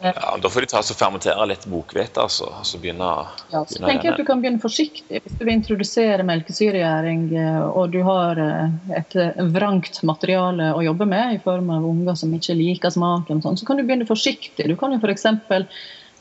Ja, 0.00 0.36
Da 0.42 0.48
får 0.48 0.60
de 0.60 0.66
ta 0.70 0.80
og 0.80 0.96
fermentere 0.96 1.46
litt 1.50 1.66
bokhvete. 1.68 2.22
Altså, 2.24 2.48
altså 2.58 2.80
begynne, 2.80 3.08
ja, 3.52 3.62
så 3.68 3.82
tenker 3.82 4.08
jeg 4.08 4.14
at 4.14 4.20
Du 4.20 4.26
kan 4.28 4.40
begynne 4.40 4.62
forsiktig. 4.62 5.20
Hvis 5.24 5.36
du 5.36 5.44
vil 5.44 5.52
introdusere 5.58 6.24
melkesyregjæring 6.26 7.26
eh, 7.36 7.62
og 7.68 7.92
du 7.92 8.00
har 8.06 8.40
eh, 8.40 8.76
et 8.96 9.16
eh, 9.20 9.42
vrangt 9.52 10.00
materiale 10.08 10.70
å 10.76 10.84
jobbe 10.84 11.08
med 11.10 11.36
i 11.36 11.42
form 11.44 11.68
av 11.74 11.84
unger 11.84 12.16
som 12.16 12.32
ikke 12.36 12.56
liker 12.56 12.94
smaken, 12.94 13.42
sånn, 13.44 13.60
så 13.60 13.68
kan 13.68 13.80
du 13.80 13.84
begynne 13.84 14.08
forsiktig. 14.08 14.70
Du 14.70 14.76
kan 14.80 14.96
jo 14.96 15.02
f.eks. 15.02 15.28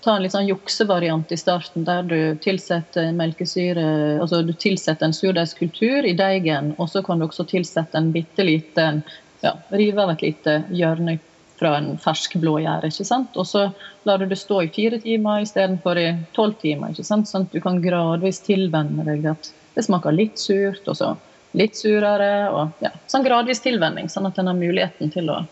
ta 0.04 0.16
en 0.16 0.26
litt 0.26 0.36
sånn 0.36 0.50
juksevariant 0.50 1.32
i 1.32 1.40
starten, 1.40 1.88
der 1.88 2.04
du 2.08 2.20
tilsetter 2.44 3.14
melkesyre 3.16 3.88
altså 4.20 4.44
du 4.48 4.54
tilsetter 4.56 5.08
en 5.08 5.16
surdeigskultur 5.16 6.08
i 6.08 6.16
deigen, 6.20 6.74
og 6.80 6.92
så 6.92 7.04
kan 7.04 7.20
du 7.20 7.30
også 7.30 7.48
tilsette 7.48 8.00
en 8.00 8.12
bitte 8.16 8.48
liten 8.48 9.04
ja, 9.44 9.56
Rive 9.72 10.04
av 10.04 10.14
et 10.18 10.24
lite 10.24 10.62
hjørne 10.76 11.16
fra 11.60 11.76
en 11.78 11.94
fersk 12.00 12.38
blågjær. 12.40 12.86
ikke 12.88 13.06
sant? 13.08 13.36
Og 13.40 13.48
så 13.48 13.66
lar 14.08 14.22
du 14.22 14.28
det 14.30 14.40
stå 14.40 14.62
i 14.64 14.72
fire 14.74 15.00
timer 15.04 15.44
istedenfor 15.44 16.00
i 16.00 16.08
tolv 16.36 16.56
timer. 16.62 16.94
ikke 16.94 17.08
sant? 17.08 17.28
Sånn 17.30 17.48
at 17.48 17.56
du 17.56 17.60
kan 17.64 17.82
gradvis 17.84 18.42
tilvenne 18.46 19.06
deg 19.08 19.28
at 19.34 19.52
det 19.76 19.86
smaker 19.86 20.16
litt 20.16 20.40
surt, 20.40 20.88
og 20.88 20.98
så 20.98 21.14
litt 21.60 21.78
surere. 21.78 22.50
og 22.54 22.84
ja, 22.86 22.94
Sånn 23.12 23.28
gradvis 23.28 23.64
tilvenning, 23.66 24.10
sånn 24.12 24.30
at 24.30 24.40
en 24.40 24.52
har 24.52 24.58
muligheten 24.58 25.12
til 25.14 25.32
å 25.34 25.44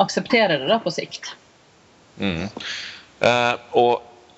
akseptere 0.00 0.60
det 0.60 0.70
da 0.70 0.80
på 0.82 0.92
sikt. 0.94 1.34
Mm. 2.20 2.46
Uh, 3.20 3.54
og 3.78 3.92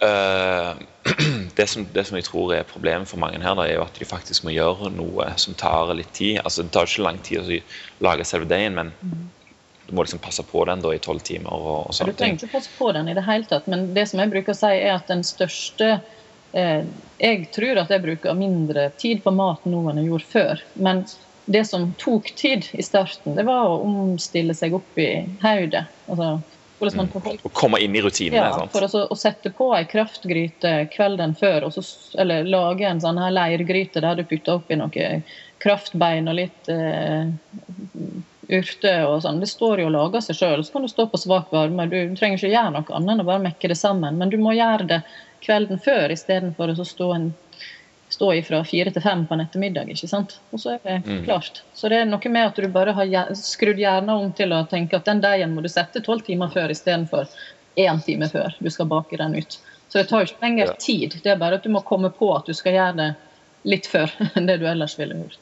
uh, 0.04 0.74
det, 1.58 1.66
som, 1.70 1.86
det, 1.94 2.04
som, 2.04 2.18
jeg 2.18 2.28
tror 2.28 2.52
er 2.54 2.68
problemet 2.68 3.08
for 3.08 3.22
mange 3.22 3.40
her, 3.40 3.56
da, 3.56 3.66
er 3.66 3.78
jo 3.78 3.86
at 3.86 3.96
de 3.98 4.08
faktisk 4.08 4.44
må 4.44 4.54
gjøre 4.54 4.92
noe 4.92 5.32
som 5.40 5.56
tar 5.56 5.94
litt 5.96 6.12
tid. 6.12 6.42
Altså 6.44 6.66
Det 6.66 6.74
tar 6.74 6.90
ikke 6.90 7.06
lang 7.06 7.22
tid 7.24 7.40
å 7.40 7.62
lage 8.04 8.28
selve 8.28 8.50
deigen, 8.50 8.76
men 8.76 8.92
mm 9.00 9.30
du 9.86 9.94
må 9.94 10.02
liksom 10.02 10.18
passe 10.22 10.42
på 10.42 10.64
den 10.64 10.82
da 10.82 10.94
i 10.94 11.00
tolv 11.02 11.24
timer. 11.26 11.52
og, 11.52 11.88
og 11.88 11.96
sånne 11.96 12.12
Du 12.12 12.20
trenger 12.20 12.40
ikke 12.40 12.54
passe 12.58 12.70
på 12.78 12.92
den 12.94 13.10
i 13.10 13.16
det 13.18 13.24
hele 13.26 13.48
tatt, 13.50 13.66
men 13.70 13.90
det 13.96 14.06
som 14.10 14.22
jeg 14.22 14.32
bruker 14.32 14.54
å 14.54 14.60
si, 14.60 14.70
er 14.76 14.94
at 14.94 15.10
den 15.10 15.24
største 15.26 15.90
eh, 16.52 16.86
Jeg 17.18 17.50
tror 17.54 17.82
at 17.82 17.92
jeg 17.92 18.04
bruker 18.04 18.38
mindre 18.38 18.90
tid 18.98 19.22
på 19.24 19.34
mat 19.34 19.66
nå 19.66 19.84
enn 19.90 20.00
jeg 20.02 20.10
gjorde 20.10 20.30
før. 20.30 20.64
Men 20.74 21.04
det 21.44 21.64
som 21.66 21.90
tok 21.98 22.32
tid 22.38 22.66
i 22.72 22.82
starten, 22.82 23.36
det 23.38 23.44
var 23.46 23.68
å 23.68 23.82
omstille 23.82 24.54
seg 24.54 24.74
opp 24.78 24.98
i 24.98 25.10
hodet. 25.42 25.84
Altså, 26.06 26.38
mm. 26.82 27.38
Å 27.46 27.50
komme 27.54 27.78
inn 27.78 27.94
i 27.94 28.02
rutinene. 28.02 28.40
Ja, 28.42 28.56
sant? 28.56 28.72
for 28.74 28.82
altså, 28.82 29.04
å 29.06 29.18
sette 29.18 29.52
på 29.54 29.68
ei 29.76 29.84
kraftgryte 29.86 30.72
kvelden 30.90 31.36
før, 31.38 31.68
så, 31.70 31.84
eller 32.18 32.48
lage 32.48 32.88
en 32.88 33.02
sånn 33.02 33.20
her 33.22 33.34
leirgryte 33.34 34.02
der 34.02 34.18
du 34.18 34.24
putter 34.26 34.58
oppi 34.58 34.78
noe 34.78 35.10
kraftbein 35.62 36.26
og 36.30 36.38
litt 36.40 36.70
eh, 36.72 37.30
urter 38.58 39.04
og 39.06 39.22
sånn. 39.24 39.40
Det 39.42 39.50
står 39.50 39.82
jo 39.82 39.88
å 39.88 39.94
lage 39.94 40.22
seg 40.24 40.38
sjøl. 40.38 40.64
Så 40.64 40.74
kan 40.74 40.86
du 40.86 40.90
stå 40.90 41.06
på 41.10 41.20
svak 41.20 41.52
varme. 41.54 41.86
Du 41.90 41.98
trenger 42.18 42.38
ikke 42.38 42.52
gjøre 42.52 42.74
noe 42.74 42.96
annet 42.98 43.14
enn 43.14 43.24
å 43.24 43.28
bare 43.28 43.44
mekke 43.46 43.70
det 43.72 43.78
sammen. 43.80 44.18
Men 44.20 44.32
du 44.32 44.38
må 44.40 44.54
gjøre 44.56 44.88
det 44.90 45.00
kvelden 45.42 45.80
før 45.82 46.14
istedenfor 46.14 46.72
å 46.72 46.86
stå, 46.86 47.08
en, 47.16 47.30
stå 48.12 48.30
fra 48.46 48.62
fire 48.68 48.92
til 48.94 49.04
fem 49.04 49.24
på 49.26 49.36
en 49.36 49.44
ettermiddag. 49.46 49.90
ikke 49.90 50.10
sant? 50.10 50.38
Og 50.52 50.62
så 50.62 50.76
er 50.76 50.84
det 50.84 51.00
mm. 51.06 51.24
klart. 51.26 51.62
Så 51.74 51.90
det 51.92 52.02
er 52.02 52.08
noe 52.10 52.34
med 52.34 52.52
at 52.52 52.60
du 52.60 52.68
bare 52.72 52.94
har 52.98 53.34
skrudd 53.38 53.80
hjernen 53.80 54.14
om 54.14 54.30
til 54.36 54.54
å 54.54 54.62
tenke 54.70 55.00
at 55.00 55.08
den 55.08 55.24
deigen 55.24 55.56
må 55.56 55.64
du 55.64 55.70
sette 55.72 56.04
tolv 56.04 56.24
timer 56.28 56.52
før 56.54 56.74
istedenfor 56.74 57.28
én 57.80 58.00
time 58.04 58.28
før 58.28 58.54
du 58.58 58.70
skal 58.70 58.88
bake 58.90 59.16
den 59.16 59.36
ut. 59.40 59.58
Så 59.88 59.98
det 59.98 60.08
tar 60.08 60.24
ikke 60.24 60.44
lenger 60.44 60.74
tid. 60.80 61.18
Det 61.22 61.34
er 61.34 61.40
bare 61.40 61.58
at 61.60 61.64
du 61.64 61.72
må 61.72 61.82
komme 61.84 62.08
på 62.12 62.30
at 62.36 62.46
du 62.48 62.54
skal 62.56 62.76
gjøre 62.76 62.98
det 63.00 63.10
litt 63.68 63.88
før 63.90 64.12
enn 64.36 64.48
det 64.48 64.60
du 64.62 64.68
ellers 64.68 64.98
ville 64.98 65.18
gjort. 65.18 65.40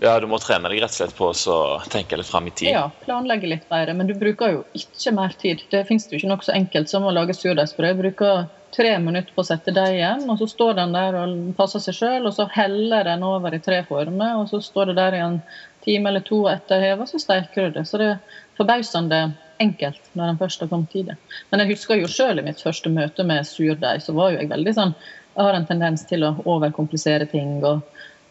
Ja, 0.00 0.14
du 0.20 0.24
må 0.30 0.38
trene 0.40 0.70
deg 0.72 0.80
rett 0.80 0.94
og 0.94 0.96
slett 0.96 1.16
på 1.16 1.26
å 1.28 1.64
tenke 1.92 2.16
litt 2.16 2.28
fram 2.28 2.46
i 2.48 2.54
tid. 2.56 2.70
Ja, 2.72 2.86
planlegge 3.04 3.50
litt 3.50 3.66
bedre. 3.68 3.92
Men 3.96 4.08
du 4.08 4.14
bruker 4.16 4.54
jo 4.54 4.62
ikke 4.76 5.12
mer 5.12 5.34
tid. 5.40 5.60
Det 5.72 5.82
fins 5.88 6.08
jo 6.08 6.16
ikke 6.16 6.30
noe 6.30 6.46
så 6.46 6.54
enkelt 6.56 6.88
som 6.88 7.04
å 7.04 7.12
lage 7.12 7.36
surdeigsbrød. 7.36 7.90
Jeg 7.90 7.98
bruker 7.98 8.46
tre 8.72 8.94
minutter 9.02 9.34
på 9.36 9.44
å 9.44 9.48
sette 9.50 9.74
deigen, 9.76 10.24
og 10.30 10.40
så 10.40 10.48
står 10.48 10.78
den 10.78 10.96
der 10.96 11.18
og 11.20 11.36
passer 11.58 11.84
seg 11.84 11.98
sjøl. 11.98 12.30
Og 12.30 12.32
så 12.38 12.48
heller 12.54 13.04
den 13.10 13.26
over 13.28 13.52
i 13.52 13.60
tre 13.60 13.82
former, 13.88 14.40
og 14.40 14.48
så 14.48 14.62
står 14.64 14.92
det 14.92 14.96
der 15.02 15.18
i 15.18 15.22
en 15.26 15.38
time 15.84 16.08
eller 16.08 16.24
to 16.24 16.46
etter 16.48 16.80
heva, 16.80 17.04
så 17.08 17.20
steker 17.20 17.68
du 17.68 17.76
det. 17.76 17.86
Så 17.88 18.00
det 18.00 18.14
er 18.14 18.42
forbausende 18.56 19.22
enkelt 19.60 20.00
når 20.16 20.30
den 20.30 20.40
først 20.40 20.64
har 20.64 20.72
kommet 20.72 20.96
i 20.96 21.04
det. 21.10 21.16
Men 21.52 21.60
jeg 21.60 21.74
husker 21.74 22.00
jo 22.00 22.08
sjøl 22.08 22.40
i 22.40 22.46
mitt 22.46 22.62
første 22.64 22.88
møte 22.92 23.26
med 23.28 23.44
surdeig, 23.48 24.00
så 24.00 24.16
var 24.16 24.32
jo 24.32 24.40
jeg 24.40 24.52
veldig 24.52 24.78
sånn 24.80 24.96
Jeg 25.30 25.46
har 25.46 25.54
en 25.54 25.66
tendens 25.68 26.02
til 26.08 26.24
å 26.26 26.32
overkomplisere 26.42 27.26
ting. 27.30 27.60
og 27.64 27.84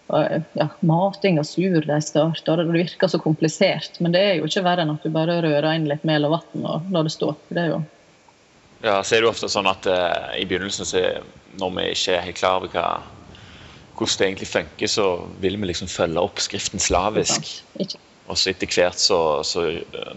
ja, 0.10 0.67
mating 0.80 1.39
av 1.39 1.45
surdeig 1.48 2.04
starter. 2.04 2.63
Det 2.63 2.74
virker 2.74 3.12
så 3.12 3.19
komplisert, 3.22 4.00
men 4.00 4.15
det 4.15 4.24
er 4.26 4.36
jo 4.39 4.50
ikke 4.50 4.65
verre 4.65 4.86
enn 4.86 4.95
at 4.95 5.06
du 5.06 5.13
bare 5.13 5.39
rører 5.45 5.72
inn 5.76 5.88
litt 5.89 6.06
mel 6.08 6.28
og 6.28 6.38
vann 6.38 6.65
og 6.65 6.91
lar 6.93 7.08
det 7.08 7.13
stå. 7.13 7.34
Det 7.50 7.63
er 7.63 7.74
jo 7.76 7.80
ja, 8.80 9.02
så 9.04 9.15
er 9.15 9.19
det 9.19 9.28
jo 9.28 9.34
ofte 9.34 9.50
sånn 9.52 9.67
at 9.67 9.88
uh, 9.91 10.30
i 10.39 10.45
begynnelsen, 10.48 10.88
så, 10.88 11.02
når 11.60 11.74
vi 11.76 11.88
ikke 11.91 12.13
er 12.15 12.22
helt 12.30 12.38
klar 12.39 12.62
over 12.62 12.72
hva, 12.72 12.86
hvordan 14.00 14.22
det 14.22 14.28
egentlig 14.30 14.48
funker, 14.48 14.88
så 14.88 15.08
vil 15.43 15.58
vi 15.60 15.67
liksom 15.67 15.89
følge 15.91 16.24
oppskriften 16.24 16.80
slavisk. 16.80 17.50
Ikke 17.76 18.00
og 18.30 18.38
så 18.38 18.52
etter 18.52 18.70
hvert, 18.70 19.00
så, 19.02 19.18
så, 19.44 19.63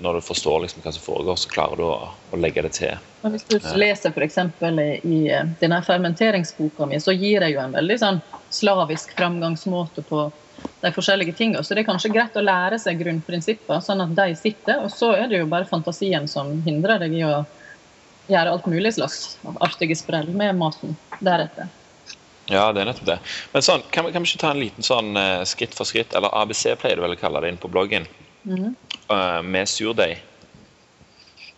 når 0.05 0.19
du 0.19 0.27
forstår 0.27 0.67
liksom 0.67 0.85
hva 0.85 0.93
som 0.93 1.05
foregår, 1.05 1.39
så 1.41 1.53
klarer 1.53 1.81
du 1.81 1.87
å, 1.87 1.97
å 2.13 2.41
legge 2.41 2.65
det 2.67 2.75
til. 2.77 2.99
Men 3.23 3.33
hvis 3.33 3.47
du 3.49 3.57
leser 3.81 4.13
f.eks. 4.13 4.39
i 5.09 5.19
eh, 5.33 5.49
denne 5.63 5.79
fermenteringsboka 5.87 6.89
mi, 6.91 7.01
så 7.01 7.15
gir 7.17 7.41
jeg 7.41 7.57
jo 7.57 7.63
en 7.63 7.73
veldig 7.73 7.99
sånn 8.03 8.21
slavisk 8.53 9.15
framgangsmåte 9.17 10.05
på 10.11 10.27
de 10.83 10.93
forskjellige 10.93 11.39
tingene. 11.39 11.65
Så 11.65 11.73
det 11.73 11.85
er 11.85 11.89
kanskje 11.89 12.13
greit 12.13 12.37
å 12.37 12.45
lære 12.45 12.79
seg 12.83 13.01
grunnprinsipper, 13.01 13.81
sånn 13.81 14.05
at 14.05 14.13
de 14.19 14.37
sitter. 14.37 14.85
Og 14.85 14.93
så 14.93 15.15
er 15.17 15.31
det 15.31 15.41
jo 15.41 15.49
bare 15.49 15.71
fantasien 15.71 16.29
som 16.29 16.53
hindrer 16.67 17.01
deg 17.07 17.17
i 17.17 17.25
å, 17.25 17.43
gjøre 18.31 18.53
alt 18.55 18.67
mulig 18.71 18.93
slags 18.95 19.37
artige 19.65 19.97
sprell 19.99 20.29
med 20.37 20.55
maten 20.59 20.95
deretter. 21.21 21.71
Ja, 22.51 22.73
det 22.73 22.83
er 22.83 22.89
nettopp 22.91 23.07
det. 23.07 23.19
Men 23.53 23.63
sånn, 23.63 23.85
kan, 23.95 24.07
vi, 24.07 24.13
kan 24.13 24.25
vi 24.25 24.33
ikke 24.33 24.43
ta 24.43 24.51
en 24.51 24.61
liten 24.63 24.87
sånn 24.87 25.15
uh, 25.17 25.45
skritt 25.49 25.77
for 25.79 25.89
skritt, 25.89 26.15
eller 26.19 26.33
ABC 26.43 26.73
pleier 26.81 26.99
du 26.99 27.05
vel 27.05 27.15
å 27.15 27.21
kalle 27.21 27.43
det 27.45 27.53
inn 27.53 27.63
på 27.63 27.71
bloggen, 27.71 28.09
Mhm. 28.43 28.75
uh, 29.13 29.43
med 29.47 29.69
surdeig? 29.71 30.19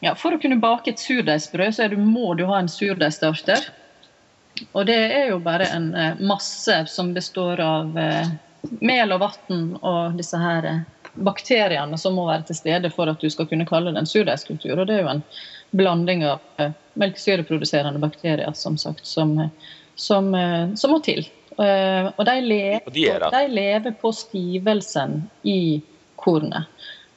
Ja, 0.05 0.13
For 0.15 0.37
å 0.37 0.41
kunne 0.41 0.61
bake 0.61 0.91
et 0.93 1.01
surdeigsbrød, 1.01 1.73
så 1.75 1.89
du, 1.89 1.97
må 1.97 2.35
du 2.37 2.45
ha 2.45 2.59
en 2.61 2.69
surdeigstarter. 2.69 3.71
Og 4.75 4.85
det 4.87 4.99
er 5.17 5.31
jo 5.31 5.39
bare 5.41 5.65
en 5.73 5.95
uh, 5.95 6.21
masse 6.21 6.77
som 6.93 7.15
består 7.15 7.63
av 7.65 7.97
mel 8.81 9.13
og 9.13 9.21
vann 9.21 9.65
og 9.81 10.19
disse 10.19 10.37
her 10.41 10.85
bakteriene 11.15 11.97
som 12.01 12.15
må 12.19 12.27
være 12.29 12.45
til 12.51 12.57
stede 12.59 12.91
for 12.93 13.09
at 13.09 13.21
du 13.21 13.31
skal 13.33 13.49
kunne 13.49 13.67
kalle 13.69 13.93
det 13.95 14.03
en 14.03 14.09
surdeigskultur. 14.09 14.77
Og 14.77 14.87
det 14.87 14.99
er 14.99 15.03
jo 15.07 15.13
en 15.15 15.25
blanding 15.73 16.25
av 16.29 16.41
melkesyreproduserende 17.01 18.01
bakterier, 18.03 18.53
som 18.53 18.77
sagt, 18.81 19.07
som, 19.07 19.37
som, 19.95 20.35
eh, 20.35 20.75
som 20.75 20.95
må 20.95 21.01
til. 21.05 21.25
Eh, 21.59 22.11
og 22.11 22.25
de 22.27 22.37
lever, 22.43 22.81
Og 22.87 22.93
de 22.93 23.09
de 23.31 23.43
lever 23.49 23.95
på 24.01 24.13
stivelsen 24.13 25.29
i 25.45 25.83
kornet. 26.17 26.67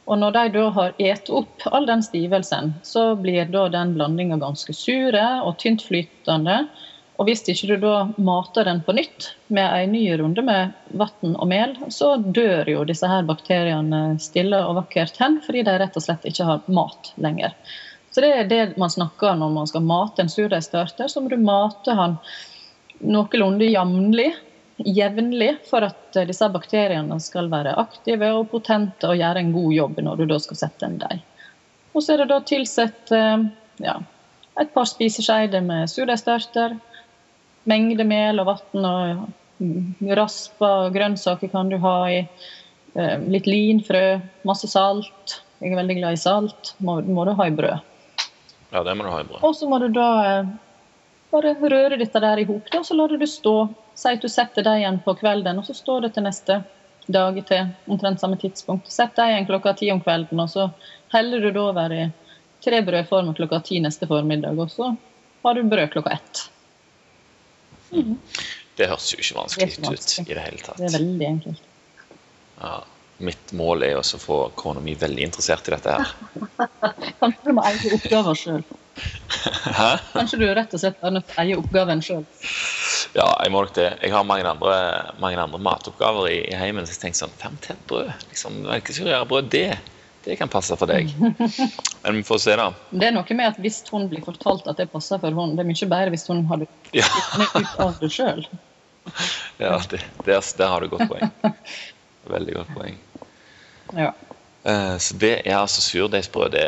Og 0.08 0.20
når 0.22 0.36
de 0.36 0.44
da 0.56 0.68
har 0.72 0.94
et 1.04 1.30
opp 1.30 1.66
all 1.68 1.88
den 1.88 2.04
stivelsen, 2.04 2.76
så 2.84 3.10
blir 3.20 3.50
da 3.52 3.68
den 3.68 3.96
blandinga 3.98 4.38
ganske 4.40 4.74
sure 4.76 5.26
og 5.44 5.58
tyntflytende. 5.60 6.62
Og 7.18 7.28
hvis 7.28 7.42
ikke 7.50 7.74
du 7.74 7.82
da 7.82 8.06
mater 8.22 8.68
den 8.68 8.80
på 8.86 8.94
nytt 8.94 9.32
med 9.50 9.66
en 9.66 9.92
ny 9.92 10.06
runde 10.22 10.44
med 10.46 10.72
vann 11.02 11.34
og 11.34 11.48
mel, 11.50 11.74
så 11.90 12.14
dør 12.22 12.70
jo 12.70 12.86
disse 12.88 13.10
her 13.10 13.26
bakteriene 13.28 14.20
stille 14.22 14.62
og 14.64 14.78
vakkert 14.84 15.18
hen, 15.20 15.42
fordi 15.44 15.66
de 15.66 15.76
rett 15.82 15.98
og 15.98 16.06
slett 16.06 16.28
ikke 16.30 16.46
har 16.46 16.70
mat 16.70 17.12
lenger. 17.18 17.58
Så 18.14 18.22
det 18.24 18.30
er 18.34 18.48
det 18.50 18.78
man 18.80 18.94
snakker 18.94 19.34
om 19.34 19.42
når 19.44 19.56
man 19.58 19.68
skal 19.70 19.84
mate 19.86 20.24
en 20.24 20.32
surdeigstarter. 20.32 21.10
Så 21.12 21.22
må 21.22 21.34
du 21.34 21.42
mate 21.42 21.98
han 21.98 22.16
noenlunde 23.00 23.66
jevnlig, 23.70 24.32
jevnlig 24.78 25.56
for 25.70 25.86
at 25.88 26.18
eh, 26.18 26.28
disse 26.30 26.50
bakteriene 26.54 27.20
skal 27.24 27.50
være 27.52 27.76
aktive 27.82 28.30
og 28.40 28.50
potente 28.52 29.10
og 29.10 29.18
gjøre 29.20 29.44
en 29.44 29.54
god 29.56 29.74
jobb 29.76 30.04
når 30.06 30.22
du 30.22 30.26
da 30.34 30.40
skal 30.44 30.62
sette 30.66 30.86
en 30.90 31.00
deig. 31.02 31.24
Og 31.94 32.04
så 32.04 32.14
er 32.14 32.24
det 32.24 32.30
da 32.34 32.42
tilsett 32.46 33.12
eh, 33.16 33.48
ja, 33.86 33.98
et 34.62 34.74
par 34.74 34.86
spiseskeider 34.90 35.66
med 35.66 35.90
surdeigstarter, 35.90 36.78
mengde 37.68 38.06
mel 38.08 38.40
og 38.42 38.54
vann 38.54 38.88
og 38.88 40.14
raspa 40.18 40.70
grønnsaker 40.94 41.50
kan 41.50 41.70
du 41.74 41.80
ha 41.82 41.98
i. 42.14 42.22
eh, 42.94 43.18
Litt 43.34 43.50
linfrø, 43.50 44.20
masse 44.46 44.70
salt. 44.70 45.42
Jeg 45.60 45.74
er 45.74 45.80
veldig 45.80 45.98
glad 45.98 46.14
i 46.14 46.22
salt. 46.22 46.76
Må, 46.86 47.00
må 47.02 47.26
du 47.26 47.34
ha 47.34 47.48
i 47.50 47.54
brød. 47.58 47.82
Ja, 48.72 48.84
det 48.84 48.94
må 48.94 49.08
du 49.08 49.10
ha 49.10 49.24
i 49.24 49.26
brød. 49.26 49.42
Og 49.42 49.56
så 49.58 49.70
må 49.70 49.80
du 49.82 49.88
da 49.96 50.10
bare 51.32 51.54
røre 51.60 52.00
dette 52.00 52.22
der 52.24 52.42
i 52.42 52.48
hop, 52.48 52.70
og 52.74 52.86
så 52.86 52.96
lar 52.98 53.12
du 53.12 53.18
det 53.22 53.30
stå. 53.32 53.56
Si 53.98 54.10
at 54.14 54.24
du 54.24 54.30
setter 54.32 54.66
deigen 54.66 55.00
på 55.04 55.16
kvelden, 55.20 55.60
og 55.60 55.68
så 55.68 55.76
står 55.76 56.08
det 56.08 56.14
til 56.16 56.28
neste 56.28 56.62
dag 57.08 57.40
til 57.48 57.72
omtrent 57.88 58.22
samme 58.22 58.38
tidspunkt. 58.40 58.92
Sett 58.92 59.18
igjen 59.24 59.48
klokka 59.48 59.74
ti 59.80 59.92
om 59.92 60.02
kvelden, 60.04 60.40
og 60.44 60.50
så 60.52 60.70
heller 61.14 61.44
du 61.44 61.52
det 61.52 61.64
over 61.64 61.96
i 61.96 62.04
tre 62.64 62.82
brødformer 62.86 63.38
klokka 63.38 63.62
ti 63.66 63.80
neste 63.84 64.10
formiddag, 64.10 64.60
og 64.60 64.72
så 64.72 64.92
har 65.44 65.56
du 65.56 65.64
brød 65.64 65.92
klokka 65.96 66.18
ett. 66.18 66.44
Det 68.78 68.86
høres 68.92 69.14
jo 69.14 69.18
ikke 69.22 69.34
Det 69.34 69.34
er 69.34 69.40
vanskelig 69.40 69.94
ut 69.94 70.20
i 70.20 70.34
det 70.34 70.44
hele 70.44 70.62
tatt. 70.62 70.78
Det 70.78 70.90
er 70.90 70.98
veldig 71.00 71.28
enkelt. 71.32 71.68
Ja. 72.62 72.78
Mitt 73.18 73.52
mål 73.58 73.82
er 73.82 73.96
også 73.98 74.20
å 74.20 74.22
få 74.22 74.36
kona 74.60 74.82
mi 74.84 74.94
veldig 74.94 75.24
interessert 75.26 75.70
i 75.70 75.74
dette 75.74 75.96
her. 75.96 76.12
Kanskje 77.22 77.48
du 77.48 77.56
må 77.58 77.64
eie 77.66 77.96
oppgaver 77.96 78.38
sjøl. 78.38 78.62
Hæ? 79.78 79.90
Kanskje 80.14 80.40
du 80.42 80.46
rett 80.58 80.74
og 80.74 80.82
slett 80.82 81.04
er 81.06 81.14
nødt 81.14 81.28
til 81.30 81.38
å 81.38 81.44
eie 81.44 81.58
oppgaven 81.60 82.02
sjøl. 82.04 82.24
Ja, 83.16 83.28
jeg 83.44 83.52
må 83.54 83.62
nok 83.64 83.76
det. 83.78 83.90
Jeg 84.04 84.14
har 84.14 84.26
mange 84.28 84.48
andre, 84.50 84.78
mange 85.22 85.40
andre 85.42 85.60
matoppgaver 85.64 86.30
i, 86.32 86.40
i 86.50 86.58
heimen, 86.58 86.88
så 86.88 86.96
jeg 86.96 87.04
tenker 87.06 87.22
sånn 87.22 87.36
Fem 87.42 87.56
tett 87.64 87.80
brød, 87.90 88.10
liksom, 88.32 88.58
melkesyrebrød, 88.66 89.50
det, 89.54 89.78
det 90.26 90.38
kan 90.40 90.52
passe 90.52 90.76
for 90.80 90.90
deg. 90.90 91.14
Men 92.04 92.20
vi 92.20 92.24
får 92.28 92.42
se, 92.44 92.56
da. 92.60 92.70
Det 92.92 93.10
er 93.10 93.16
noe 93.16 93.38
med 93.38 93.52
at 93.54 93.62
hvis 93.64 93.82
hun 93.92 94.08
blir 94.12 94.24
fortalt 94.26 94.68
at 94.72 94.80
det 94.82 94.90
passer 94.94 95.22
for 95.22 95.32
henne, 95.34 95.56
det 95.58 95.66
er 95.66 95.70
mye 95.72 95.92
bedre 95.94 96.14
hvis 96.16 96.28
hun 96.32 96.46
hadde 96.52 96.70
Ja, 96.98 97.08
funnet 97.32 97.58
ut 97.62 97.84
av 97.86 97.98
det 98.02 98.12
sjøl. 98.16 98.44
ja 99.62 99.76
det, 99.92 100.02
der, 100.26 100.42
der 100.58 100.72
har 100.74 100.84
du 100.84 100.90
godt 100.92 101.08
poeng. 101.12 101.32
Veldig 102.38 102.58
godt 102.60 102.74
poeng. 102.76 102.98
Ja. 103.96 104.12
Eh, 104.68 104.98
Så 105.00 105.18
det 105.18 105.42
er 105.46 105.58
altså 105.58 105.82
surdeigsbrød. 105.82 106.50
Det, 106.52 106.64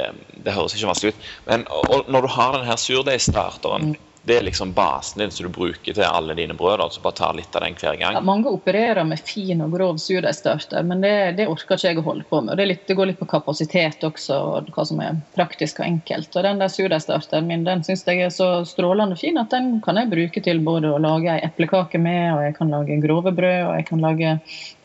det 0.46 0.54
høres 0.54 0.74
ikke 0.76 0.88
vanskelig 0.88 1.14
ut. 1.14 1.26
Men 1.48 1.66
og, 1.70 2.06
når 2.08 2.22
du 2.22 2.28
har 2.28 2.58
denne 2.58 2.78
surdeigstarteren, 2.78 3.96
det 4.24 4.38
er 4.38 4.44
liksom 4.44 4.74
basen 4.74 5.20
din 5.20 5.32
som 5.32 5.46
du 5.48 5.52
bruker 5.54 5.94
til 5.94 6.04
alle 6.04 6.36
dine 6.36 6.54
brød. 6.54 6.82
altså 6.82 7.02
bare 7.02 7.16
tar 7.18 7.34
litt 7.34 7.56
av 7.56 7.64
den 7.64 7.76
hver 7.80 7.96
Ja, 8.00 8.20
mange 8.22 8.52
opererer 8.52 9.04
med 9.08 9.20
fin 9.20 9.62
og 9.64 9.72
grov 9.72 9.98
surdeigstarter, 9.98 10.84
men 10.84 11.02
det, 11.02 11.14
det 11.38 11.48
orker 11.48 11.78
ikke 11.78 11.88
jeg 11.88 12.02
å 12.02 12.06
holde 12.06 12.26
på 12.30 12.42
med. 12.44 12.58
Det, 12.60 12.66
litt, 12.68 12.84
det 12.88 12.98
går 13.00 13.12
litt 13.12 13.20
på 13.20 13.30
kapasitet 13.32 14.04
også, 14.04 14.38
og 14.38 14.72
hva 14.76 14.86
som 14.86 15.00
er 15.04 15.22
praktisk 15.38 15.80
og 15.80 15.88
enkelt. 15.88 16.36
Og 16.36 16.44
Den 16.46 16.60
der 16.62 16.74
surdeigstarteren 16.74 17.48
min 17.48 17.64
den 17.68 17.84
syns 17.88 18.04
jeg 18.08 18.26
er 18.26 18.34
så 18.34 18.50
strålende 18.68 19.18
fin 19.20 19.40
at 19.40 19.54
den 19.56 19.78
kan 19.86 20.00
jeg 20.00 20.12
bruke 20.12 20.44
til 20.44 20.60
både 20.66 20.92
å 20.92 21.02
lage 21.02 21.32
ei 21.38 21.46
eplekake 21.48 22.02
med, 22.02 22.34
og 22.36 22.44
jeg 22.44 22.58
kan 22.60 22.74
lage 22.76 23.00
grove 23.06 23.34
brød, 23.36 23.62
og 23.70 23.78
jeg 23.80 23.88
kan 23.88 24.04
lage 24.04 24.36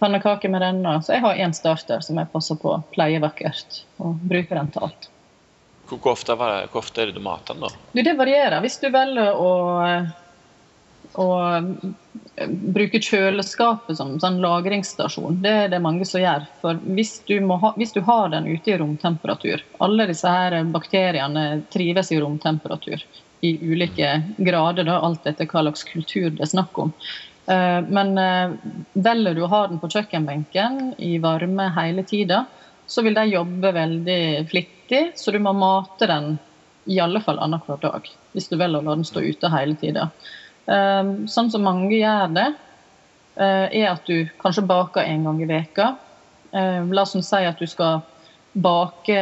pannekaker 0.00 0.48
med 0.54 0.62
den. 0.62 0.86
og- 0.86 1.02
Så 1.04 1.12
jeg 1.18 1.22
har 1.26 1.34
én 1.34 1.54
starter 1.54 2.00
som 2.00 2.16
jeg 2.16 2.32
passer 2.32 2.54
på 2.54 2.82
pleier 2.94 3.20
vakkert, 3.20 3.82
og 3.98 4.16
bruker 4.22 4.54
den 4.54 4.70
til 4.70 4.82
alt. 4.82 5.08
Hvor, 5.88 6.12
ofte, 6.12 7.02
er 7.02 7.10
det 7.10 7.16
du 7.16 7.24
mater 7.24 7.54
den, 7.54 7.66
da? 7.66 7.72
Du, 7.92 8.02
det 8.02 8.14
varierer. 8.18 8.60
Hvis 8.64 8.78
du 8.80 8.88
velger 8.92 9.36
å, 9.36 9.50
å 11.20 11.26
eh, 11.44 12.48
bruke 12.48 13.00
kjøleskapet 13.02 13.98
som 13.98 14.14
sånn 14.22 14.40
lagringsstasjon, 14.42 15.42
det 15.44 15.52
er 15.64 15.68
det 15.74 15.82
mange 15.84 16.06
som 16.08 16.22
gjør. 16.22 16.46
For 16.62 16.80
hvis 16.96 17.18
du, 17.28 17.36
ha, 17.50 17.74
hvis 17.76 17.94
du 17.96 18.00
har 18.06 18.32
den 18.32 18.48
ute 18.48 18.72
i 18.72 18.78
romtemperatur 18.80 19.62
Alle 19.84 20.08
disse 20.10 20.30
her 20.30 20.56
bakteriene 20.72 21.62
trives 21.74 22.12
i 22.12 22.20
romtemperatur 22.22 23.04
i 23.44 23.54
ulike 23.60 24.16
grader, 24.40 24.88
da, 24.88 24.98
alt 25.04 25.26
etter 25.28 25.48
hva 25.50 25.66
slags 25.66 25.84
kultur 25.84 26.30
det 26.32 26.46
er 26.46 26.52
snakk 26.54 26.78
om. 26.80 26.94
Eh, 27.46 27.80
Men 27.92 28.16
eh, 28.18 28.56
velger 28.94 29.36
du 29.36 29.44
å 29.44 29.52
ha 29.52 29.66
den 29.68 29.82
på 29.82 29.90
kjøkkenbenken 29.92 30.94
i 30.98 31.18
varme 31.20 31.68
hele 31.76 32.06
tida, 32.08 32.46
så 32.86 33.04
vil 33.04 33.16
de 33.16 33.28
jobbe 33.32 33.72
veldig 33.72 34.22
flittig, 34.48 34.73
så 35.16 35.32
du 35.32 35.38
må 35.42 35.52
mate 35.56 36.08
den 36.10 36.36
i 36.84 37.00
alle 37.00 37.20
fall 37.24 37.38
annenhver 37.40 37.80
dag. 37.80 38.08
Hvis 38.32 38.50
du 38.50 38.56
velger 38.56 38.82
å 38.82 38.84
la 38.84 38.96
den 38.98 39.06
stå 39.08 39.22
ute 39.24 39.50
hele 39.52 39.76
tida. 39.80 40.08
Um, 40.66 41.26
sånn 41.28 41.50
som 41.52 41.64
mange 41.64 41.92
gjør 41.96 42.32
det, 42.34 42.48
eh, 43.36 43.68
er 43.82 43.90
at 43.92 44.04
du 44.08 44.28
kanskje 44.40 44.66
baker 44.68 45.04
en 45.04 45.24
gang 45.28 45.40
i 45.42 45.48
veka. 45.48 45.94
Eh, 46.52 46.82
la 46.84 47.02
oss 47.02 47.16
si 47.16 47.40
at 47.44 47.58
du 47.58 47.66
skal 47.66 48.02
bake 48.54 49.16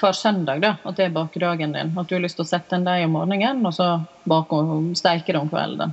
hver 0.00 0.16
søndag, 0.16 0.62
da, 0.62 0.76
at 0.84 0.96
det 0.96 1.08
er 1.08 1.16
bakedagen 1.16 1.74
din. 1.76 1.92
At 1.98 2.08
du 2.08 2.16
har 2.16 2.24
lyst 2.24 2.38
til 2.38 2.46
å 2.46 2.48
sette 2.48 2.78
en 2.78 2.86
deig 2.86 3.04
om 3.04 3.18
morgenen, 3.18 3.60
og 3.66 3.74
så 3.76 3.90
bake 4.30 4.56
og 4.56 4.94
steike 4.96 5.34
det 5.34 5.42
om 5.42 5.50
kvelden. 5.52 5.92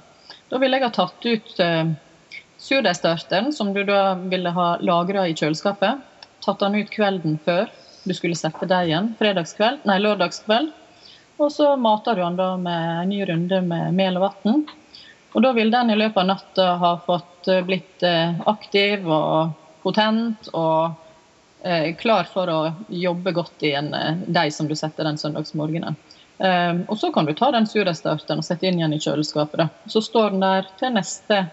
Da 0.51 0.59
ville 0.59 0.77
jeg 0.77 0.87
ha 0.87 0.93
tatt 0.95 1.27
ut 1.27 1.51
uh, 1.59 1.91
surdeigstarteren, 2.61 3.51
som 3.55 3.73
du 3.75 3.83
da 3.87 4.15
ville 4.15 4.55
ha 4.55 4.69
lagra 4.79 5.27
i 5.27 5.35
kjøleskapet. 5.35 5.99
Tatt 6.45 6.63
den 6.63 6.79
ut 6.79 6.91
kvelden 6.93 7.37
før 7.43 7.67
du 8.03 8.13
skulle 8.13 8.37
sette 8.37 8.67
deigen, 8.69 9.13
fredagskveld, 9.19 9.83
nei, 9.89 9.97
lørdagskveld. 10.01 10.71
Og 11.41 11.51
så 11.53 11.75
mater 11.77 12.17
du 12.17 12.21
den 12.21 12.37
da 12.37 12.51
med 12.57 13.01
en 13.01 13.09
ny 13.09 13.23
runde 13.25 13.61
med 13.65 13.97
mel 13.97 14.19
og 14.19 14.27
vann. 14.27 14.63
Og 15.31 15.45
da 15.45 15.53
vil 15.55 15.71
den 15.71 15.93
i 15.93 15.97
løpet 15.97 16.21
av 16.21 16.27
natta 16.27 16.67
ha 16.81 16.91
fått 17.05 17.47
eh, 17.49 17.63
blitt 17.65 18.03
eh, 18.03 18.41
aktiv 18.49 19.07
og 19.07 19.53
potent 19.81 20.49
og 20.51 20.91
eh, 21.63 21.93
klar 21.97 22.27
for 22.29 22.51
å 22.51 22.59
jobbe 22.87 23.33
godt 23.33 23.63
i 23.65 23.73
en 23.79 23.93
deig 24.27 24.51
som 24.53 24.67
du 24.69 24.75
setter 24.75 25.07
den 25.07 25.21
søndagsmorgenen. 25.21 25.97
Um, 26.41 26.79
og 26.89 26.97
så 26.97 27.11
kan 27.13 27.27
du 27.27 27.35
ta 27.37 27.51
den 27.53 27.67
surdeigstarteren 27.69 28.39
og 28.41 28.45
sette 28.47 28.65
inn 28.65 28.79
igjen 28.79 28.95
i 28.95 29.01
kjøleskapet. 29.01 29.59
Da. 29.61 29.67
Så 29.93 30.01
står 30.01 30.31
den 30.33 30.41
der 30.41 30.65
til 30.79 30.95
neste 30.95 31.43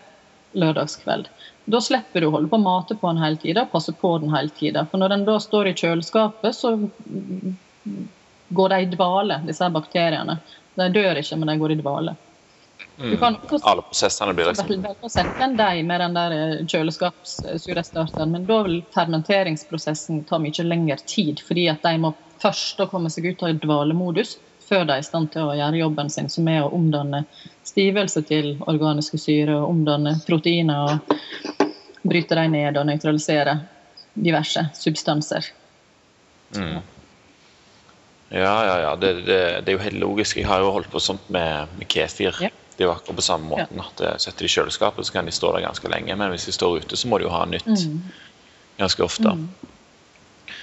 lørdagskveld. 0.57 1.29
Da 1.69 1.81
slipper 1.85 2.25
du 2.25 2.29
å 2.29 2.33
holde 2.33 2.49
på 2.49 2.57
å 2.57 2.65
mate 2.65 2.97
på 2.97 3.11
den 3.11 3.21
hele 3.21 3.37
tida, 3.41 3.67
passe 3.69 3.93
på 3.93 4.15
den 4.23 4.33
hele 4.33 4.53
tida. 4.57 4.87
For 4.89 5.01
når 5.01 5.13
den 5.13 5.27
da 5.27 5.35
står 5.43 5.69
i 5.69 5.75
kjøleskapet, 5.77 6.57
så 6.57 6.71
går 8.57 8.73
de 8.73 8.79
i 8.81 8.89
dvale, 8.95 9.43
disse 9.45 9.67
her 9.67 9.75
bakteriene. 9.75 10.39
De 10.79 10.89
dør 10.95 11.21
ikke, 11.21 11.37
men 11.37 11.53
de 11.53 11.59
går 11.61 11.75
i 11.75 11.79
dvale. 11.83 12.17
Du 12.99 13.17
kan 13.19 13.37
også 13.37 13.61
Alle 13.67 13.85
prosessene 13.87 14.35
blir 14.35 14.49
liksom 14.49 14.71
velge 14.71 15.07
å 15.07 15.11
sette 15.13 15.45
en 15.45 15.57
deig 15.59 15.85
med 15.87 16.01
den 16.03 16.17
der 16.17 16.33
kjøleskapssurestarteren, 16.65 17.61
kjøleskapssurdeigsstarteren, 17.63 18.33
men 18.35 18.47
da 18.49 18.59
vil 18.67 18.81
fermenteringsprosessen 18.95 20.25
ta 20.31 20.41
mye 20.43 20.67
lengre 20.67 20.99
tid, 21.05 21.43
fordi 21.47 21.69
at 21.71 21.85
de 21.85 21.95
må 22.03 22.15
først 22.43 22.81
komme 22.91 23.11
seg 23.13 23.29
ut 23.33 23.45
av 23.47 23.59
dvalemodus 23.63 24.39
før 24.69 24.85
de 24.85 24.97
er 24.99 25.03
i 25.03 25.07
stand 25.07 25.31
til 25.33 25.49
å 25.49 25.55
gjøre 25.57 25.81
jobben 25.81 26.11
sin, 26.13 26.29
som 26.33 26.49
er 26.51 26.65
å 26.65 26.73
omdanne 26.77 27.23
stivelse 27.67 28.23
til 28.29 28.57
organiske 28.69 29.21
syre, 29.21 29.57
og 29.63 29.71
omdanne 29.73 30.19
proteiner 30.27 30.93
og 30.93 31.58
bryte 32.03 32.39
dem 32.39 32.55
ned 32.55 32.77
og 32.79 32.87
nøytralisere 32.89 33.59
diverse 34.15 34.69
substanser. 34.75 35.51
mm. 36.57 36.79
Ja, 38.29 38.65
ja, 38.67 38.81
ja. 38.81 38.97
Det, 38.97 39.13
det, 39.25 39.39
det, 39.65 39.69
er 39.69 39.73
jo 39.73 39.83
helt 39.83 40.01
logisk. 40.03 40.37
Jeg 40.37 40.47
har 40.47 40.61
jo 40.61 40.73
holdt 40.75 40.91
på 40.93 41.01
sånt 41.01 41.31
med, 41.33 41.71
med 41.79 41.89
kefir. 41.89 42.37
Ja. 42.45 42.51
Det 42.77 42.85
er 42.85 42.91
jo 42.91 42.93
akkurat 42.93 43.17
på 43.17 43.25
samme 43.25 43.49
måten 43.49 43.81
at 43.81 44.03
jeg 44.05 44.21
setter 44.23 44.45
de 44.45 44.51
i 44.51 44.53
kjøleskapet, 44.53 45.07
så 45.07 45.15
kan 45.17 45.27
de 45.27 45.33
stå 45.35 45.51
der 45.57 45.65
ganske 45.65 45.89
lenge. 45.91 46.15
Men 46.15 46.31
hvis 46.35 46.45
de 46.47 46.53
står 46.53 46.83
ute, 46.83 46.97
så 46.97 47.09
må 47.09 47.19
de 47.19 47.25
jo 47.27 47.33
ha 47.33 47.41
nytt 47.49 47.67
mm. 47.67 47.97
ganske 48.79 49.03
ofte. 49.03 49.33
Mm. 49.33 49.49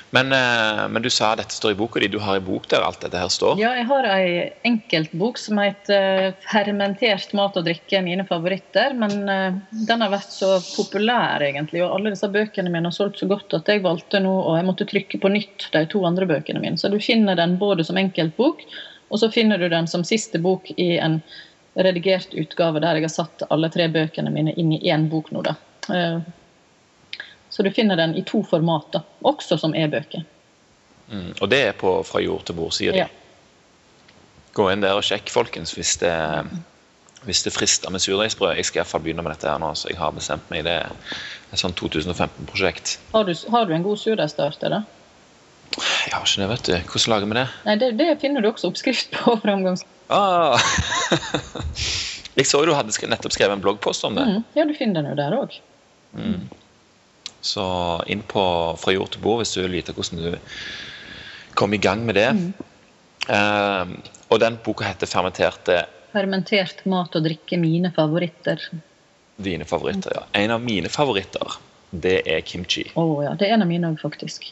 Men, 0.09 0.31
eh, 0.31 0.87
men, 0.87 1.01
du 1.01 1.09
sa 1.09 1.33
dette 1.35 1.53
står 1.55 1.71
i 1.71 1.75
boka 1.75 1.99
di. 1.99 2.07
Du 2.07 2.19
har 2.19 2.37
en 2.37 2.45
bok 2.45 2.67
der 2.71 2.83
alt 2.85 3.01
dette 3.03 3.19
her 3.19 3.31
står? 3.31 3.57
Ja, 3.59 3.73
jeg 3.75 3.87
har 3.89 4.07
ei 4.13 4.51
enkeltbok 4.67 5.39
som 5.41 5.59
heter 5.59 6.33
'Fermentert 6.45 7.33
mat 7.35 7.57
og 7.57 7.65
drikke 7.67 8.01
mine 8.05 8.23
favoritter'. 8.29 8.95
Men 8.95 9.29
uh, 9.29 9.57
den 9.89 10.05
har 10.05 10.13
vært 10.13 10.31
så 10.31 10.59
populær, 10.75 11.43
egentlig, 11.43 11.83
og 11.83 11.97
alle 11.97 12.13
disse 12.13 12.29
bøkene 12.31 12.71
mine 12.71 12.91
har 12.91 12.95
solgt 12.95 13.19
så 13.19 13.29
godt 13.31 13.57
at 13.57 13.67
jeg 13.71 13.83
valgte 13.83 14.21
nå 14.23 14.33
og 14.45 14.55
jeg 14.59 14.69
måtte 14.69 14.89
trykke 14.89 15.19
på 15.21 15.33
nytt 15.33 15.69
de 15.73 15.85
to 15.91 16.05
andre 16.07 16.29
bøkene 16.29 16.63
mine. 16.63 16.79
Så 16.79 16.93
du 16.93 16.99
finner 16.99 17.35
den 17.35 17.57
både 17.59 17.83
som 17.83 17.99
enkeltbok, 17.99 18.63
og 19.09 19.19
så 19.19 19.31
finner 19.31 19.59
du 19.59 19.67
den 19.69 19.87
som 19.87 20.05
siste 20.07 20.39
bok 20.41 20.71
i 20.77 20.95
en 20.97 21.21
redigert 21.75 22.31
utgave 22.39 22.79
der 22.79 22.95
jeg 22.95 23.09
har 23.09 23.11
satt 23.13 23.43
alle 23.51 23.67
tre 23.73 23.89
bøkene 23.91 24.31
mine 24.31 24.53
inn 24.55 24.71
i 24.71 24.83
én 24.91 25.09
bok 25.11 25.31
nå. 25.35 25.43
da. 25.43 25.57
Så 27.55 27.63
du 27.63 27.71
finner 27.71 27.95
den 27.95 28.17
i 28.19 28.21
to 28.27 28.41
formater, 28.43 29.05
også 29.23 29.55
som 29.61 29.75
e-bøker. 29.79 30.25
Mm, 31.07 31.29
og 31.39 31.47
det 31.47 31.59
er 31.69 31.77
på 31.77 32.01
Fra 32.03 32.19
jord 32.19 32.43
til 32.47 32.57
bord, 32.57 32.73
sier 32.75 32.91
de. 32.91 33.05
Ja. 33.05 34.09
Gå 34.57 34.65
inn 34.73 34.83
der 34.83 34.97
og 34.97 35.05
sjekk, 35.07 35.31
folkens, 35.31 35.71
hvis 35.77 35.93
det, 36.01 36.11
hvis 37.23 37.45
det 37.45 37.53
frister 37.55 37.93
med 37.95 38.03
surdeigsbrød. 38.03 38.57
Jeg 38.59 38.67
skal 38.67 38.81
iallfall 38.81 39.05
begynne 39.05 39.23
med 39.23 39.37
dette 39.37 39.47
her 39.47 39.61
nå, 39.63 39.69
så 39.79 39.87
jeg 39.87 39.99
har 40.01 40.11
bestemt 40.15 40.51
meg. 40.51 40.65
Det 40.67 40.73
er 40.81 40.91
et 41.53 41.61
sånn 41.61 41.75
2015-prosjekt. 41.79 42.97
Har, 43.13 43.31
har, 43.55 43.69
du 43.69 43.77
en 43.77 43.87
god 43.87 44.03
surdeigsstart? 44.03 44.67
Jeg 44.67 46.11
har 46.11 46.27
ikke 46.27 46.43
det, 46.43 46.49
vet 46.51 46.67
du. 46.67 46.75
Hvordan 46.91 47.13
lager 47.15 47.31
vi 47.31 47.39
det? 47.39 47.45
Nei, 47.69 47.77
Det, 47.85 47.91
det 48.01 48.09
finner 48.25 48.43
du 48.43 48.51
også 48.51 48.73
oppskrift 48.73 49.15
på. 49.15 49.37
framgangs... 49.45 49.87
Ah. 50.11 50.59
jeg 52.37 52.51
så 52.51 52.59
jo 52.59 52.67
du 52.67 52.75
hadde 52.75 53.07
nettopp 53.07 53.39
skrevet 53.39 53.55
en 53.55 53.63
bloggpost 53.63 54.03
om 54.11 54.19
det. 54.19 54.27
Mm, 54.27 54.45
ja, 54.59 54.67
du 54.67 54.75
finner 54.75 54.99
den 54.99 55.13
jo 55.13 55.17
der 55.23 55.39
òg. 55.39 55.59
Mm. 56.19 56.45
Så 57.45 57.65
inn 58.09 58.23
på 58.25 58.43
Fra 58.81 58.93
jord 58.95 59.13
til 59.13 59.21
bord 59.21 59.43
hvis 59.43 59.53
du 59.53 59.61
vil 59.61 59.77
vite 59.77 59.93
hvordan 59.93 60.23
du 60.23 60.55
kom 61.55 61.73
i 61.73 61.81
gang 61.81 62.01
med 62.07 62.17
det. 62.17 62.31
Mm. 62.35 62.49
Uh, 63.25 63.93
og 64.29 64.41
den 64.41 64.57
boka 64.65 64.85
heter 64.85 65.09
'Fermenterte 65.09 65.85
Fermentert 66.15 66.83
mat 66.89 67.15
og 67.17 67.25
drikke. 67.25 67.57
Mine 67.59 67.91
favoritter'. 67.95 68.69
Dine 69.35 69.65
favoritter, 69.67 70.13
ja. 70.15 70.23
En 70.33 70.51
av 70.51 70.61
mine 70.63 70.89
favoritter, 70.89 71.57
det 71.91 72.21
er 72.23 72.39
kimchi. 72.47 72.85
Å 72.95 73.01
oh, 73.01 73.17
ja. 73.23 73.33
Det 73.35 73.49
er 73.49 73.57
en 73.57 73.65
av 73.65 73.67
mine 73.67 73.89
òg, 73.91 73.99
faktisk. 73.99 74.47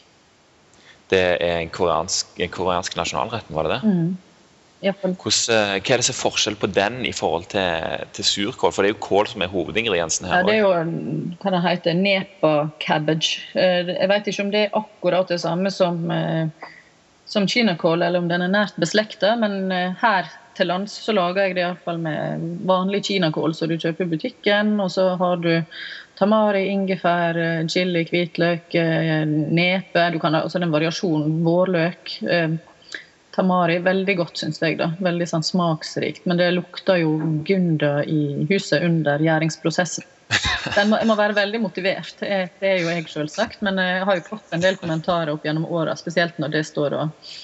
Det 1.08 1.22
er 1.40 1.62
en 1.62 1.72
koreansk, 1.72 2.34
en 2.36 2.52
koreansk 2.52 2.96
nasjonalretten, 2.98 3.56
var 3.56 3.68
det 3.68 3.78
det? 3.78 3.88
Mm. 3.88 4.33
Hvordan, 4.92 5.16
eh, 5.16 5.80
hva 5.80 5.94
er 5.94 6.00
det 6.00 6.04
som 6.04 6.14
er 6.14 6.20
forskjell 6.20 6.56
på 6.60 6.68
den 6.76 7.00
i 7.08 7.12
forhold 7.16 7.48
til, 7.54 8.04
til, 8.12 8.26
surkål? 8.28 8.72
For 8.74 8.84
det 8.84 8.90
er 8.90 8.94
jo 8.94 9.06
kål 9.06 9.30
som 9.30 9.44
er 9.44 9.52
hovedingrediensen 9.52 10.28
her. 10.28 10.42
Ja, 10.42 10.44
det 10.44 10.54
er 10.54 10.62
jo 10.62 10.72
hva 11.40 11.52
det 11.54 11.62
heter, 11.64 11.96
nepa 11.96 12.52
cabbage. 12.84 13.40
Eh, 13.56 13.94
jeg 13.94 14.10
vet 14.12 14.28
ikke 14.28 14.44
om 14.44 14.52
det 14.52 14.66
er 14.66 14.78
akkurat 14.80 15.32
det 15.32 15.40
samme 15.40 15.72
som, 15.72 16.04
eh, 16.10 16.70
som 17.30 17.48
kinakål, 17.48 18.02
eller 18.02 18.20
om 18.20 18.28
den 18.28 18.44
er 18.44 18.52
nært 18.52 18.76
beslekta, 18.76 19.32
men 19.40 19.72
her 19.72 20.28
til 20.54 20.68
lands 20.68 20.92
så 21.02 21.14
lager 21.16 21.48
jeg 21.48 21.56
det 21.56 21.64
iallfall 21.64 21.96
med 21.98 22.44
vanlig 22.68 23.00
kinakål 23.08 23.56
som 23.56 23.72
du 23.72 23.78
kjøper 23.78 24.04
i 24.04 24.12
butikken. 24.12 24.76
Og 24.84 24.92
så 24.92 25.14
har 25.18 25.40
du 25.42 25.64
tamari, 26.20 26.68
ingefær, 26.70 27.40
chili, 27.72 28.04
hvitløk, 28.06 28.76
nepe. 29.24 30.04
Du 30.12 30.20
kan 30.22 30.36
ha 30.36 30.44
også 30.44 30.60
den 30.62 30.70
variasjonen 30.74 31.40
vårløk 31.48 32.20
tamari 33.34 33.78
veldig 33.82 34.16
godt, 34.20 34.38
syns 34.40 34.60
jeg. 34.62 34.78
da. 34.80 34.92
Veldig 35.02 35.26
sånn 35.30 35.46
smaksrikt. 35.46 36.24
Men 36.28 36.40
det 36.40 36.52
lukter 36.54 37.00
jo 37.02 37.16
Gunda 37.46 37.96
i 38.06 38.46
huset 38.50 38.84
under 38.86 39.22
gjæringsprosessen. 39.22 40.06
Den 40.74 40.88
må, 40.90 40.98
jeg 40.98 41.08
må 41.10 41.16
være 41.18 41.36
veldig 41.36 41.60
motivert. 41.62 42.14
Det 42.20 42.30
er, 42.30 42.78
jo 42.80 42.88
jeg, 42.88 43.06
selvsagt. 43.12 43.62
Men 43.66 43.80
jeg 43.82 44.04
har 44.08 44.18
jo 44.18 44.28
fått 44.28 44.54
en 44.54 44.62
del 44.64 44.78
kommentarer 44.80 45.34
opp 45.34 45.44
gjennom 45.46 45.66
åra, 45.68 45.96
spesielt 45.98 46.38
når 46.42 46.56
det 46.56 46.64
står 46.70 46.96
og 47.00 47.34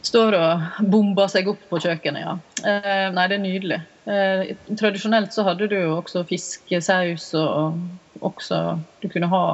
står 0.00 0.34
og 0.38 0.84
bomber 0.88 1.28
seg 1.28 1.50
opp 1.52 1.60
på 1.68 1.80
kjøkkenet. 1.84 2.22
ja. 2.24 2.36
Eh, 2.64 3.08
nei, 3.12 3.26
det 3.28 3.36
er 3.36 3.42
nydelig. 3.42 3.80
Eh, 4.10 4.54
tradisjonelt 4.80 5.34
så 5.36 5.44
hadde 5.44 5.68
du 5.68 5.76
jo 5.76 5.98
også 5.98 6.24
fiskesaus 6.28 7.32
og 7.38 7.76
også 8.24 8.78
Du 9.00 9.08
kunne 9.08 9.28
ha 9.32 9.44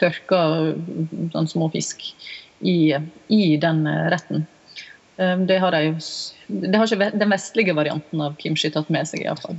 tørka 0.00 0.40
sånn 1.32 1.48
små 1.48 1.68
fisk 1.72 2.02
i, 2.60 2.92
i 3.28 3.44
den 3.60 3.84
retten. 4.12 4.46
Ehm, 5.20 5.46
det 5.46 5.58
har, 5.58 5.70
de, 5.76 5.94
det 6.46 6.78
har 6.78 6.88
ikke 6.88 7.10
den 7.20 7.32
vestlige 7.32 7.76
varianten 7.76 8.22
av 8.24 8.36
kimchi 8.40 8.70
tatt 8.72 8.88
med 8.92 9.08
seg, 9.08 9.26
iallfall. 9.26 9.58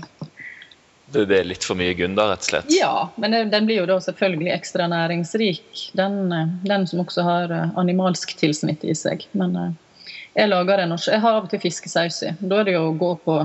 Det, 1.12 1.26
det 1.28 1.42
er 1.42 1.48
litt 1.50 1.66
for 1.68 1.78
mye 1.78 1.94
Gunda, 1.98 2.30
rett 2.32 2.46
og 2.46 2.50
slett? 2.54 2.72
Ja, 2.74 2.96
men 3.22 3.36
den 3.52 3.68
blir 3.68 3.82
jo 3.82 3.88
da 3.90 4.00
selvfølgelig 4.02 4.54
ekstra 4.56 4.88
næringsrik. 4.90 5.86
Den, 6.00 6.24
eh, 6.34 6.54
den 6.66 6.88
som 6.90 7.04
også 7.04 7.26
har 7.28 7.54
eh, 7.54 7.78
animalsk 7.78 8.34
tilsnitt 8.40 8.86
i 8.88 8.96
seg. 8.98 9.28
Men 9.38 9.58
eh, 9.60 10.14
jeg 10.40 10.50
lager 10.50 10.82
den 10.82 10.96
også. 10.96 11.12
Jeg 11.14 11.24
har 11.26 11.38
av 11.38 11.46
og 11.46 11.54
til 11.54 11.62
fiskesaus 11.62 12.22
i. 12.26 12.34
Da 12.40 12.62
er 12.62 12.70
det 12.70 12.78
jo 12.78 12.88
å 12.88 12.98
gå 12.98 13.12
på 13.28 13.38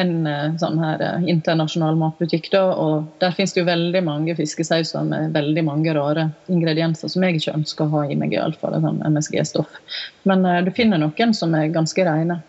en 0.00 0.26
eh, 0.26 0.56
sånn 0.60 0.78
her 0.80 1.02
eh, 1.04 1.26
internasjonal 1.30 1.98
matbutikk. 2.00 2.50
Da, 2.52 2.62
og 2.74 3.08
Der 3.22 3.34
finnes 3.36 3.54
det 3.54 3.62
jo 3.62 3.68
veldig 3.68 4.02
mange 4.06 4.36
fiskesauser 4.38 5.06
med 5.06 5.34
veldig 5.36 5.64
mange 5.66 5.94
rare 5.96 6.28
ingredienser 6.52 7.12
som 7.12 7.26
jeg 7.26 7.40
ikke 7.40 7.56
ønsker 7.58 7.86
å 7.86 7.94
ha 7.94 8.04
i 8.08 8.18
meg, 8.18 8.34
iallfall 8.36 8.78
sånn 8.82 9.02
MSG-stoff. 9.06 9.80
Men 10.30 10.46
uh, 10.48 10.60
du 10.66 10.72
finner 10.76 11.00
noen 11.02 11.34
som 11.36 11.56
er 11.58 11.72
ganske 11.74 12.06
rene. 12.06 12.40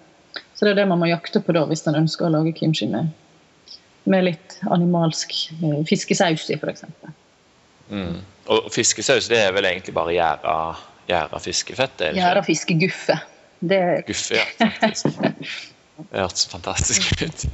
Så 0.56 0.66
det 0.66 0.76
er 0.76 0.84
det 0.84 0.90
man 0.92 1.02
må 1.02 1.10
jakte 1.10 1.42
på 1.44 1.56
da, 1.58 1.66
hvis 1.70 1.86
en 1.90 2.00
ønsker 2.04 2.28
å 2.28 2.36
lage 2.36 2.54
kimchi 2.58 2.88
med, 2.92 3.10
med 4.10 4.28
litt 4.30 4.60
animalsk 4.70 5.34
uh, 5.64 5.82
fiskesaus 5.90 6.48
i, 6.50 6.60
f.eks. 6.60 6.88
Mm. 7.92 8.22
Og 8.52 8.72
fiskesaus 8.74 9.28
det 9.32 9.42
er 9.44 9.54
vel 9.56 9.68
egentlig 9.68 9.94
bare 9.98 10.16
gjæra, 10.16 10.56
gjæra 11.10 11.44
fiskefett? 11.44 12.08
Gjæra 12.16 12.46
fiskeguffe. 12.46 13.20
Det... 13.62 13.82
Guffe, 14.08 14.40
ja, 14.40 14.72
faktisk. 14.82 15.22
Det 16.10 16.24
hørtes 16.24 16.48
fantastisk 16.52 17.14
ut. 17.22 17.46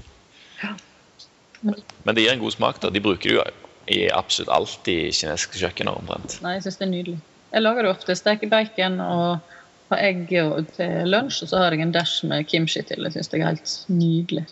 Men 1.62 2.16
det 2.16 2.24
gir 2.24 2.34
en 2.34 2.44
god 2.44 2.56
smak. 2.56 2.82
da. 2.82 2.92
De 2.94 3.04
bruker 3.04 3.30
det 3.30 3.36
jo 3.36 3.46
i 3.88 4.00
absolutt 4.12 4.52
alt 4.54 4.90
i 4.92 4.98
kinesiske 5.12 5.60
kjøkkener. 5.62 6.00
omtrent. 6.00 6.40
Nei, 6.44 6.58
jeg 6.58 6.68
syns 6.68 6.80
det 6.80 6.88
er 6.88 6.94
nydelig. 6.94 7.20
Jeg 7.54 7.64
lager 7.64 7.88
det 7.88 7.94
ofte. 7.94 8.16
Steker 8.20 8.52
bacon 8.52 9.00
og 9.04 9.54
har 9.92 10.04
egg 10.04 10.28
til 10.76 11.12
lunsj, 11.12 11.44
og 11.46 11.52
så 11.52 11.64
har 11.64 11.76
jeg 11.76 11.86
en 11.86 11.96
dash 11.96 12.26
med 12.28 12.48
kimchi 12.52 12.84
til. 12.88 13.04
Det 13.08 13.16
syns 13.16 13.32
jeg 13.32 13.44
er 13.44 13.52
helt 13.54 13.76
nydelig. 13.92 14.46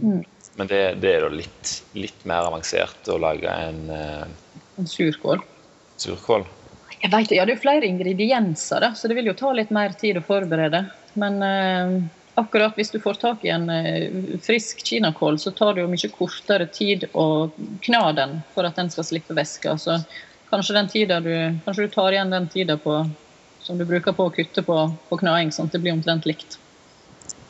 Mm. 0.00 0.22
Men 0.54 0.70
det, 0.70 0.82
det, 1.02 1.10
er 1.10 1.24
da 1.24 1.30
litt, 1.34 1.70
litt, 1.98 2.20
mer 2.28 2.46
avansert 2.46 3.08
å 3.10 3.18
lage 3.18 3.50
en 3.50 3.80
uh, 3.90 4.26
En 4.78 4.86
surkål. 4.90 5.42
Surkål? 6.02 6.46
Jeg 7.02 7.10
vet, 7.12 7.32
ja, 7.34 7.44
Det 7.44 7.52
er 7.52 7.56
jo 7.58 7.62
flere 7.62 7.88
ingredienser, 7.90 8.80
da, 8.82 8.94
så 8.96 9.10
det 9.10 9.18
vil 9.18 9.28
jo 9.28 9.36
ta 9.38 9.50
litt 9.54 9.72
mer 9.74 9.92
tid 9.98 10.18
å 10.18 10.24
forberede. 10.24 10.84
Men 11.20 11.42
eh, 11.42 11.96
akkurat 12.34 12.76
hvis 12.78 12.90
du 12.90 13.00
får 13.02 13.20
tak 13.22 13.44
i 13.46 13.52
en 13.54 13.68
eh, 13.70 14.38
frisk 14.42 14.82
kinakål, 14.86 15.38
så 15.38 15.52
tar 15.54 15.74
det 15.74 15.84
jo 15.84 15.90
mye 15.90 16.12
kortere 16.14 16.66
tid 16.66 17.06
å 17.12 17.50
kna 17.86 18.04
den 18.16 18.40
for 18.54 18.66
at 18.66 18.78
den 18.80 18.90
skal 18.90 19.06
slippe 19.06 19.36
væske. 19.36 19.76
Så 19.78 20.00
kanskje, 20.50 20.76
den 20.80 20.90
du, 21.24 21.34
kanskje 21.66 21.86
du 21.86 21.94
tar 21.94 22.12
igjen 22.12 22.34
den 22.34 22.50
tida 22.50 22.78
som 23.64 23.78
du 23.78 23.86
bruker 23.88 24.12
på 24.12 24.28
å 24.28 24.34
kutte 24.34 24.62
på, 24.62 24.78
på 25.08 25.18
knaing, 25.22 25.52
sånn 25.54 25.70
at 25.70 25.76
det 25.76 25.82
blir 25.84 25.96
omtrent 25.96 26.26
likt. 26.28 26.58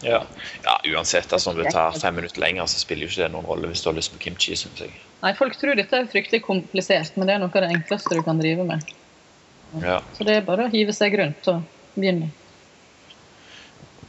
Ja. 0.05 0.21
ja, 0.65 0.81
uansett. 0.85 1.33
altså 1.33 1.51
Om 1.51 1.63
det 1.63 1.73
tar 1.73 1.97
fem 1.99 2.15
minutter 2.15 2.41
lenger, 2.41 2.67
så 2.67 2.79
spiller 2.79 3.07
jo 3.07 3.13
ikke 3.13 3.23
det 3.23 3.33
noen 3.33 3.49
rolle 3.49 3.71
hvis 3.71 3.83
du 3.83 3.89
har 3.89 3.97
lyst 3.97 4.13
på 4.13 4.21
kimchi. 4.21 4.57
Synes 4.59 4.85
jeg. 4.85 4.93
Nei, 5.25 5.33
Folk 5.39 5.57
tror 5.57 5.79
dette 5.79 5.97
er 5.97 6.11
fryktelig 6.13 6.43
komplisert, 6.45 7.17
men 7.17 7.29
det 7.29 7.37
er 7.37 7.43
noe 7.43 7.49
av 7.49 7.65
det 7.65 7.73
enkleste 7.73 8.19
du 8.19 8.23
kan 8.27 8.41
drive 8.41 8.67
med. 8.69 8.95
Ja. 9.83 10.03
Så 10.15 10.27
det 10.29 10.39
er 10.39 10.47
bare 10.47 10.69
å 10.69 10.73
hive 10.73 10.93
seg 10.95 11.17
rundt 11.19 11.49
og 11.51 11.65
begynne. 11.97 12.29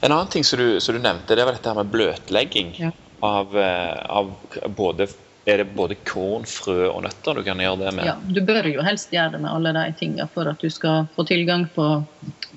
En 0.02 0.12
annen 0.12 0.32
ting 0.32 0.44
som 0.44 0.60
du, 0.60 0.80
som 0.84 0.96
du, 0.96 1.02
nevnte, 1.02 1.36
det 1.36 1.46
var 1.46 1.56
dette 1.56 1.72
her 1.72 1.78
med 1.80 1.92
bløtlegging 1.94 2.74
ja. 2.78 2.92
av, 3.26 3.56
eh, 3.58 4.02
av, 4.12 4.34
både 4.78 5.08
er 5.46 5.62
det 5.62 5.68
både 5.78 5.96
korn, 6.10 6.46
frø 6.50 6.88
og 6.90 7.04
nøtter 7.06 7.38
du 7.38 7.44
kan 7.46 7.60
gjøre 7.62 7.84
det 7.84 7.92
med? 7.98 8.08
Ja, 8.10 8.16
Du 8.26 8.42
bør 8.46 8.66
jo 8.66 8.82
helst 8.86 9.14
gjøre 9.14 9.36
det 9.36 9.44
med 9.44 9.52
alle 9.52 9.76
de 9.78 9.86
tingene 10.00 10.26
for 10.34 10.50
at 10.50 10.62
du 10.62 10.72
skal 10.74 11.06
få 11.16 11.26
tilgang 11.30 11.68
på, 11.76 11.86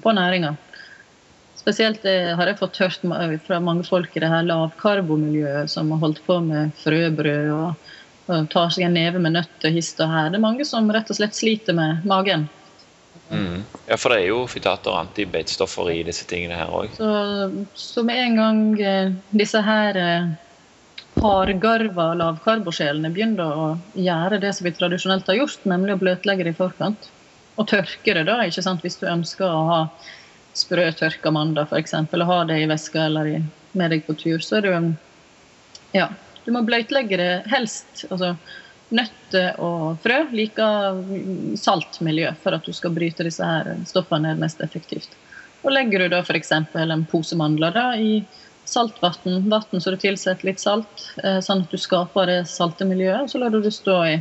på 0.02 0.14
næringa. 0.16 0.54
Spesielt 1.58 2.04
eh, 2.08 2.32
har 2.38 2.48
jeg 2.48 2.60
fått 2.60 2.80
hørt 2.80 3.04
fra 3.44 3.60
mange 3.60 3.84
folk 3.84 4.16
i 4.16 4.22
det 4.24 4.30
her 4.32 4.46
lavkarbomiljøet 4.48 5.68
som 5.68 5.92
har 5.92 6.00
holdt 6.00 6.22
på 6.24 6.38
med 6.40 6.72
frøbrød 6.80 7.50
og, 7.52 7.90
og 8.32 8.48
tar 8.54 8.72
seg 8.72 8.86
en 8.86 8.96
neve 8.96 9.20
med 9.20 9.36
nøtter 9.36 9.74
hist 9.74 10.00
og 10.00 10.08
her. 10.08 10.30
Det 10.32 10.40
er 10.40 10.46
mange 10.46 10.64
som 10.68 10.88
rett 10.94 11.12
og 11.12 11.18
slett 11.20 11.36
sliter 11.36 11.76
med 11.76 12.08
magen. 12.08 12.48
Mm. 13.30 13.62
Ja, 13.88 13.96
for 13.96 14.12
det 14.12 14.22
er 14.22 14.30
jo 14.30 14.42
fytater 14.48 14.92
og 14.92 15.02
antibeitstoffer 15.02 15.90
i 15.92 16.02
disse 16.06 16.26
tingene 16.28 16.56
her 16.56 16.72
òg. 16.72 16.92
Så, 16.96 17.08
så, 17.76 18.04
med 18.06 18.20
en 18.22 18.38
gang 18.40 18.62
eh, 18.80 19.16
disse 19.36 19.60
her 19.64 19.98
eh, 20.00 20.30
hardgarva 21.22 22.12
lavkarbosjelene 22.18 23.10
begynner 23.14 23.62
å 23.64 23.68
gjøre 23.98 24.40
det 24.42 24.54
som 24.56 24.68
vi 24.68 24.74
tradisjonelt 24.76 25.28
har 25.28 25.40
gjort, 25.40 25.66
nemlig 25.68 25.96
å 25.96 26.02
bløtlegge 26.02 26.46
det 26.46 26.54
i 26.54 26.60
forkant, 26.60 27.10
og 27.58 27.68
tørke 27.70 28.14
det 28.14 28.24
da, 28.28 28.38
ikke 28.46 28.64
sant, 28.64 28.84
hvis 28.86 29.00
du 29.00 29.08
ønsker 29.10 29.48
å 29.50 29.66
ha 29.72 29.80
sprøtørka 30.58 31.32
mandag 31.34 31.68
f.eks. 31.70 31.94
og 31.94 32.24
ha 32.30 32.38
det 32.48 32.62
i 32.62 32.70
veska 32.70 33.04
eller 33.08 33.34
i, 33.34 33.42
med 33.78 33.92
deg 33.94 34.06
på 34.06 34.16
tur, 34.18 34.38
så 34.44 34.58
er 34.58 34.66
det 34.66 34.74
jo 34.74 34.80
Ja. 35.96 36.08
Du 36.48 36.52
må 36.54 36.62
bløtlegge 36.64 37.18
det 37.20 37.32
helst. 37.52 38.06
altså 38.08 38.30
Nøtter 38.88 39.58
og 39.60 39.98
frø 40.00 40.22
liker 40.32 41.02
salt 41.60 41.98
miljø 42.04 42.30
for 42.42 42.56
at 42.56 42.64
du 42.64 42.72
skal 42.72 42.94
bryte 42.96 43.26
disse 43.26 43.44
her 43.44 43.74
stoffene 43.88 44.32
mest 44.40 44.62
effektivt. 44.64 45.12
Og 45.66 45.74
legger 45.74 46.04
du 46.04 46.14
da 46.14 46.22
f.eks. 46.22 46.52
en 46.52 47.04
pose 47.10 47.36
mandler 47.36 47.74
da, 47.74 47.90
i 47.98 48.22
saltvann, 48.68 49.50
vann 49.50 49.80
så 49.80 49.90
du 49.90 49.96
tilsetter 50.00 50.46
litt 50.46 50.60
salt, 50.60 51.04
eh, 51.24 51.40
sånn 51.44 51.64
at 51.64 51.72
du 51.72 51.80
skaper 51.80 52.28
det 52.28 52.40
salte 52.48 52.86
miljøet, 52.88 53.24
og 53.24 53.32
så 53.32 53.40
lar 53.42 53.52
du 53.52 53.60
det 53.64 53.72
stå 53.74 53.96
i 54.06 54.16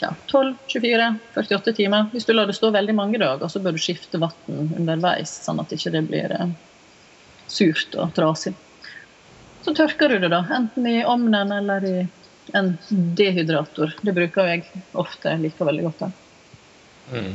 ja, 0.00 0.12
12-24-48 0.30 1.74
timer. 1.76 2.06
Hvis 2.12 2.28
du 2.28 2.34
lar 2.34 2.46
det 2.46 2.56
stå 2.56 2.70
veldig 2.74 2.94
mange 2.94 3.20
dager, 3.22 3.48
så 3.48 3.62
bør 3.62 3.76
du 3.76 3.82
skifte 3.82 4.20
vann 4.22 4.70
underveis, 4.78 5.32
sånn 5.46 5.60
at 5.62 5.72
ikke 5.74 5.92
det 5.94 6.04
ikke 6.04 6.12
blir 6.12 6.36
eh, 6.36 6.54
surt 7.50 7.98
og 7.98 8.14
trasig. 8.16 8.54
Så 9.66 9.74
tørker 9.74 10.12
du 10.12 10.20
det, 10.22 10.30
da, 10.30 10.44
enten 10.54 10.86
i 10.86 11.00
ovnen 11.04 11.52
eller 11.52 11.86
i 11.86 11.96
en 12.54 12.76
dehydrator. 12.88 13.94
Det 14.02 14.12
bruker 14.12 14.50
jeg 14.50 14.64
ofte. 14.92 15.32
Jeg 15.32 15.42
liker 15.46 15.68
veldig 15.68 15.86
godt. 15.88 16.06
Mm. 17.12 17.32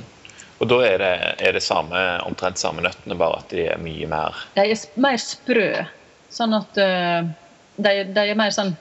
Og 0.62 0.70
da 0.70 0.78
er 0.86 1.02
det, 1.02 1.14
er 1.42 1.56
det 1.58 1.64
samme, 1.66 1.98
omtrent 2.28 2.62
samme 2.62 2.84
nøttene, 2.86 3.18
bare 3.18 3.42
at 3.42 3.50
de 3.54 3.66
er 3.74 3.82
mye 3.82 4.08
mer 4.10 4.38
De 4.56 4.68
er 4.70 4.86
mer 5.02 5.18
sprø. 5.22 5.70
Sånn 6.32 6.54
at 6.56 6.78
uh, 6.78 7.26
de, 7.82 7.94
de, 8.14 8.24
er 8.24 8.38
mer 8.40 8.54
sånn 8.56 8.76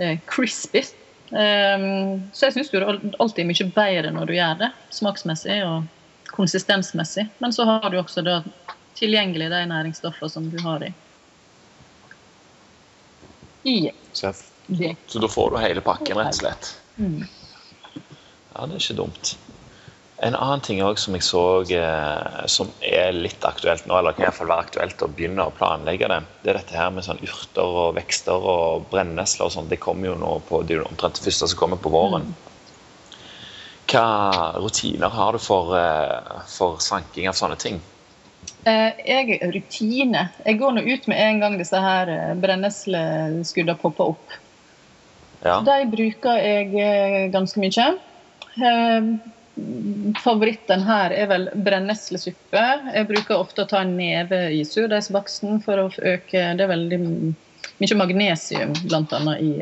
uh, 0.00 0.16
crispy. 0.30 0.84
Um, 1.30 2.22
så 2.34 2.48
jeg 2.48 2.56
syns 2.56 2.70
det 2.72 2.82
alltid 2.82 3.42
er 3.42 3.50
mye 3.50 3.66
bedre 3.74 4.14
når 4.14 4.30
du 4.30 4.36
gjør 4.36 4.62
det, 4.62 4.70
smaksmessig 4.94 5.60
og 5.66 6.30
konsistensmessig. 6.30 7.26
Men 7.42 7.54
så 7.54 7.66
har 7.68 7.90
du 7.90 7.98
også 8.00 8.24
da 8.26 8.40
tilgjengelig 8.98 9.50
de 9.50 9.64
næringsstoffene 9.70 10.30
som 10.30 10.46
du 10.50 10.58
har 10.62 10.86
i. 10.86 10.92
I 13.70 13.90
så, 14.16 14.32
så 15.06 15.18
da 15.22 15.28
får 15.28 15.50
du 15.50 15.60
hele 15.62 15.84
pakken, 15.84 16.18
rett 16.18 16.34
og 16.34 16.40
slett? 16.42 16.74
Mm. 16.96 17.22
Ja, 18.54 18.66
det 18.66 18.76
er 18.76 18.82
ikke 18.82 18.98
dumt. 18.98 19.32
En 20.22 20.36
annen 20.36 20.60
ting 20.60 20.82
også 20.84 21.06
som 21.06 21.14
jeg 21.16 21.24
så 21.24 21.42
eh, 21.72 22.40
som 22.52 22.72
er 22.84 23.14
litt 23.16 23.44
aktuelt 23.48 23.86
nå, 23.88 23.96
eller 23.96 24.12
kan 24.12 24.26
iallfall 24.26 24.50
være 24.50 24.66
aktuelt 24.66 25.04
å 25.06 25.08
begynne 25.08 25.46
å 25.48 25.54
planlegge 25.56 26.10
det, 26.12 26.18
det 26.42 26.52
er 26.52 26.58
dette 26.60 26.76
her 26.76 26.90
med 26.92 27.06
sånn 27.06 27.22
urter 27.24 27.78
og 27.84 27.94
vekster 27.96 28.48
og 28.52 28.84
brennesler 28.92 29.46
og 29.46 29.54
sånn. 29.54 29.70
Det 29.70 29.80
kommer 29.80 30.10
jo 30.10 30.18
nå 30.20 30.34
på 30.50 30.60
det 30.66 30.76
er 30.76 30.82
jo 30.82 30.90
omtrent 30.90 31.16
det 31.16 31.24
første 31.24 31.48
som 31.48 31.62
kommer 31.62 31.80
på 31.80 31.94
våren. 31.94 32.28
Hva 33.90 34.04
rutiner 34.60 35.08
har 35.10 35.32
du 35.32 35.40
for, 35.42 35.72
eh, 35.78 36.44
for 36.52 36.76
sanking 36.84 37.30
av 37.30 37.38
sånne 37.40 37.56
ting? 37.58 37.80
Eh, 38.68 38.92
jeg 39.06 39.40
rutine. 39.54 40.28
Jeg 40.44 40.58
går 40.60 40.76
nå 40.76 40.84
ut 40.84 41.08
med 41.08 41.16
en 41.16 41.40
gang 41.40 41.56
disse 41.58 41.80
her 41.80 42.12
eh, 42.12 42.36
brennesleskuddene 42.36 43.80
popper 43.80 44.12
opp. 44.12 44.36
Ja. 45.42 45.60
De 45.64 45.76
bruker 45.90 46.40
jeg 46.40 46.72
eh, 46.76 47.26
ganske 47.32 47.60
mye. 47.62 47.86
Eh, 48.60 49.12
favoritten 50.20 50.82
her 50.86 51.14
er 51.16 51.28
vel 51.30 51.48
brenneslesuppe. 51.66 52.64
Jeg 52.94 53.08
bruker 53.08 53.40
ofte 53.40 53.64
å 53.64 53.70
ta 53.70 53.84
en 53.84 53.96
neve 53.98 54.48
i 54.54 54.64
surdeigsbaksten 54.68 55.62
for 55.64 55.80
å 55.80 55.86
øke 55.90 56.44
Det 56.56 56.64
er 56.64 56.72
veldig 56.72 57.00
mye 57.04 57.96
magnesium 57.98 58.74
bl.a. 58.84 59.36
i, 59.40 59.52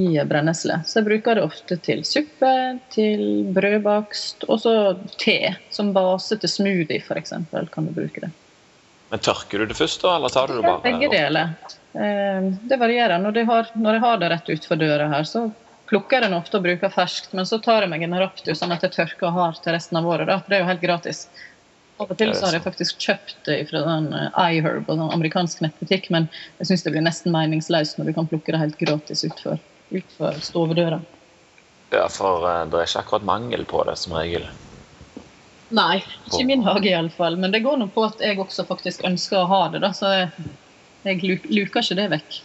i 0.00 0.06
brennesle. 0.28 0.80
Så 0.86 1.00
jeg 1.00 1.08
bruker 1.10 1.38
det 1.38 1.44
ofte 1.44 1.78
til 1.84 2.04
suppe, 2.08 2.54
til 2.94 3.44
brødbakst 3.56 4.48
og 4.48 4.64
så 4.64 4.76
te. 5.20 5.54
Som 5.74 5.92
base 5.96 6.40
til 6.40 6.50
smoothie, 6.50 7.04
f.eks. 7.04 7.36
kan 7.72 7.90
du 7.90 7.94
bruke 7.96 8.24
det. 8.24 8.32
Men 9.14 9.20
Tørker 9.22 9.62
du 9.62 9.70
det 9.70 9.76
først, 9.78 10.00
da, 10.02 10.16
eller 10.16 10.32
tar 10.34 10.50
du 10.50 10.56
det 10.56 10.62
bare? 10.64 10.80
Begge 10.82 11.06
deler. 11.12 11.52
Eh, 11.94 12.46
det 12.66 12.78
varierer. 12.80 13.20
Når 13.22 13.36
jeg 13.38 13.46
har, 13.46 13.68
når 13.78 13.94
jeg 13.94 14.02
har 14.02 14.16
det 14.18 14.30
rett 14.32 14.48
utfor 14.56 14.80
døra 14.80 15.06
her, 15.12 15.28
så 15.30 15.44
plukker 15.86 16.16
jeg 16.16 16.24
den 16.26 16.34
ofte 16.34 16.58
og 16.58 16.64
bruker 16.64 16.90
ferskt, 16.90 17.30
men 17.38 17.46
så 17.46 17.60
tar 17.62 17.86
jeg 17.86 17.92
meg 17.92 18.02
en 18.02 18.16
raptus 18.18 18.58
sånn 18.58 18.74
at 18.74 18.82
jeg 18.82 18.90
tørker 18.96 19.28
og 19.28 19.36
har 19.36 19.60
til 19.62 19.76
resten 19.76 20.00
av 20.00 20.08
året. 20.10 20.26
Da. 20.26 20.40
Det 20.48 20.58
er 20.58 20.64
jo 20.64 20.66
helt 20.72 20.82
gratis. 20.82 21.22
Av 22.02 22.10
og 22.10 22.18
til 22.18 22.34
så 22.34 22.48
har 22.48 22.58
jeg 22.58 22.64
faktisk 22.66 23.06
kjøpt 23.06 23.36
det 23.46 23.60
fra 23.70 23.84
den 23.86 24.10
eh, 24.18 24.42
iHerb 24.56 24.90
og 24.90 24.98
den 24.98 25.14
amerikansk 25.14 25.62
nettbutikk, 25.62 26.10
men 26.10 26.26
jeg 26.58 26.72
syns 26.72 26.82
det 26.82 26.96
blir 26.96 27.06
nesten 27.06 27.38
meningsløst 27.38 28.02
når 28.02 28.10
du 28.10 28.16
kan 28.18 28.32
plukke 28.34 28.56
det 28.56 28.64
helt 28.64 28.82
gratis 28.82 29.22
utfor, 29.30 29.62
utfor 29.94 30.42
stovedøra. 30.42 30.98
Ja, 31.94 32.08
for 32.10 32.42
uh, 32.42 32.64
det 32.66 32.82
er 32.82 32.90
ikke 32.90 33.06
akkurat 33.06 33.30
mangel 33.30 33.62
på 33.62 33.86
det, 33.86 33.94
som 34.02 34.18
regel. 34.18 34.50
Nei, 35.74 36.02
ikke 36.26 36.42
i 36.42 36.48
min 36.48 36.64
hage 36.66 36.90
iallfall. 36.90 37.38
Men 37.40 37.54
det 37.54 37.62
går 37.64 37.78
nå 37.80 37.88
på 37.94 38.04
at 38.06 38.20
jeg 38.22 38.38
også 38.42 38.66
faktisk 38.68 39.04
ønsker 39.08 39.40
å 39.40 39.48
ha 39.50 39.62
det, 39.72 39.80
da, 39.84 39.92
så 39.96 40.12
jeg, 40.12 40.50
jeg 41.06 41.38
luker 41.48 41.80
ikke 41.82 41.98
det 41.98 42.10
vekk. 42.12 42.38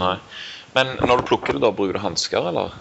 Nei. 0.00 0.16
Men 0.76 0.92
når 1.08 1.22
du 1.22 1.28
plukker 1.30 1.56
det, 1.56 1.62
da 1.64 1.72
bruker 1.72 1.96
du 1.96 2.02
hansker, 2.02 2.50
eller? 2.50 2.74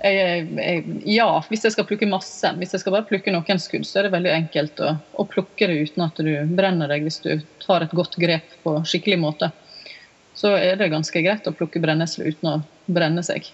Jeg, 0.00 0.44
jeg, 0.56 0.84
ja, 1.12 1.28
hvis 1.48 1.64
jeg 1.66 1.74
skal 1.74 1.86
plukke 1.88 2.08
masse. 2.08 2.50
Hvis 2.60 2.74
jeg 2.74 2.82
skal 2.82 2.94
bare 2.96 3.08
plukke 3.08 3.32
noen 3.32 3.60
skudd, 3.60 3.86
så 3.88 4.00
er 4.00 4.08
det 4.08 4.14
veldig 4.14 4.32
enkelt 4.32 4.82
å, 4.84 4.94
å, 5.20 5.26
plukke 5.28 5.68
det 5.68 5.78
uten 5.86 6.04
at 6.06 6.20
du 6.20 6.32
brenner 6.56 6.90
deg, 6.92 7.04
hvis 7.06 7.20
du 7.24 7.32
tar 7.64 7.84
et 7.84 7.96
godt 7.96 8.16
grep 8.20 8.56
på 8.64 8.78
skikkelig 8.88 9.20
måte. 9.20 9.50
Så 10.36 10.54
er 10.56 10.78
det 10.80 10.92
ganske 10.92 11.24
greit 11.24 11.48
å 11.48 11.54
plukke 11.56 11.82
brennesle 11.82 12.32
uten 12.32 12.48
å 12.48 12.58
brenne 12.88 13.24
seg. 13.26 13.50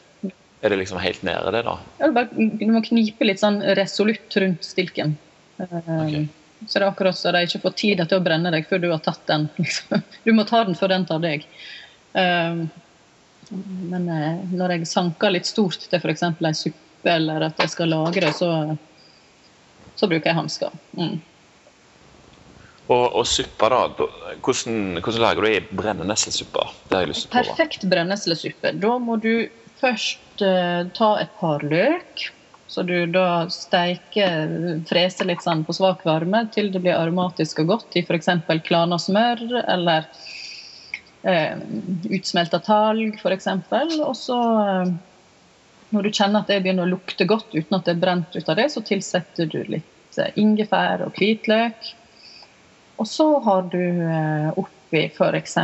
Er 0.62 0.72
det 0.72 0.80
liksom 0.80 0.98
helt 1.02 1.22
nede, 1.26 1.50
det, 1.52 1.62
da? 1.66 1.76
Ja, 2.00 2.10
bare, 2.14 2.30
du 2.32 2.66
må 2.70 2.82
knipe 2.84 3.26
litt 3.26 3.42
sånn 3.42 3.60
resolutt 3.78 4.38
rundt 4.40 4.66
stilken. 4.66 5.16
Okay. 5.56 6.26
Så 6.66 6.78
det 6.78 6.84
er 6.84 6.88
akkurat 6.88 7.16
så 7.18 7.32
de 7.34 7.44
ikke 7.46 7.62
får 7.66 7.76
tid 7.76 8.00
til 8.02 8.18
å 8.18 8.24
brenne 8.24 8.50
deg 8.52 8.66
før 8.68 8.82
du 8.82 8.88
har 8.90 9.02
tatt 9.04 9.22
den. 9.28 9.48
Liksom. 9.60 10.02
Du 10.24 10.32
må 10.36 10.46
ta 10.48 10.64
den 10.64 10.78
før 10.78 10.94
den 10.94 11.06
tar 11.08 11.22
deg. 11.24 11.46
Um, 12.16 12.66
men 13.92 14.08
eh, 14.10 14.42
når 14.56 14.74
jeg 14.74 14.90
sanker 14.90 15.34
litt 15.34 15.46
stort 15.46 15.84
til 15.86 16.00
f.eks. 16.00 16.24
ei 16.26 16.52
suppe 16.56 17.12
eller 17.12 17.48
at 17.50 17.60
jeg 17.62 17.70
skal 17.74 17.92
lagre, 17.92 18.32
så, 18.34 18.50
så 19.94 20.08
bruker 20.10 20.32
jeg 20.32 20.38
hansker. 20.38 20.72
Mm. 20.98 21.20
Og, 22.86 23.04
og 23.18 23.22
suppa, 23.26 23.68
da. 23.70 24.08
Hvordan, 24.46 24.98
hvordan 25.02 25.22
lager 25.22 25.42
du 25.42 25.50
ei 25.50 25.60
brenneslesuppe? 25.68 26.66
Det 26.86 26.96
har 26.96 27.04
jeg 27.04 27.12
lyst 27.12 27.26
til 27.26 27.30
å 27.30 27.34
prøve. 27.34 27.46
Perfekt 27.52 27.86
brenneslesuppe. 27.90 28.74
Da 28.82 28.92
må 29.02 29.18
du 29.22 29.32
først 29.80 30.42
uh, 30.42 30.86
ta 30.96 31.12
et 31.22 31.32
par 31.40 31.66
løk. 31.66 32.28
Så 32.66 32.82
du 32.82 33.06
da 33.06 33.46
steiker, 33.52 34.80
freser 34.88 35.28
litt 35.28 35.44
sånn 35.44 35.62
på 35.66 35.74
svak 35.76 36.02
varme 36.06 36.42
til 36.54 36.72
det 36.74 36.82
blir 36.82 36.98
aromatisk 36.98 37.62
og 37.62 37.70
godt 37.74 37.98
i 37.98 38.02
f.eks. 38.02 38.30
klana 38.66 38.98
smør 38.98 39.44
eller 39.62 40.08
eh, 41.22 41.54
utsmelta 42.10 42.58
talg 42.66 43.20
f.eks. 43.22 43.46
Og 44.02 44.16
så, 44.18 44.40
eh, 44.64 44.90
når 45.94 46.08
du 46.08 46.10
kjenner 46.10 46.42
at 46.42 46.50
det 46.50 46.58
begynner 46.64 46.88
å 46.88 46.94
lukte 46.96 47.28
godt 47.30 47.54
uten 47.54 47.78
at 47.78 47.86
det 47.86 47.94
er 47.94 48.02
brent 48.02 48.34
ut 48.34 48.50
av 48.50 48.58
det, 48.58 48.68
så 48.74 48.82
tilsetter 48.82 49.50
du 49.52 49.60
litt 49.70 50.18
eh, 50.18 50.34
ingefær 50.34 51.06
og 51.06 51.14
hvitløk. 51.20 51.92
Og 52.98 53.06
så 53.06 53.28
har 53.46 53.66
du 53.70 53.82
eh, 54.10 54.50
oppi 54.58 55.06
f.eks. 55.12 55.58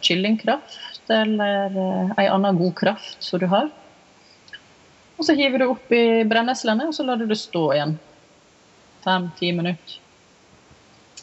kyllingkraft 0.00 1.12
eller 1.12 1.76
eh, 1.76 2.14
ei 2.22 2.30
anna 2.32 2.56
god 2.56 2.78
kraft 2.80 3.20
som 3.20 3.42
du 3.42 3.50
har. 3.52 3.68
Og 5.16 5.24
så 5.24 5.36
hiver 5.36 5.62
du 5.62 5.70
oppi 5.70 6.00
brenneslene, 6.28 6.88
og 6.90 6.94
så 6.94 7.06
lar 7.06 7.20
du 7.20 7.26
det 7.28 7.38
stå 7.40 7.64
igjen. 7.74 7.96
Fem-ti 9.04 9.52
minutter. 9.56 9.98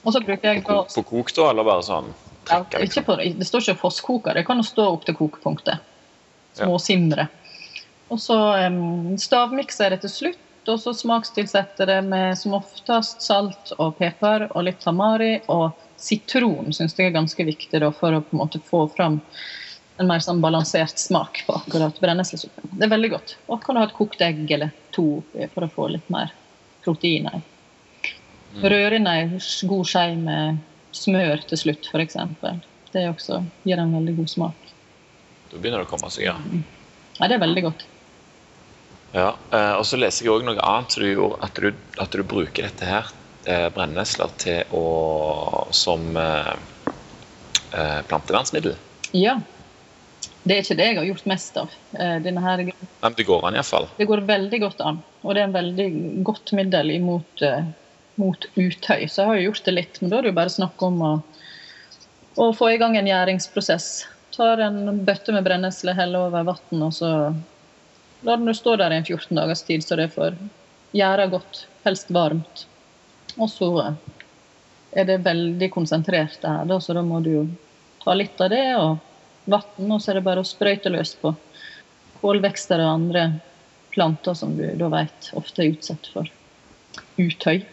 Og 0.04 0.16
så 0.16 0.20
bruker 0.24 0.50
jeg 0.50 0.64
På, 0.66 0.82
på 0.90 1.04
kok, 1.08 1.34
da, 1.36 1.50
eller 1.52 1.68
bare 1.68 1.86
sånn? 1.86 2.10
Ja, 2.50 2.60
på, 2.66 3.16
det 3.22 3.48
står 3.48 3.64
ikke 3.64 3.82
fosskoker, 3.86 4.36
det 4.36 4.44
kan 4.48 4.60
jo 4.60 4.66
stå 4.68 4.88
opp 4.96 5.06
til 5.08 5.16
kokepunktet. 5.16 5.84
Småsimre. 6.58 7.30
Og 8.12 8.20
så 8.22 8.38
um, 8.68 9.14
stavmikser 9.18 9.88
jeg 9.88 9.96
det 9.96 10.02
til 10.04 10.14
slutt, 10.18 10.42
og 10.70 10.80
så 10.80 10.94
smakstilsetter 10.96 11.90
det 11.90 12.02
med 12.08 12.38
som 12.40 12.58
oftest 12.58 13.24
salt 13.26 13.74
og 13.78 13.98
pepper 14.00 14.48
og 14.52 14.68
litt 14.68 14.80
tamari 14.84 15.38
og 15.52 15.72
sitron 16.00 16.72
syns 16.76 16.96
jeg 16.98 17.10
er 17.10 17.16
ganske 17.16 17.46
viktig 17.48 17.82
da, 17.84 17.90
for 17.96 18.16
å 18.16 18.22
på 18.24 18.36
en 18.36 18.44
måte 18.44 18.62
få 18.64 18.86
fram 18.96 19.22
en 20.02 20.10
mer 20.10 20.24
sånn 20.26 20.42
balansert 20.42 20.98
smak 20.98 21.44
på 21.48 21.56
akkurat 21.60 22.00
brenneslesuppen. 22.02 22.72
Det 22.74 22.88
er 22.88 22.94
veldig 22.94 23.12
godt. 23.14 23.36
Og 23.48 23.62
kan 23.64 23.76
du 23.76 23.84
ha 23.84 23.88
et 23.88 23.98
kokt 23.98 24.22
egg 24.26 24.46
eller 24.52 24.74
to 24.96 25.08
for 25.54 25.66
å 25.66 25.72
få 25.72 25.90
litt 25.94 26.08
mer 26.14 26.34
proteiner. 26.84 27.42
Mm. 28.54 28.66
Rør 28.74 28.98
inn 28.98 29.10
ei 29.10 29.24
god 29.70 29.90
skje 29.90 30.06
med 30.20 30.62
smør 30.94 31.46
til 31.50 31.62
slutt, 31.62 31.90
f.eks. 31.90 32.18
Det 32.94 33.08
også 33.10 33.42
gir 33.66 33.82
en 33.82 33.96
veldig 33.96 34.16
god 34.20 34.30
smak. 34.30 34.70
Da 35.50 35.58
begynner 35.58 35.82
det 35.82 35.88
å 35.88 35.92
komme 35.94 36.10
seg, 36.14 36.28
ja. 36.28 36.38
Mm. 36.38 36.64
Ja, 37.20 37.28
det 37.30 37.38
er 37.38 37.44
veldig 37.46 37.64
godt. 37.68 37.86
Ja, 39.14 39.28
eh, 39.54 39.74
og 39.78 39.86
så 39.86 39.98
leser 40.02 40.26
jeg 40.26 40.34
òg 40.34 40.46
noe 40.46 40.62
annet 40.66 40.96
du 40.98 41.06
gjorde, 41.06 41.38
at 41.46 41.60
du, 41.62 41.70
at 42.02 42.16
du 42.18 42.24
bruker 42.26 42.66
dette 42.66 42.90
her, 42.90 43.10
eh, 43.46 43.68
brennesler, 43.74 44.34
til 44.42 44.74
å 44.74 45.68
som 45.74 46.18
eh, 46.18 46.54
eh, 47.78 48.00
plantevernsmiddel. 48.10 48.78
Ja. 49.14 49.38
Det 50.44 50.56
er 50.56 50.66
ikke 50.66 50.76
det 50.80 50.90
jeg 50.90 50.98
har 50.98 51.08
gjort 51.08 51.30
mest 51.32 51.58
av. 51.62 51.78
Eh, 51.96 52.18
denne 52.24 52.42
her, 52.44 52.66
Men 53.02 53.16
det 53.16 53.28
går 53.28 53.48
an 53.48 53.56
iallfall? 53.56 53.88
Det 53.98 54.08
går 54.10 54.26
veldig 54.28 54.60
godt 54.66 54.82
an. 54.84 55.00
Og 55.24 55.36
det 55.36 55.42
er 55.42 55.48
en 55.48 55.56
veldig 55.56 55.88
godt 56.28 56.52
middel 56.58 56.92
imot 56.98 57.44
mot 58.16 58.46
utøy. 58.56 59.08
Så 59.08 59.22
jeg 59.22 59.28
har 59.28 59.38
jo 59.38 59.46
gjort 59.50 59.66
det 59.66 59.76
litt, 59.78 60.02
men 60.02 60.12
da 60.12 60.20
er 60.20 60.26
det 60.26 60.34
jo 60.34 60.40
bare 60.40 60.54
snakk 60.54 60.84
om 60.86 61.00
å, 61.04 61.14
å 62.42 62.50
få 62.56 62.74
i 62.74 62.80
gang 62.82 62.98
en 62.98 63.10
gjæringsprosess. 63.10 63.90
Tar 64.34 64.62
en 64.66 65.04
bøtte 65.06 65.34
med 65.36 65.46
brennesle, 65.46 65.96
heller 65.98 66.30
over 66.30 66.46
vann, 66.52 66.86
og 66.86 66.94
så 66.96 67.10
lar 68.24 68.40
den 68.40 68.54
stå 68.58 68.78
der 68.82 68.94
i 68.94 69.02
en 69.02 69.08
14 69.08 69.38
dagers 69.38 69.66
tid, 69.68 69.86
så 69.86 69.98
det 70.00 70.12
får 70.16 70.38
gjære 70.96 71.30
godt, 71.34 71.66
helst 71.86 72.14
varmt. 72.14 72.66
Og 73.38 73.50
så 73.50 73.70
er 74.94 75.10
det 75.10 75.24
veldig 75.26 75.70
konsentrert 75.74 76.38
der, 76.42 76.66
da, 76.70 76.80
så 76.82 76.96
da 76.98 77.02
må 77.06 77.22
du 77.26 77.32
jo 77.34 77.44
ta 78.04 78.14
litt 78.18 78.40
av 78.42 78.52
det 78.54 78.66
og 78.78 79.13
vann, 79.46 79.92
og 79.92 80.02
så 80.02 80.12
er 80.12 80.20
det 80.20 80.26
bare 80.28 80.44
å 80.44 80.48
sprøyte 80.48 80.92
løs 80.94 81.16
på 81.20 81.34
kålvekster 82.22 82.80
og 82.84 82.92
andre 82.94 83.24
planter 83.94 84.34
som 84.38 84.56
du 84.58 84.66
da 84.80 84.90
vet 84.94 85.32
ofte 85.38 85.64
er 85.64 85.74
utsatt 85.76 86.08
for 86.14 86.30
utøy. 87.20 87.64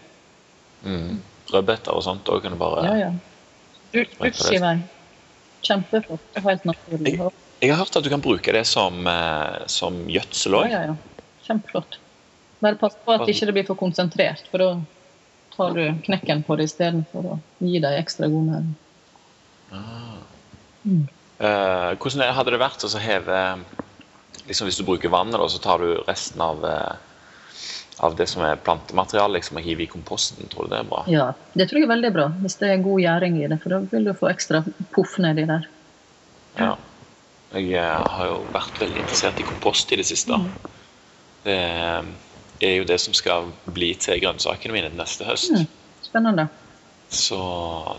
Mm. 0.84 1.20
Rødbeter 1.50 1.92
og 1.96 2.04
sånt 2.04 2.28
òg 2.30 2.42
kan 2.44 2.54
du 2.54 2.60
bare 2.60 2.84
Ja, 2.86 2.96
ja. 2.96 3.12
Brukskivei. 3.92 4.78
Kjempeflott. 5.66 6.28
Helt 6.40 6.64
naturlig. 6.64 7.16
Jeg, 7.18 7.32
jeg 7.60 7.72
har 7.72 7.80
hørt 7.82 7.96
at 7.98 8.04
du 8.06 8.10
kan 8.12 8.22
bruke 8.24 8.52
det 8.54 8.62
som, 8.68 9.02
eh, 9.06 9.66
som 9.66 9.98
gjødsel 10.08 10.56
Ja, 10.56 10.60
òg. 10.60 10.70
ja, 10.70 10.82
ja. 10.92 11.24
Kjempeflott. 11.48 11.98
Bare 12.60 12.76
pass 12.80 12.96
på 13.04 13.12
at 13.16 13.28
ikke 13.28 13.48
det 13.48 13.56
blir 13.56 13.66
for 13.68 13.80
konsentrert, 13.80 14.44
for 14.52 14.58
da 14.62 14.70
tar 15.56 15.74
du 15.76 15.84
knekken 16.06 16.42
på 16.46 16.56
det 16.60 16.68
istedenfor 16.70 17.32
å 17.34 17.38
gi 17.58 17.80
dem 17.80 17.96
ekstra 17.98 18.28
god 18.32 18.46
næring. 18.52 18.74
Eh, 21.40 21.90
hvordan 21.96 22.34
hadde 22.36 22.52
det 22.52 22.60
vært 22.60 22.82
å 22.84 23.00
heve 23.00 23.36
liksom 24.44 24.66
Hvis 24.68 24.76
du 24.76 24.84
bruker 24.84 25.12
vannet, 25.12 25.38
da, 25.40 25.46
så 25.48 25.60
tar 25.62 25.80
du 25.80 26.02
resten 26.04 26.42
av, 26.44 26.64
eh, 26.68 27.62
av 28.04 28.16
det 28.18 28.26
som 28.28 28.42
er 28.44 28.60
plantemateriale 28.60 29.38
liksom, 29.38 29.56
og 29.60 29.64
hiver 29.64 29.86
i 29.86 29.88
komposten? 29.88 30.50
Tror 30.52 30.68
du 30.68 30.74
det 30.74 30.82
er 30.82 30.90
bra? 30.90 31.02
Ja, 31.08 31.30
det 31.54 31.70
tror 31.70 31.80
jeg 31.80 31.88
er 31.88 31.94
veldig 31.94 32.12
bra, 32.16 32.28
hvis 32.42 32.58
det 32.60 32.72
er 32.72 32.84
god 32.84 33.00
gjæring 33.04 33.40
i 33.40 33.48
det, 33.48 33.60
for 33.62 33.76
da 33.76 33.80
vil 33.92 34.10
du 34.10 34.14
få 34.16 34.28
ekstra 34.32 34.64
poff 34.92 35.16
nedi 35.22 35.46
der. 35.48 35.68
Ja. 36.58 36.74
Jeg 37.54 37.72
eh, 37.72 38.10
har 38.14 38.30
jo 38.30 38.40
vært 38.54 38.82
veldig 38.82 39.04
interessert 39.04 39.40
i 39.40 39.46
kompost 39.46 39.92
i 39.94 39.98
det 39.98 40.06
siste. 40.10 40.38
Det 41.46 41.56
eh, 41.56 42.10
er 42.60 42.74
jo 42.76 42.88
det 42.88 42.98
som 43.00 43.16
skal 43.16 43.48
bli 43.64 43.94
til 43.96 44.20
grønnsakene 44.22 44.76
mine 44.76 44.92
neste 44.92 45.24
høst. 45.24 45.54
Mm. 45.56 45.64
Spennende. 46.04 46.50
Så 47.10 47.38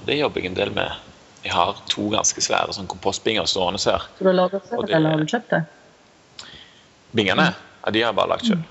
det 0.05 0.19
jobber 0.21 0.43
jeg 0.43 0.51
en 0.51 0.59
del 0.59 0.75
med. 0.75 1.10
Jeg 1.43 1.53
har 1.55 1.77
to 1.89 2.09
ganske 2.13 2.41
svære 2.43 2.73
sånn 2.75 2.87
kompostbinger 2.91 3.47
stående 3.49 3.81
her. 3.81 4.03
Så 4.17 4.19
du 4.23 4.29
har 4.29 4.37
laget 4.37 4.67
selv, 4.69 4.85
det- 4.87 4.95
eller 4.95 5.09
har 5.09 5.17
du 5.17 5.25
kjøpt 5.25 5.49
det? 5.49 5.63
Bingene 7.17 7.47
ja, 7.85 7.91
de 7.91 8.01
har 8.01 8.11
jeg 8.11 8.15
bare 8.15 8.29
lagt 8.29 8.45
sjøl. 8.45 8.61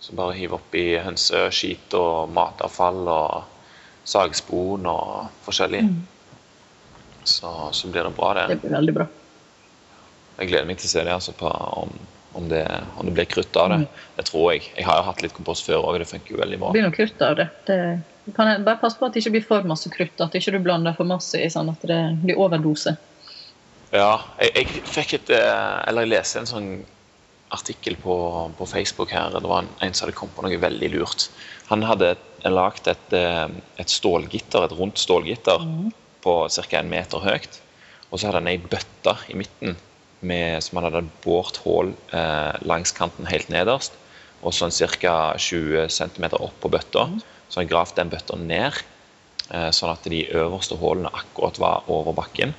Så 0.00 0.14
bare 0.18 0.34
hive 0.34 0.54
oppi 0.58 0.82
hønseskit 0.98 1.94
og 1.94 2.28
matavfall 2.34 3.08
og 3.08 3.44
sagspon 4.08 4.86
og 4.86 5.28
forskjellig. 5.46 5.82
Så, 7.28 7.50
så 7.76 7.88
blir 7.92 8.04
det 8.08 8.14
bra, 8.16 8.34
Det 8.34 8.48
det. 8.48 8.60
blir 8.62 8.70
veldig 8.76 8.94
bra. 8.94 9.06
Jeg 10.38 10.48
gleder 10.48 10.66
meg 10.66 10.78
til 10.78 10.86
å 10.88 10.92
se 10.92 11.02
det 11.04 11.12
altså, 11.12 11.32
på 11.36 11.50
om, 11.82 11.90
om, 12.38 12.48
det, 12.48 12.62
om 12.96 13.06
det 13.06 13.14
blir 13.14 13.26
krutt 13.26 13.56
av 13.56 13.70
det. 13.74 13.80
Det 14.16 14.24
tror 14.30 14.52
jeg. 14.54 14.62
Jeg 14.76 14.86
har 14.86 15.00
jo 15.00 15.02
hatt 15.10 15.22
litt 15.22 15.34
kompost 15.34 15.66
før 15.66 15.82
òg, 15.84 15.98
det 15.98 16.08
funker 16.08 16.30
jo 16.36 16.40
veldig 16.42 16.58
bra. 16.62 16.70
Det 16.72 16.78
blir 16.80 16.88
noe 16.88 16.96
krutt 16.96 17.22
av 17.26 17.36
det. 17.36 17.48
det 17.66 17.80
kan 18.36 18.48
jeg- 18.48 18.64
bare 18.64 18.80
passe 18.80 18.98
på 18.98 19.06
at 19.06 19.12
det 19.14 19.22
ikke 19.22 19.36
blir 19.38 19.46
for 19.46 19.62
masse 19.62 19.90
krutt, 19.90 20.20
at 20.20 20.34
ikke 20.34 20.52
du 20.52 20.58
blander 20.58 20.94
for 20.96 21.04
masse 21.04 21.34
i 21.38 21.48
sånn 21.48 21.70
at 21.70 21.80
det 21.82 22.00
blir 22.22 22.38
overdose. 22.38 22.96
Ja, 23.92 24.20
jeg, 24.40 24.52
jeg 24.54 24.82
fikk 24.84 25.14
et 25.14 25.30
eh, 25.30 25.84
Eller 25.88 26.04
jeg 26.04 26.10
leste 26.12 26.38
en 26.42 26.46
sånn 26.50 26.84
artikkel 27.50 27.96
på, 27.96 28.14
på 28.58 28.66
Facebook 28.68 29.10
her. 29.10 29.30
Det 29.32 29.48
var 29.48 29.62
en, 29.62 29.70
en 29.80 29.94
som 29.94 30.04
hadde 30.06 30.16
kommet 30.18 30.36
på 30.36 30.44
noe 30.44 30.58
veldig 30.60 30.90
lurt. 30.92 31.30
Han 31.70 31.82
hadde 31.88 32.10
lagd 32.44 32.90
et, 32.92 33.12
eh, 33.16 33.46
et 33.80 33.88
stålgitter, 33.88 34.66
et 34.66 34.76
rundt 34.76 35.00
stålgitter 35.00 35.64
på 36.20 36.34
ca. 36.52 36.78
en 36.82 36.90
meter 36.92 37.24
høyt. 37.24 37.60
Og 38.10 38.18
så 38.18 38.28
hadde 38.28 38.42
han 38.42 38.50
ei 38.52 38.58
bøtte 38.60 39.16
i 39.32 39.36
midten 39.40 39.76
med, 40.20 40.62
som 40.64 40.80
han 40.80 40.90
hadde 40.90 41.08
båret 41.24 41.56
hull 41.64 41.94
eh, 42.12 42.60
langs 42.68 42.92
kanten 42.92 43.28
helt 43.30 43.48
nederst. 43.52 43.96
Og 44.44 44.52
sånn 44.52 44.74
ca. 45.00 45.16
20 45.40 45.88
cm 45.88 46.28
opp 46.36 46.60
på 46.60 46.70
bøtta. 46.76 47.08
Så 47.48 47.60
han 47.60 47.68
gravd 47.70 47.96
den 47.96 48.12
bøtta 48.12 48.36
ned, 48.36 48.78
eh, 49.50 49.70
sånn 49.72 49.92
at 49.92 50.08
de 50.08 50.24
øverste 50.36 50.76
hullene 50.80 51.12
akkurat 51.12 51.60
var 51.62 51.88
over 51.92 52.16
bakken 52.16 52.54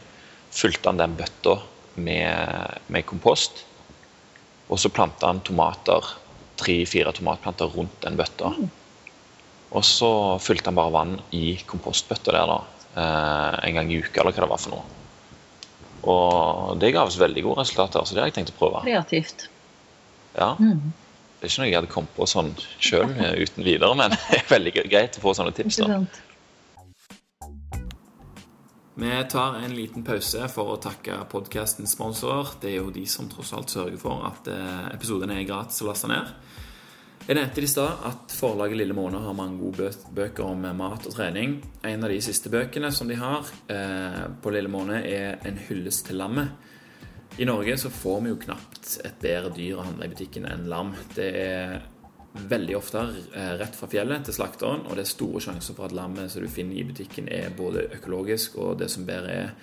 fylte 0.51 0.89
han 0.89 0.99
den 0.99 1.15
bøtta 1.17 1.57
med, 2.01 2.81
med 2.87 3.05
kompost. 3.09 3.63
Og 4.69 4.79
så 4.81 4.91
planta 4.93 5.29
han 5.29 5.41
tomater, 5.45 6.05
tre-fire 6.59 7.13
tomatplanter 7.15 7.71
rundt 7.73 7.97
den 8.03 8.17
bøtta. 8.19 8.51
Og 9.69 9.85
så 9.85 10.11
fylte 10.41 10.69
han 10.69 10.77
bare 10.77 10.93
vann 10.93 11.17
i 11.35 11.57
kompostbøtta 11.69 12.33
der 12.33 12.49
da, 12.49 12.59
eh, 12.95 13.59
en 13.69 13.77
gang 13.79 13.91
i 13.91 13.99
uka, 14.01 14.21
eller 14.21 14.33
hva 14.33 14.45
det 14.45 14.53
var 14.53 14.63
for 14.63 14.75
noe. 14.75 14.95
Og 16.09 16.79
det 16.81 16.93
ga 16.95 17.03
oss 17.05 17.19
veldig 17.19 17.43
gode 17.45 17.61
resultater, 17.65 18.05
så 18.05 18.15
det 18.15 18.23
har 18.23 18.31
jeg 18.31 18.39
tenkt 18.39 18.53
å 18.55 18.59
prøve. 18.61 18.83
Kreativt. 18.85 19.49
Ja. 20.37 20.53
Mm. 20.61 20.93
Det 21.39 21.47
er 21.47 21.51
ikke 21.53 21.61
noe 21.61 21.69
jeg 21.69 21.77
hadde 21.77 21.91
kommet 21.93 22.15
på 22.17 22.25
sånn 22.27 22.49
sjøl 22.83 23.13
uten 23.15 23.63
videre, 23.63 23.95
men 23.95 24.11
det 24.29 24.41
er 24.41 24.49
veldig 24.49 24.73
greit 24.91 25.19
å 25.19 25.23
få 25.23 25.35
sånne 25.37 25.55
tips. 25.55 25.79
Da. 25.79 26.01
Vi 28.99 29.23
tar 29.31 29.55
en 29.63 29.75
liten 29.75 30.03
pause 30.03 30.49
for 30.51 30.73
å 30.73 30.79
takke 30.83 31.21
podkastens 31.31 31.93
sponsorer. 31.95 32.57
Det 32.59 32.73
er 32.73 32.81
jo 32.81 32.89
de 32.91 33.05
som 33.07 33.29
tross 33.31 33.53
alt 33.55 33.71
sørger 33.71 33.95
for 34.01 34.25
at 34.27 34.49
eh, 34.51 34.89
episodene 34.91 35.37
er 35.39 35.47
gratis 35.47 35.79
å 35.79 35.87
laste 35.87 36.09
ned. 36.11 36.33
Jeg 37.23 37.37
nevnte 37.37 37.63
i 37.63 37.69
stad 37.71 38.03
at 38.09 38.35
forlaget 38.35 38.81
Lille 38.81 38.97
Måne 38.97 39.21
har 39.23 39.37
mange 39.37 39.61
gode 39.61 39.93
bøker 40.11 40.43
om 40.43 40.67
mat 40.75 41.07
og 41.07 41.15
trening. 41.15 41.61
En 41.87 42.03
av 42.03 42.11
de 42.11 42.19
siste 42.25 42.51
bøkene 42.51 42.91
som 42.91 43.07
de 43.07 43.15
har 43.21 43.47
eh, 43.71 44.25
på 44.43 44.51
Lille 44.51 44.71
Måne, 44.71 44.99
er 45.07 45.39
En 45.47 45.63
hyllest 45.69 46.09
til 46.09 46.19
lammet. 46.19 46.51
I 47.39 47.45
Norge 47.45 47.77
så 47.77 47.89
får 47.89 48.21
vi 48.21 48.31
jo 48.33 48.41
knapt 48.41 48.97
et 49.07 49.21
bedre 49.23 49.53
dyr 49.55 49.77
å 49.79 49.83
handle 49.87 50.09
i 50.09 50.11
butikken 50.11 50.43
enn 50.49 50.65
lam. 50.67 50.89
Det 51.15 51.27
er 51.39 51.77
veldig 52.51 52.75
ofte 52.75 53.03
eh, 53.31 53.53
rett 53.61 53.77
fra 53.79 53.87
fjellet 53.87 54.27
til 54.27 54.35
slakteren, 54.35 54.83
og 54.83 54.97
det 54.97 55.05
er 55.05 55.11
store 55.13 55.39
sjanser 55.45 55.77
for 55.77 55.87
at 55.87 55.95
lammet 55.95 56.33
som 56.33 56.43
du 56.43 56.49
finner 56.51 56.75
i 56.75 56.83
butikken, 56.89 57.29
er 57.31 57.55
både 57.55 57.87
økologisk 57.95 58.57
og 58.59 58.81
det 58.81 58.89
som 58.91 59.07
bedre 59.07 59.37
er 59.45 59.53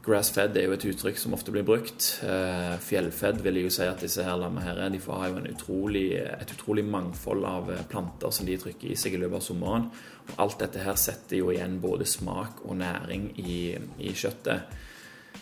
Grass-fed 0.00 0.54
er 0.56 0.64
jo 0.64 0.72
et 0.72 0.84
uttrykk 0.88 1.18
som 1.20 1.34
ofte 1.36 1.52
blir 1.52 1.64
brukt. 1.68 2.06
Eh, 2.24 2.76
Fjellfed 2.80 3.42
vil 3.44 3.58
jeg 3.58 3.66
jo 3.66 3.72
si 3.74 3.84
at 3.84 4.00
disse 4.00 4.24
her 4.24 4.38
lammene 4.40 4.64
her 4.64 4.80
er. 4.80 4.92
De 4.92 5.00
får 5.00 5.26
jo 5.26 5.42
utrolig, 5.50 6.04
et 6.16 6.54
utrolig 6.56 6.86
mangfold 6.88 7.44
av 7.44 7.68
eh, 7.68 7.82
planter 7.88 8.32
som 8.32 8.48
de 8.48 8.56
trykker 8.60 8.94
i 8.94 8.96
seg 8.96 9.16
i 9.16 9.20
løpet 9.20 9.40
av 9.40 9.44
sommeren. 9.44 9.90
Og 10.30 10.40
alt 10.40 10.56
dette 10.64 10.84
her 10.84 10.96
setter 11.00 11.42
jo 11.42 11.50
igjen 11.52 11.76
både 11.84 12.08
smak 12.08 12.64
og 12.64 12.80
næring 12.80 13.28
i, 13.44 13.58
i 14.00 14.14
kjøttet. 14.16 14.72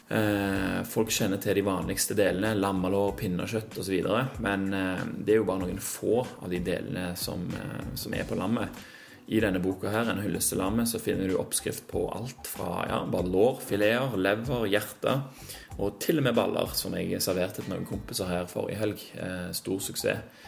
Eh, 0.08 0.78
folk 0.88 1.10
kjenner 1.12 1.40
til 1.42 1.58
de 1.58 1.64
vanligste 1.66 2.14
delene, 2.16 2.54
lammelår, 2.56 3.12
pinnekjøtt 3.18 3.76
osv. 3.82 3.98
Men 4.44 4.68
eh, 4.72 5.02
det 5.20 5.34
er 5.34 5.42
jo 5.42 5.48
bare 5.48 5.66
noen 5.66 5.82
få 5.84 6.22
av 6.24 6.48
de 6.52 6.62
delene 6.64 7.10
som, 7.20 7.44
eh, 7.52 7.90
som 7.98 8.16
er 8.16 8.24
på 8.28 8.38
lammet. 8.38 8.86
I 9.28 9.42
denne 9.44 9.60
boka 9.60 9.90
her, 9.92 10.08
En 10.08 10.22
hyllest 10.24 10.54
lammet, 10.56 10.88
så 10.88 10.98
finner 10.98 11.28
du 11.28 11.36
oppskrift 11.36 11.84
på 11.90 12.06
alt 12.08 12.48
fra 12.48 12.86
ja, 12.88 13.02
bare 13.04 13.28
lår, 13.28 13.58
fileter, 13.60 14.16
lever, 14.16 14.64
hjerte 14.72 15.18
og 15.78 15.98
til 16.00 16.18
og 16.18 16.24
med 16.24 16.34
baller, 16.38 16.72
som 16.74 16.96
jeg 16.96 17.20
serverte 17.20 17.60
til 17.60 17.74
noen 17.74 17.84
kompiser 17.86 18.30
her 18.30 18.48
forrige 18.48 18.80
helg. 18.80 19.02
Eh, 19.20 19.50
stor 19.52 19.82
suksess. 19.84 20.46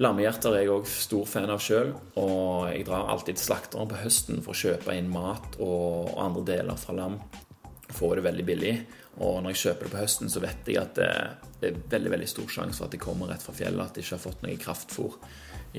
Lammehjerter 0.00 0.56
er 0.56 0.64
jeg 0.64 0.72
òg 0.72 0.88
stor 0.88 1.26
fan 1.28 1.52
av 1.52 1.60
sjøl, 1.60 1.92
og 2.18 2.70
jeg 2.72 2.86
drar 2.88 3.10
alltid 3.12 3.36
til 3.36 3.46
slakteren 3.50 3.88
på 3.90 4.00
høsten 4.00 4.42
for 4.42 4.56
å 4.56 4.60
kjøpe 4.64 4.96
inn 4.96 5.12
mat 5.12 5.60
og 5.60 6.14
andre 6.18 6.44
deler 6.54 6.80
fra 6.80 6.96
lam. 6.96 7.18
Får 7.96 8.16
det 8.16 8.26
veldig 8.28 8.46
billig. 8.46 8.74
Og 9.20 9.42
når 9.42 9.54
jeg 9.54 9.62
kjøper 9.64 9.86
det 9.86 9.92
på 9.92 10.00
høsten, 10.00 10.30
så 10.32 10.42
vet 10.42 10.68
jeg 10.70 10.80
at 10.80 10.96
det, 10.96 11.70
er 11.70 11.78
veldig 11.90 12.12
veldig 12.14 12.28
stor 12.30 12.52
sjanse 12.54 12.78
for 12.78 12.86
at 12.88 12.94
det 12.94 13.02
kommer 13.02 13.32
rett 13.32 13.42
fra 13.44 13.54
fjellet, 13.56 13.82
at 13.82 13.96
de 13.96 14.04
ikke 14.04 14.16
har 14.16 14.22
fått 14.22 14.44
noe 14.44 14.60
kraftfôr 14.60 15.16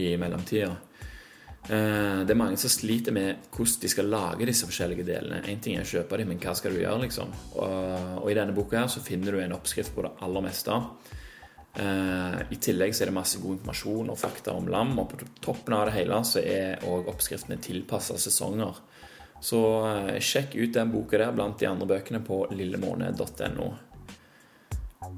i 0.02 0.14
mellomtida. 0.20 0.76
Eh, 1.70 2.26
Det 2.26 2.34
er 2.34 2.40
mange 2.40 2.58
som 2.58 2.70
sliter 2.74 3.14
med 3.14 3.48
hvordan 3.54 3.82
de 3.82 3.90
skal 3.90 4.10
lage 4.10 4.46
disse 4.50 4.68
forskjellige 4.68 5.06
delene. 5.06 5.44
Én 5.46 5.62
ting 5.62 5.78
er 5.78 5.86
å 5.86 5.92
kjøpe 5.92 6.18
dem, 6.18 6.28
men 6.34 6.40
hva 6.42 6.56
skal 6.58 6.74
du 6.74 6.82
gjøre, 6.82 7.02
liksom? 7.06 7.34
Og 7.56 8.30
i 8.32 8.38
denne 8.38 8.56
boka 8.56 8.80
her 8.80 8.88
så 8.88 9.04
finner 9.06 9.32
du 9.32 9.40
en 9.42 9.58
oppskrift 9.58 9.96
på 9.96 10.06
det 10.06 10.16
aller 10.22 10.42
meste. 10.42 10.78
Eh, 11.74 12.40
I 12.52 12.58
tillegg 12.60 12.94
så 12.94 13.06
er 13.06 13.12
det 13.12 13.16
masse 13.16 13.40
god 13.40 13.60
informasjon 13.60 14.10
og 14.12 14.20
fakta 14.20 14.52
om 14.58 14.68
lam, 14.68 14.98
og 15.00 15.14
på 15.14 15.28
toppen 15.40 15.74
av 15.78 15.86
det 15.88 15.96
hele 15.96 16.18
så 16.28 16.44
er 16.44 16.84
òg 16.84 17.08
oppskriftene 17.08 17.62
tilpassa 17.62 18.18
sesonger. 18.20 18.82
Så 19.42 19.60
eh, 19.90 20.20
sjekk 20.22 20.54
ut 20.56 20.76
den 20.76 20.92
boka 20.94 21.18
der 21.18 21.34
blant 21.34 21.58
de 21.60 21.70
andre 21.70 21.88
bøkene 21.96 22.22
på 22.24 22.44
lillemåne.no. 22.54 23.70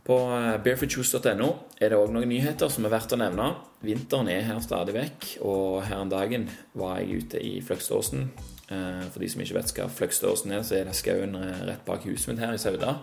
På 0.08 0.18
eh, 0.32 0.56
barefootjuice.no 0.64 1.50
er 1.84 1.92
det 1.92 2.00
òg 2.00 2.14
noen 2.16 2.32
nyheter 2.32 2.72
som 2.72 2.88
er 2.88 2.94
verdt 2.96 3.16
å 3.16 3.20
nevne. 3.20 3.50
Vinteren 3.84 4.32
er 4.32 4.46
her 4.48 4.62
stadig 4.64 4.96
vekk, 4.96 5.30
og 5.44 5.82
her 5.90 6.00
en 6.00 6.12
dagen 6.12 6.48
var 6.80 7.02
jeg 7.02 7.24
ute 7.24 7.44
i 7.44 7.58
Fløgståsen. 7.68 8.30
Eh, 8.72 9.04
For 9.12 9.20
de 9.20 9.32
som 9.34 9.44
ikke 9.44 9.58
vet 9.60 9.74
hva 9.76 9.90
Fløgståsen 9.92 10.56
er, 10.56 10.64
så 10.64 10.80
er 10.80 10.88
det 10.88 10.96
skauen 10.98 11.36
rett 11.68 11.84
bak 11.88 12.08
huset 12.08 12.32
mitt 12.32 12.44
her 12.46 12.56
i 12.56 12.62
Sauda. 12.62 13.02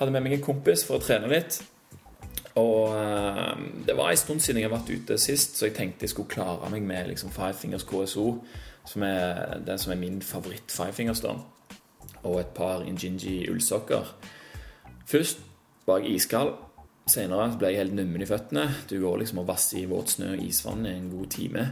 Hadde 0.00 0.16
med 0.16 0.26
meg 0.26 0.40
en 0.40 0.48
kompis 0.48 0.82
for 0.88 0.98
å 0.98 1.04
trene 1.04 1.30
litt. 1.30 1.60
Og 2.58 2.90
det 3.86 3.94
var 3.94 4.10
en 4.10 4.18
stund 4.18 4.42
siden 4.42 4.58
jeg 4.58 4.66
har 4.66 4.72
vært 4.74 4.90
ute 4.90 5.18
sist, 5.22 5.54
så 5.54 5.68
jeg 5.68 5.76
tenkte 5.76 6.08
jeg 6.08 6.10
skulle 6.16 6.32
klare 6.32 6.70
meg 6.72 6.82
med 6.82 7.12
liksom 7.12 7.30
Five 7.30 7.54
Fingers 7.60 7.86
KSO, 7.86 8.24
som 8.88 9.04
er 9.06 9.60
den 9.66 9.78
som 9.78 9.92
er 9.92 10.00
min 10.00 10.20
favoritt 10.24 10.72
Five 10.72 10.96
Fingers, 10.96 11.22
da. 11.24 11.36
Og 12.24 12.40
et 12.40 12.54
par 12.56 12.84
Injinji 12.84 13.44
ullsokker. 13.50 14.14
Først 15.08 15.40
var 15.86 16.04
jeg 16.04 16.20
iskald. 16.20 16.54
Senere 17.10 17.48
ble 17.58 17.72
jeg 17.72 17.80
helt 17.80 17.96
nummen 17.96 18.22
i 18.22 18.28
føttene. 18.28 18.68
Du 18.90 19.00
går 19.02 19.22
liksom 19.22 19.42
og 19.42 19.48
vasser 19.48 19.80
i 19.82 19.88
våt 19.90 20.14
snø 20.14 20.34
og 20.36 20.44
isvann 20.44 20.86
i 20.86 20.94
en 20.94 21.10
god 21.10 21.30
time. 21.32 21.64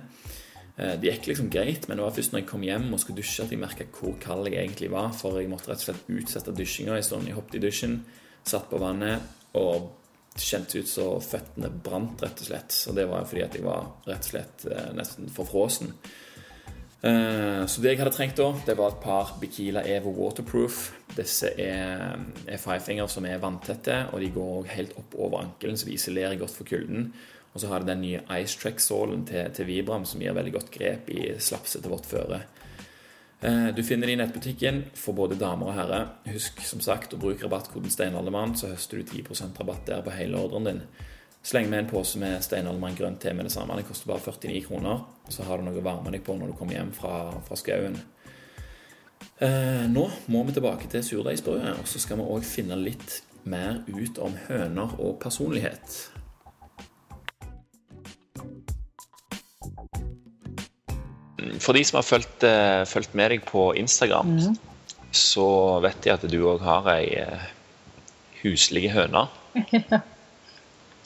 Eh, 0.79 0.95
det 0.99 1.13
gikk 1.13 1.31
liksom 1.33 1.51
greit, 1.53 1.89
men 1.89 1.99
det 1.99 2.07
var 2.07 2.15
først 2.17 2.35
når 2.35 2.43
jeg 2.43 2.49
kom 2.51 2.65
hjem 2.67 2.89
og 2.93 3.03
skulle 3.03 3.21
dusje 3.21 3.45
at 3.45 3.55
jeg 3.55 3.63
merka 3.63 3.87
hvor 3.99 4.17
kald 4.23 4.51
jeg 4.51 4.61
egentlig 4.63 4.91
var. 4.95 5.13
For 5.17 5.39
jeg 5.41 5.51
måtte 5.51 5.73
rett 5.73 5.83
og 5.85 5.91
slett 5.91 6.11
utsette 6.15 6.55
dusjinga 6.55 6.97
en 6.97 7.07
stund. 7.07 7.29
Jeg 7.29 7.39
hoppet 7.39 7.59
i 7.59 7.65
dusjen, 7.67 8.01
satt 8.47 8.71
på 8.71 8.81
vannet 8.83 9.55
og 9.59 9.93
kjentes 10.39 10.79
ut 10.79 10.91
så 10.91 11.07
føttene 11.23 11.71
brant, 11.71 12.23
rett 12.23 12.43
og 12.43 12.51
slett. 12.51 12.79
Og 12.91 12.99
det 12.99 13.07
var 13.11 13.27
fordi 13.27 13.45
at 13.45 13.59
jeg 13.59 13.67
var 13.67 13.93
rett 14.07 14.25
og 14.25 14.33
slett 14.33 14.67
eh, 14.71 14.91
nesten 14.99 15.31
forfrosen. 15.35 15.95
Eh, 16.99 17.65
så 17.71 17.83
det 17.83 17.93
jeg 17.93 18.01
hadde 18.01 18.13
trengt 18.15 18.41
da, 18.41 18.49
det 18.67 18.75
var 18.79 18.91
et 18.91 19.03
par 19.03 19.37
Bikila 19.39 19.85
Evo 19.87 20.11
Waterproof. 20.17 20.81
Disse 21.15 21.53
er, 21.55 22.19
er 22.47 22.63
fivefinger 22.63 23.11
som 23.11 23.27
er 23.29 23.43
vanntette, 23.43 24.01
og 24.13 24.23
de 24.23 24.33
går 24.35 24.71
helt 24.75 24.97
opp 24.99 25.15
over 25.19 25.45
ankelen, 25.45 25.79
så 25.79 25.87
de 25.87 25.95
isolerer 25.95 26.39
godt 26.41 26.57
for 26.57 26.69
kulden. 26.69 27.13
Og 27.55 27.63
så 27.63 27.71
har 27.71 27.83
det 27.83 27.93
den 27.93 28.03
nye 28.05 28.23
Ice 28.43 28.59
Track-sålen 28.61 29.25
til, 29.27 29.51
til, 29.55 29.69
Vibram, 29.71 30.05
som 30.07 30.23
gir 30.23 30.35
veldig 30.37 30.55
godt 30.59 30.73
grep 30.75 31.11
i 31.15 31.31
slapset 31.43 31.85
til 31.85 31.95
vårt 31.95 32.07
føre. 32.07 32.43
Eh, 33.41 33.69
du 33.75 33.85
finner 33.87 34.11
de 34.11 34.17
i 34.17 34.19
nettbutikken 34.19 34.83
for 34.99 35.17
både 35.17 35.39
damer 35.39 35.71
og 35.71 35.79
herrer. 35.79 36.11
Husk 36.35 36.61
som 36.67 36.83
sagt 36.85 37.15
å 37.15 37.21
bruke 37.23 37.47
rabattkoden 37.47 37.95
Steinaldermann, 37.95 38.57
så 38.59 38.73
høster 38.75 38.99
du 38.99 39.07
10% 39.07 39.59
rabatt 39.63 39.87
der 39.87 40.03
på 40.03 40.19
hele 40.19 40.43
ordren 40.43 40.67
din. 40.67 40.83
Sleng 41.49 41.71
med 41.71 41.79
en 41.79 41.87
pose 41.89 42.19
med 42.21 42.43
Steinaldermann 42.45 42.97
grønt 42.97 43.23
te 43.23 43.31
med 43.33 43.47
det 43.49 43.55
samme. 43.55 43.73
Det 43.79 43.87
koster 43.89 44.11
bare 44.11 44.21
49 44.21 44.67
kroner. 44.67 44.99
Så 45.33 45.47
har 45.49 45.57
du 45.57 45.65
noe 45.65 45.81
å 45.81 45.85
varme 45.87 46.11
deg 46.13 46.21
på 46.27 46.35
når 46.37 46.51
du 46.51 46.57
kommer 46.59 46.77
hjem 46.77 46.91
fra, 46.93 47.13
fra 47.47 47.57
skauen. 47.57 47.95
Eh, 49.41 49.87
nå 49.89 50.03
må 50.29 50.43
vi 50.45 50.53
tilbake 50.59 50.91
til 50.93 51.07
surdeigsbrødet, 51.07 51.79
og 51.81 51.89
så 51.89 52.03
skal 52.03 52.21
vi 52.21 52.27
òg 52.35 52.45
finne 52.45 52.77
litt 52.77 53.23
mer 53.49 53.79
ut 53.89 54.21
om 54.21 54.37
høner 54.51 54.93
og 54.99 55.17
personlighet. 55.23 55.97
For 61.65 61.73
de 61.73 61.87
som 61.87 62.03
har 62.03 62.07
fulgt, 62.11 62.45
uh, 62.45 62.85
fulgt 62.93 63.17
med 63.17 63.33
deg 63.33 63.49
på 63.49 63.71
Instagram, 63.81 64.37
mm. 64.37 64.61
så 65.17 65.49
vet 65.81 66.13
jeg 66.13 66.21
at 66.21 66.29
du 66.29 66.39
òg 66.45 66.61
har 66.69 66.93
ei 66.99 67.09
uh, 67.25 67.49
huslig 68.43 68.91
høne 68.93 69.25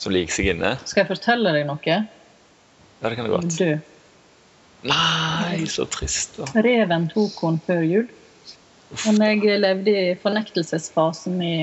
som 0.01 0.13
liker 0.15 0.33
seg 0.33 0.51
inne. 0.55 0.75
Skal 0.85 1.03
jeg 1.03 1.11
fortelle 1.13 1.53
deg 1.55 1.67
noe? 1.69 1.97
Ja, 3.03 3.09
det 3.09 3.15
kan 3.17 3.27
du 3.27 3.33
godt. 3.35 3.57
Du. 3.59 3.77
Nei, 4.87 5.63
så 5.71 5.85
trist. 5.87 6.37
da. 6.39 6.49
Reven 6.65 7.07
tok 7.11 7.39
henne 7.43 7.63
før 7.67 7.81
jul. 7.87 8.09
Men 9.05 9.23
jeg 9.23 9.61
levde 9.63 9.93
i 9.93 10.11
fornektelsesfasen 10.21 11.39
i 11.41 11.55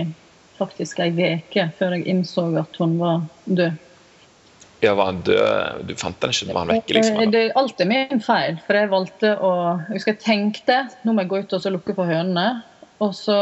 faktisk 0.61 1.01
ei 1.05 1.13
uke 1.15 1.69
før 1.79 1.95
jeg 1.97 2.09
innså 2.11 2.49
at 2.61 2.77
hun 2.81 2.99
var 3.01 3.23
død. 3.45 3.79
Ja, 4.81 4.95
Var 4.97 5.11
han 5.11 5.21
død? 5.21 5.83
Du 5.89 5.95
fant 6.01 6.17
den 6.23 6.33
ikke? 6.33 6.53
Var 6.55 6.63
han 6.65 6.73
vekke? 6.73 6.95
liksom? 6.97 7.19
Det, 7.33 7.43
alt 7.61 7.81
er 7.85 7.89
min 7.91 8.23
feil. 8.25 8.57
For 8.65 8.79
jeg 8.79 8.89
valgte 8.93 9.35
å 9.37 9.51
Jeg 9.91 9.99
husker 9.99 10.15
jeg 10.17 10.23
tenkte 10.25 10.79
nå 11.05 11.13
må 11.13 11.25
jeg 11.25 11.33
gå 11.33 11.43
ut 11.45 11.57
og 11.59 11.67
lukke 11.77 11.97
for 11.99 12.09
hønene. 12.09 12.47
Og 13.05 13.13
så 13.17 13.37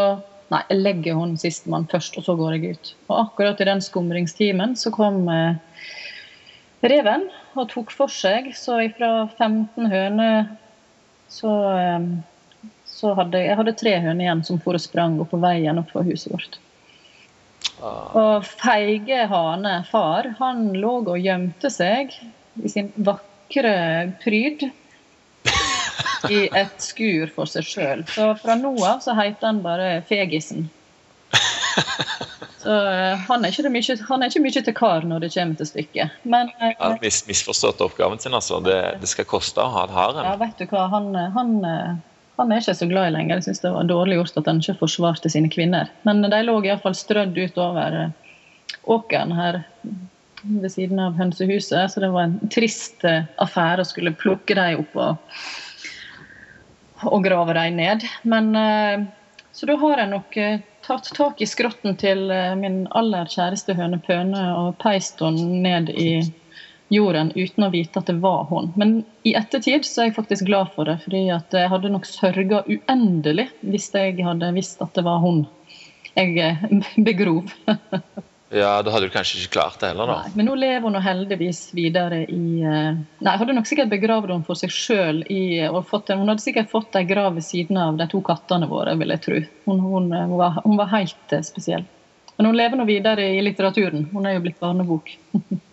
Nei, 0.48 0.62
jeg 0.70 0.80
legger 0.80 1.18
hun 1.18 1.34
sistemann 1.36 1.84
først, 1.90 2.16
og 2.16 2.24
så 2.24 2.34
går 2.38 2.56
jeg 2.56 2.76
ut. 2.76 2.92
Og 3.10 3.18
akkurat 3.26 3.60
i 3.60 3.66
den 3.68 3.82
skumringstimen 3.84 4.76
så 4.80 4.92
kom 4.94 5.26
eh, 5.28 5.58
reven 6.88 7.26
og 7.58 7.68
tok 7.72 7.92
for 7.92 8.12
seg. 8.12 8.54
Så 8.56 8.78
fra 8.96 9.12
15 9.36 9.90
høner 9.92 10.48
så, 11.28 11.52
eh, 11.74 12.64
så 12.88 13.12
hadde 13.18 13.44
jeg 13.44 13.60
hadde 13.60 13.76
tre 13.76 13.98
høner 14.00 14.24
igjen 14.24 14.46
som 14.48 14.62
for 14.64 14.78
og 14.78 14.84
sprang 14.84 15.20
opp 15.20 15.34
på 15.34 15.42
veien 15.42 15.82
opp 15.82 15.92
for 15.92 16.08
huset 16.08 16.32
vårt. 16.32 16.58
Og 17.78 18.46
feige 18.48 19.26
hane, 19.30 19.74
far, 19.90 20.32
han 20.40 20.70
lå 20.74 20.98
og 21.04 21.18
gjemte 21.20 21.70
seg 21.70 22.14
i 22.58 22.70
sin 22.72 22.90
vakre 23.06 23.76
pryd 24.22 24.64
i 26.30 26.46
et 26.56 26.82
skur 26.82 27.30
for 27.34 27.50
seg 27.50 27.66
sjøl. 27.66 28.02
Så 28.10 28.32
fra 28.42 28.58
nå 28.58 28.74
av 28.86 29.04
så 29.04 29.14
heter 29.18 29.50
han 29.50 29.62
bare 29.64 30.00
Fegisen. 30.08 30.68
Så 32.58 32.74
uh, 32.74 33.14
han, 33.28 33.44
er 33.46 33.68
mye, 33.70 33.94
han, 34.08 34.22
er 34.22 34.32
ikke 34.32 34.42
mye, 34.42 34.62
til 34.66 34.74
kar 34.74 35.04
når 35.06 35.22
det 35.22 35.28
kommer 35.36 35.60
til 35.60 35.68
stykket. 35.68 36.16
Men 36.26 36.50
uh, 36.58 36.72
ja, 36.72 36.90
mis, 37.00 37.20
Misforstått 37.28 37.80
oppgaven 37.84 38.18
sin, 38.18 38.34
altså. 38.34 38.58
Det, 38.64 38.76
det, 38.98 39.10
skal 39.12 39.28
koste 39.30 39.62
å 39.62 39.70
ha 39.76 39.84
et 39.86 39.94
harem. 39.94 40.24
Ja, 40.26 40.34
vet 40.40 40.58
du 40.58 40.66
hva. 40.72 40.88
Han, 40.90 41.12
han 41.36 41.54
uh, 41.62 41.94
han 42.38 42.52
er 42.54 42.62
ikke 42.62 42.76
så 42.78 42.86
glad 42.86 43.10
i 43.10 43.14
lenger. 43.16 43.40
Jeg 43.40 43.48
syns 43.48 43.64
det 43.64 43.72
var 43.74 43.88
dårlig 43.88 44.20
gjort 44.20 44.36
at 44.38 44.50
han 44.50 44.60
ikke 44.62 44.78
forsvarte 44.84 45.30
sine 45.32 45.50
kvinner. 45.50 45.90
Men 46.06 46.22
de 46.22 46.42
lå 46.44 46.60
iallfall 46.62 46.94
strødd 46.94 47.34
utover 47.34 47.96
eh, 47.98 48.36
åkeren 48.86 49.34
her 49.34 49.64
ved 50.42 50.70
siden 50.70 51.00
av 51.02 51.16
hønsehuset, 51.18 51.90
så 51.90 52.02
det 52.02 52.12
var 52.14 52.28
en 52.28 52.36
trist 52.54 53.02
eh, 53.02 53.26
affære 53.42 53.82
å 53.82 53.88
skulle 53.88 54.14
plukke 54.14 54.54
dem 54.54 54.84
opp 54.84 54.94
og, 55.02 55.40
og 57.06 57.22
grave 57.26 57.54
dem 57.58 57.78
ned. 57.78 58.06
Men 58.22 58.50
eh, 58.56 59.06
Så 59.52 59.66
da 59.66 59.74
har 59.80 59.98
jeg 59.98 60.10
nok 60.10 60.36
tatt 60.86 61.08
tak 61.16 61.40
i 61.42 61.46
skrotten 61.48 61.96
til 61.98 62.28
min 62.60 62.84
aller 62.96 63.26
kjæreste 63.26 63.74
høne 63.74 63.98
Pøne 64.04 64.42
og 64.54 64.76
peist 64.78 65.18
henne 65.24 65.62
ned 65.64 65.90
i 65.90 66.20
jorden 66.94 67.32
uten 67.34 67.66
å 67.66 67.70
vite 67.72 68.00
at 68.00 68.08
det 68.08 68.20
var 68.22 68.46
hun. 68.52 68.70
Men 68.78 69.02
i 69.26 69.34
ettertid 69.36 69.84
så 69.88 70.02
er 70.04 70.10
jeg 70.10 70.18
faktisk 70.20 70.46
glad 70.48 70.70
for 70.76 70.88
det, 70.88 70.98
fordi 71.04 71.24
jeg 71.26 71.72
hadde 71.72 71.92
nok 71.92 72.06
sørga 72.08 72.62
uendelig 72.68 73.48
hvis 73.66 73.90
jeg 73.96 74.20
hadde 74.24 74.54
visst 74.56 74.84
at 74.84 74.94
det 74.96 75.04
var 75.08 75.20
hun 75.24 75.44
jeg 76.18 76.38
eh, 76.42 76.64
begrov. 77.08 77.50
Ja, 78.50 78.82
da 78.82 78.92
hadde 78.94 79.08
du 79.08 79.12
kanskje 79.12 79.42
ikke 79.42 79.58
klart 79.58 79.80
det 79.82 79.90
heller, 79.90 80.08
da. 80.08 80.16
Nei, 80.24 80.32
men 80.38 80.48
nå 80.48 80.54
lever 80.56 80.86
hun 80.86 80.96
heldigvis 81.04 81.60
videre 81.76 82.22
i 82.32 82.62
eh, 82.64 82.96
Nei, 82.96 83.34
hadde 83.42 83.56
nok 83.56 83.68
sikkert 83.68 83.92
begravd 83.92 84.32
henne 84.32 84.46
for 84.46 84.56
seg 84.56 84.72
sjøl 84.72 85.20
Hun 85.28 86.30
hadde 86.30 86.40
sikkert 86.40 86.72
fått 86.72 86.96
ei 86.96 87.04
grav 87.08 87.36
ved 87.36 87.44
siden 87.44 87.76
av 87.80 87.98
de 88.00 88.08
to 88.08 88.22
kattene 88.24 88.70
våre, 88.70 88.96
vil 88.96 89.12
jeg 89.12 89.24
tro. 89.26 89.40
Hun, 89.68 89.82
hun, 89.84 90.12
hun, 90.14 90.36
var, 90.40 90.62
hun 90.64 90.78
var 90.80 90.92
helt 90.94 91.36
eh, 91.36 91.44
spesiell. 91.44 91.84
Men 92.38 92.48
hun 92.48 92.56
lever 92.56 92.80
nå 92.80 92.86
videre 92.88 93.26
i 93.34 93.42
litteraturen. 93.44 94.08
Hun 94.14 94.28
er 94.28 94.38
jo 94.38 94.46
blitt 94.46 94.62
barnebok. 94.62 95.12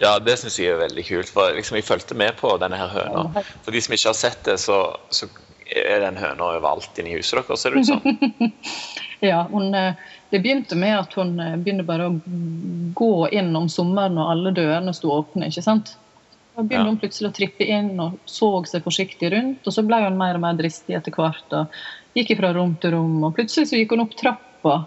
Ja, 0.00 0.14
det 0.16 0.38
syns 0.40 0.54
jeg 0.56 0.72
er 0.72 0.78
veldig 0.80 1.02
kult. 1.04 1.28
For 1.28 1.52
liksom, 1.52 1.76
jeg 1.76 1.84
fulgte 1.84 2.16
med 2.16 2.32
på 2.38 2.54
denne 2.62 2.78
her 2.80 2.88
høna. 2.88 3.42
For 3.66 3.74
de 3.74 3.82
som 3.84 3.92
ikke 3.92 4.08
har 4.08 4.16
sett 4.16 4.38
det, 4.46 4.56
så, 4.62 4.78
så 5.12 5.28
er 5.68 6.00
den 6.06 6.16
høna 6.16 6.54
overalt 6.54 6.96
inni 6.98 7.18
huset 7.18 7.36
deres, 7.36 7.60
ser 7.60 7.76
det 7.76 7.82
ut 7.84 7.90
som. 7.90 8.54
ja, 9.30 9.42
hun, 9.52 9.74
eh, 9.76 10.08
det 10.30 10.42
begynte 10.44 10.78
med 10.78 10.94
at 10.98 11.16
hun 11.18 11.32
begynner 11.34 11.62
begynte 11.64 11.88
bare 11.88 12.10
å 12.10 12.18
gå 12.98 13.14
inn 13.34 13.50
om 13.58 13.66
sommeren 13.72 14.14
når 14.18 14.30
alle 14.34 14.52
dørene 14.54 14.94
sto 14.94 15.10
åpne. 15.14 15.48
ikke 15.50 15.64
sant? 15.66 15.96
Da 16.54 16.62
begynte 16.62 16.86
ja. 16.86 16.92
hun 16.92 17.00
plutselig 17.02 17.30
å 17.30 17.34
trippe 17.34 17.66
inn 17.66 17.90
og 18.02 18.18
så 18.30 18.52
seg 18.68 18.86
forsiktig 18.86 19.32
rundt. 19.34 19.66
Og 19.66 19.74
så 19.74 19.84
ble 19.86 20.02
hun 20.04 20.18
mer 20.20 20.38
og 20.38 20.44
mer 20.44 20.58
dristig 20.58 20.96
etter 20.98 21.14
hvert 21.14 21.58
og 21.58 21.82
gikk 22.18 22.36
fra 22.38 22.52
rom 22.56 22.76
til 22.82 22.94
rom. 22.96 23.18
Og 23.26 23.34
plutselig 23.38 23.70
så 23.70 23.80
gikk 23.80 23.96
hun 23.96 24.06
opp 24.06 24.16
trappa 24.18 24.80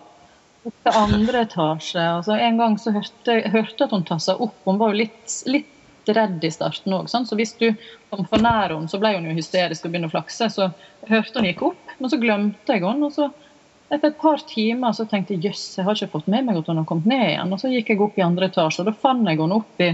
Opp 0.64 0.86
til 0.86 0.96
andre 0.96 1.42
etasje. 1.44 2.00
Altså, 2.00 2.38
en 2.40 2.60
gang 2.60 2.78
så 2.80 2.94
hørte 2.96 3.34
jeg 3.36 3.52
hørte 3.52 3.84
at 3.84 3.92
hun 3.92 4.06
tassa 4.08 4.38
opp. 4.40 4.56
Hun 4.64 4.78
var 4.80 4.94
jo 4.94 5.02
litt, 5.02 5.34
litt 5.44 6.08
redd 6.08 6.44
i 6.44 6.52
starten 6.52 6.96
òg. 6.96 7.10
Så 7.12 7.36
hvis 7.36 7.52
du 7.60 7.66
kom 8.12 8.24
for 8.30 8.40
nær 8.40 8.72
henne, 8.72 8.88
så 8.92 9.00
ble 9.02 9.12
hun 9.18 9.28
jo 9.28 9.36
hysterisk 9.36 9.84
og 9.84 9.92
begynte 9.92 10.12
å 10.12 10.14
flakse. 10.14 10.48
Så 10.54 10.70
jeg 10.70 11.12
hørte 11.12 11.42
hun 11.42 11.50
gikk 11.50 11.66
opp, 11.68 11.96
men 12.00 12.14
så 12.14 12.20
glemte 12.22 12.78
jeg 12.78 12.86
henne. 12.86 13.10
Og 13.10 13.16
så 13.16 13.28
etter 13.90 14.10
et 14.10 14.20
par 14.20 14.44
timer 14.50 14.94
så 14.96 15.06
tenkte 15.10 15.36
jeg 15.36 15.50
jøss, 15.50 15.64
jeg 15.78 15.88
har 15.88 15.98
ikke 15.98 16.14
fått 16.16 16.30
med 16.32 16.48
meg 16.48 16.60
at 16.60 16.70
hun 16.70 16.82
har 16.82 16.88
kommet 16.90 17.10
ned 17.10 17.26
igjen. 17.32 17.54
Og 17.54 17.62
så 17.62 17.72
gikk 17.72 17.94
jeg 17.94 18.04
opp 18.06 18.20
i 18.20 18.26
andre 18.26 18.50
etasje, 18.50 18.84
og 18.84 18.90
da 18.90 18.96
fant 19.06 19.28
jeg 19.30 19.42
henne 19.42 19.60
oppi 19.60 19.90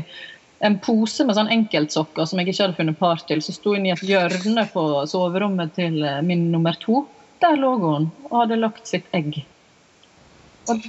en 0.68 0.76
pose 0.84 1.24
med 1.24 1.38
sånn 1.38 1.52
enkeltsokker 1.54 2.28
som 2.28 2.40
jeg 2.42 2.52
ikke 2.52 2.66
hadde 2.66 2.80
funnet 2.80 3.00
par 3.00 3.22
til. 3.28 3.44
Så 3.44 3.56
sto 3.56 3.76
hun 3.76 3.88
i 3.88 3.94
et 3.94 4.04
hjørne 4.04 4.66
på 4.74 4.86
soverommet 5.10 5.76
til 5.78 6.02
min 6.28 6.50
nummer 6.54 6.76
to. 6.82 7.06
Der 7.44 7.56
lå 7.60 7.78
hun 7.80 8.10
og 8.30 8.36
hadde 8.42 8.60
lagt 8.60 8.88
sitt 8.88 9.08
egg. 9.16 9.40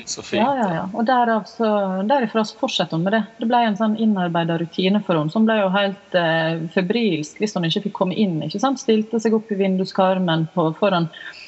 Så 0.04 0.22
fint. 0.22 0.42
Ja, 0.42 0.56
ja, 0.58 0.68
ja. 0.74 0.82
Og 0.92 1.06
derav 1.08 1.46
så, 1.48 1.68
derifra 2.04 2.42
så 2.44 2.58
fortsetter 2.60 2.98
hun 2.98 3.06
med 3.06 3.14
det. 3.16 3.22
Det 3.40 3.48
ble 3.48 3.62
en 3.64 3.78
sånn 3.78 3.96
innarbeida 3.96 4.58
rutine 4.60 5.00
for 5.06 5.16
henne 5.16 5.32
som 5.32 5.46
ble 5.48 5.56
jo 5.62 5.70
helt 5.72 6.16
eh, 6.18 6.60
febrilsk 6.74 7.40
hvis 7.40 7.56
hun 7.56 7.68
ikke 7.68 7.86
fikk 7.86 7.96
komme 7.96 8.18
inn. 8.18 8.40
ikke 8.44 8.60
sant? 8.60 8.82
Stilte 8.82 9.22
seg 9.22 9.36
opp 9.36 9.48
i 9.48 9.58
vinduskarmen 9.60 10.48
på, 10.52 10.66
foran 10.80 11.08
eh, 11.08 11.39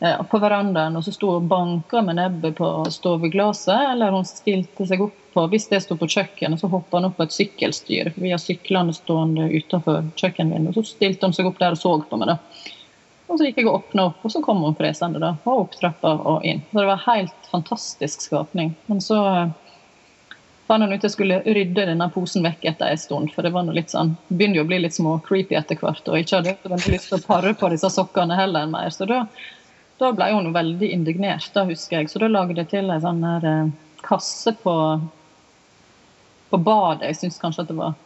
på 0.00 0.38
verandaen 0.40 0.96
og 0.96 1.04
så 1.04 1.12
sto 1.12 1.34
og 1.36 1.48
banka 1.48 2.00
med 2.02 2.16
nebbet 2.16 2.56
på 2.56 2.68
stoveglasset. 2.88 3.92
Eller 3.92 4.14
hun 4.14 4.24
stilte 4.28 4.86
seg 4.88 5.02
opp 5.04 5.16
på 5.30 5.44
Hvis 5.46 5.68
det 5.70 5.78
sto 5.84 5.94
på 5.94 6.08
kjøkkenet, 6.10 6.58
så 6.58 6.66
hoppa 6.72 6.98
hun 6.98 7.06
opp 7.06 7.20
på 7.20 7.22
et 7.28 7.34
sykkelstyr. 7.36 8.08
For 8.14 8.24
vi 8.24 8.32
har 8.32 8.40
syklene 8.42 8.94
stående 8.96 9.46
utenfor 9.52 10.08
kjøkkenvinduet. 10.18 10.74
Så 10.74 10.96
stilte 10.96 11.28
hun 11.28 11.36
seg 11.36 11.46
opp 11.46 11.60
der 11.60 11.76
og 11.76 11.78
så 11.78 11.92
på 12.02 12.18
meg. 12.18 12.32
da. 12.32 12.38
Og 13.30 13.38
så 13.38 13.46
gikk 13.46 13.60
jeg 13.60 13.68
og 13.70 13.76
åpna 13.78 14.08
opp, 14.08 14.24
og 14.26 14.32
så 14.34 14.42
kom 14.42 14.64
hun 14.66 14.74
fresende. 14.74 15.20
da, 15.22 15.36
Og 15.44 15.66
opp 15.66 15.76
trappa 15.78 16.16
og 16.32 16.44
inn. 16.44 16.64
Så 16.72 16.80
det 16.80 16.88
var 16.88 17.04
helt 17.06 17.50
fantastisk 17.52 18.24
skapning. 18.26 18.74
Men 18.90 19.04
så 19.04 19.20
fant 20.66 20.82
hun 20.82 20.92
ut 20.92 21.06
jeg 21.06 21.14
skulle 21.14 21.38
rydde 21.46 21.86
denne 21.92 22.10
posen 22.10 22.42
vekk 22.46 22.66
etter 22.72 22.90
en 22.90 22.98
stund. 22.98 23.30
For 23.34 23.46
det 23.46 23.54
var 23.54 23.68
noe 23.68 23.78
litt 23.78 23.94
sånn, 23.94 24.16
begynner 24.28 24.60
jo 24.60 24.66
å 24.66 24.70
bli 24.72 24.82
litt 24.82 24.98
små 24.98 25.20
creepy 25.28 25.54
etter 25.60 25.78
hvert. 25.78 26.02
Og 26.10 26.18
ikke 26.18 26.42
hadde 26.42 26.82
lyst 26.90 27.12
til 27.12 27.20
å 27.20 27.26
pare 27.28 27.54
på 27.54 27.70
disse 27.70 27.90
sokkene 27.94 28.38
heller 28.38 28.66
enn 28.66 28.74
mer. 28.74 28.90
Så 28.94 29.06
da, 29.06 29.22
da 30.00 30.12
ble 30.16 30.30
hun 30.32 30.52
veldig 30.54 30.90
indignert, 30.94 31.50
da 31.54 31.66
husker 31.68 32.00
jeg. 32.00 32.10
Så 32.12 32.22
da 32.22 32.30
lagde 32.30 32.58
jeg 32.62 32.70
til 32.72 32.90
en 32.90 33.02
sånn 33.02 33.24
her 33.26 33.48
eh, 33.48 33.72
kasse 34.06 34.54
på, 34.62 34.76
på 36.50 36.62
badet. 36.64 37.10
Jeg 37.10 37.20
syns 37.22 37.42
kanskje 37.42 37.66
at 37.66 37.72
det 37.72 37.78
var 37.80 37.98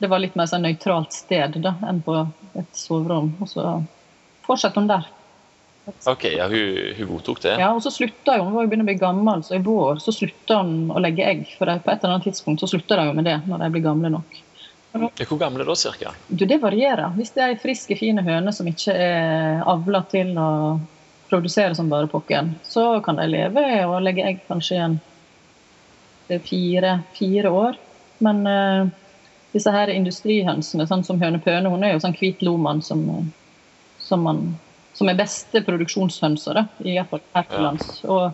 det 0.00 0.08
var 0.08 0.22
litt 0.22 0.36
mer 0.38 0.48
sånn 0.48 0.64
nøytralt 0.64 1.12
sted 1.12 1.58
da, 1.60 1.74
enn 1.84 1.98
på 2.04 2.14
et 2.56 2.68
soverom. 2.76 3.34
Og 3.44 3.50
så 3.50 3.64
fortsatte 4.46 4.80
hun 4.80 4.88
der. 4.88 5.08
OK, 6.08 6.24
ja, 6.38 6.46
hun, 6.48 6.78
hun 6.96 7.10
godtok 7.10 7.42
det? 7.44 7.56
Ja, 7.60 7.72
og 7.74 7.82
så 7.84 7.92
slutta 7.92 8.38
hun. 8.38 8.46
Hun 8.48 8.54
var 8.56 8.64
jo 8.64 8.70
begynner 8.72 8.86
å 8.86 8.90
bli 8.90 9.00
gammel, 9.00 9.42
så 9.44 9.58
i 9.58 9.64
vår 9.64 10.00
så 10.00 10.14
slutta 10.16 10.62
hun 10.62 10.88
å 10.94 11.02
legge 11.04 11.26
egg. 11.26 11.42
For 11.58 11.68
på 11.68 11.92
et 11.92 12.00
eller 12.00 12.14
annet 12.14 12.30
tidspunkt 12.30 12.64
så 12.64 12.70
slutta 12.70 12.96
de 12.96 13.10
jo 13.10 13.16
med 13.18 13.28
det, 13.28 13.36
når 13.50 13.66
de 13.66 13.68
blir 13.74 13.84
gamle 13.84 14.12
nok. 14.16 14.40
Hvor 14.94 15.38
gamle 15.38 15.68
da, 15.68 15.76
cirka? 15.78 16.14
Du, 16.28 16.46
Det 16.48 16.58
varierer. 16.64 17.12
Hvis 17.18 17.34
det 17.36 17.44
er 17.44 17.52
ei 17.52 17.60
frisk, 17.60 17.92
fin 18.00 18.24
høne 18.24 18.56
som 18.56 18.72
ikke 18.72 18.96
er 18.96 19.60
avla 19.68 20.00
til 20.10 20.32
å 20.40 20.50
produsere 21.30 21.74
som 21.78 21.88
bare 21.90 22.10
pokken, 22.10 22.54
så 22.66 23.00
kan 23.04 23.20
de 23.20 23.28
leve 23.30 23.64
og 23.86 24.00
legge 24.02 24.26
egg 24.26 24.42
kanskje 24.48 24.76
igjen 24.76 24.98
fire, 26.46 27.00
fire 27.16 27.50
år. 27.50 27.78
Men 28.20 28.42
uh, 28.46 28.90
disse 29.54 29.72
her 29.74 29.90
industrihønsene, 29.92 30.86
sånn 30.86 31.04
som 31.06 31.20
hønepøne, 31.22 31.70
hun 31.72 31.84
er 31.84 31.94
jo 31.94 32.04
sånn 32.04 32.16
hvit 32.18 32.42
loman 32.46 32.82
som, 32.84 33.02
som, 33.98 34.22
man, 34.26 34.44
som 34.94 35.10
er 35.10 35.18
beste 35.18 35.64
produksjonshønser, 35.66 36.60
da, 36.60 36.66
i 36.84 36.96
hvert 36.98 37.10
fall 37.10 37.24
her 37.34 37.48
til 37.50 37.64
lands. 37.66 37.88
Og 38.06 38.28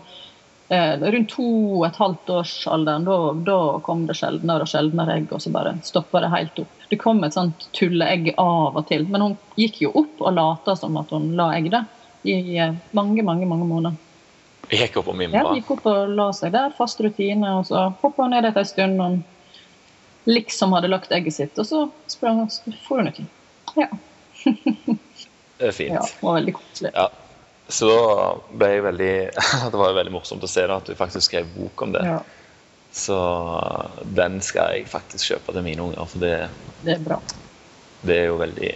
eh, 0.69 0.93
rundt 1.01 1.33
to 1.33 1.47
og 1.79 1.87
et 1.87 1.97
halvt 1.97 2.33
årsalderen, 2.37 3.07
da, 3.07 3.17
da 3.49 3.59
kom 3.87 4.05
det 4.09 4.19
sjeldnere 4.19 4.67
og 4.67 4.73
sjeldnere 4.73 5.17
egg, 5.17 5.33
og 5.33 5.41
så 5.41 5.53
bare 5.55 5.77
stoppa 5.87 6.21
det 6.21 6.33
helt 6.35 6.61
opp. 6.67 6.87
Det 6.91 7.01
kom 7.01 7.23
et 7.25 7.35
sånt 7.35 7.65
tulleegg 7.77 8.35
av 8.37 8.77
og 8.77 8.85
til, 8.91 9.07
men 9.09 9.25
hun 9.25 9.37
gikk 9.57 9.81
jo 9.87 9.95
opp 10.03 10.21
og 10.21 10.37
lata 10.37 10.77
som 10.77 11.01
at 11.01 11.15
hun 11.15 11.31
la 11.39 11.49
egg, 11.57 11.71
da, 11.73 11.87
i 12.27 12.59
mange, 12.97 13.23
mange, 13.23 13.47
mange 13.49 13.65
måneder. 13.69 14.03
Gikk 14.67 14.99
opp 14.99 15.13
og 15.13 15.15
mimra? 15.15 15.39
Ja, 15.39 15.55
gikk 15.55 15.71
opp 15.77 15.85
og 15.87 16.11
la 16.11 16.27
seg 16.35 16.51
der, 16.55 16.73
fast 16.75 16.99
rutine, 17.03 17.53
og 17.59 17.67
så 17.69 17.87
hoppa 18.01 18.25
hun 18.25 18.33
ned 18.35 18.49
etter 18.49 18.65
en 18.65 18.71
stund. 18.71 19.01
og 19.01 19.19
liksom 20.27 20.73
hadde 20.75 20.89
lagt 20.91 21.11
egget 21.15 21.37
sitt, 21.37 21.59
og 21.59 21.67
så 21.67 21.85
sprang 22.11 22.41
hun 22.41 22.49
og 22.49 22.81
for 22.83 22.99
hun 22.99 23.07
uti. 23.07 23.23
Ja. 23.79 23.87
det 25.59 25.69
er 25.69 25.75
fint. 25.75 25.95
Ja, 25.95 26.03
det 26.03 26.25
var 26.25 26.35
veldig 26.39 26.55
koselig. 26.57 26.91
Ja. 26.95 27.07
Så 27.67 27.87
da 27.91 28.27
ble 28.55 28.67
jeg 28.71 28.83
veldig 28.85 29.13
Det 29.73 29.79
var 29.79 29.95
veldig 29.97 30.13
morsomt 30.13 30.43
å 30.43 30.47
se 30.51 30.63
da, 30.67 30.77
at 30.79 30.87
du 30.87 30.95
faktisk 30.99 31.29
skrev 31.29 31.47
bok 31.55 31.85
om 31.87 31.95
det. 31.95 32.03
Ja. 32.07 32.19
Så 32.91 33.17
den 34.19 34.39
skal 34.43 34.75
jeg 34.75 34.87
faktisk 34.91 35.33
kjøpe 35.33 35.55
til 35.55 35.65
mine 35.65 35.87
unger, 35.89 36.07
for 36.11 36.23
det, 36.23 36.35
det 36.83 36.97
er 36.97 37.03
bra. 37.07 37.19
Det 38.03 38.15
er 38.23 38.29
jo 38.31 38.37
veldig 38.39 38.71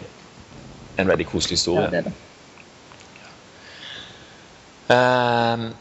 en 1.01 1.07
veldig 1.07 1.27
koselig 1.31 1.59
historie. 1.59 1.87
Ja, 1.87 1.91
det 1.91 2.01
er 2.01 2.09
det. 2.09 2.17
Uh, 4.91 5.71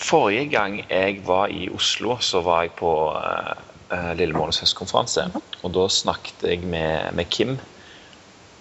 forrige 0.00 0.48
gang 0.48 0.78
jeg 0.88 1.20
var 1.26 1.50
i 1.52 1.68
Oslo, 1.68 2.16
så 2.20 2.40
var 2.40 2.62
jeg 2.64 2.76
på 2.78 2.92
uh, 3.12 3.56
uh, 3.92 4.12
Lillemålens 4.16 4.62
høstkonferanse. 4.64 5.26
Og 5.62 5.74
da 5.76 5.88
snakket 5.92 6.46
jeg 6.48 6.62
med, 6.64 7.12
med 7.12 7.28
Kim, 7.30 7.58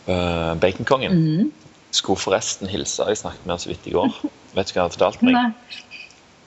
uh, 0.09 0.53
baconkongen. 0.59 1.15
Mm. 1.15 1.51
Skulle 1.95 2.19
forresten 2.19 2.67
hilse. 2.67 3.07
Jeg 3.07 3.21
snakket 3.23 3.45
med 3.45 3.55
han 3.55 3.63
så 3.63 3.71
vidt 3.71 3.87
i 3.87 3.95
går. 3.95 4.11
Vet 4.55 4.71
du 4.71 4.75
hva 4.75 4.83
han 4.83 4.89
har 4.89 4.97
fortalt 4.97 5.23
meg? 5.23 5.37
Nei. 5.39 5.83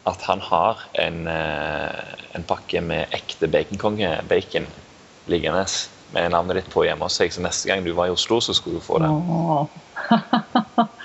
At 0.09 0.25
han 0.25 0.41
har 0.41 0.85
en, 0.97 1.27
en 1.29 2.45
pakke 2.49 2.81
med 2.81 3.13
ekte 3.13 3.49
baconkonge-bacon 3.53 4.65
liggende 5.29 5.67
med 6.15 6.31
navnet 6.33 6.57
ditt 6.63 6.71
på 6.73 6.87
hjemme 6.87 7.05
hos 7.05 7.19
seg. 7.21 7.35
Så 7.35 7.45
neste 7.45 7.69
gang 7.69 7.85
du 7.85 7.93
var 7.97 8.09
i 8.09 8.15
Oslo, 8.15 8.39
så 8.41 8.55
skulle 8.57 8.81
du 8.81 8.85
få 8.85 9.03
det. 9.03 9.11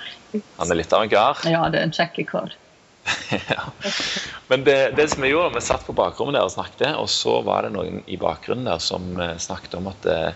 Han 0.58 0.70
er 0.70 0.80
litt 0.80 0.92
av 0.92 1.04
en 1.04 1.12
kar. 1.12 1.40
Ja, 1.48 1.64
det 1.70 1.80
er 1.80 1.88
en 1.88 1.94
kjekk 1.94 2.22
kar. 2.30 2.54
ja. 3.52 3.66
Men 4.48 4.64
det, 4.64 4.78
det, 4.96 5.08
som 5.12 5.22
vi 5.22 5.32
gjorde, 5.32 5.54
vi 5.54 5.64
satt 5.64 5.86
på 5.86 5.96
bakrommet 5.96 6.38
der 6.38 6.46
og 6.46 6.54
snakket, 6.54 6.94
og 6.96 7.08
så 7.12 7.38
var 7.44 7.66
det 7.66 7.74
noen 7.76 8.02
i 8.06 8.18
bakgrunnen 8.20 8.68
der 8.68 8.80
som 8.82 9.14
eh, 9.20 9.36
snakket 9.40 9.76
om 9.78 9.90
at 9.92 10.08
eh, 10.08 10.30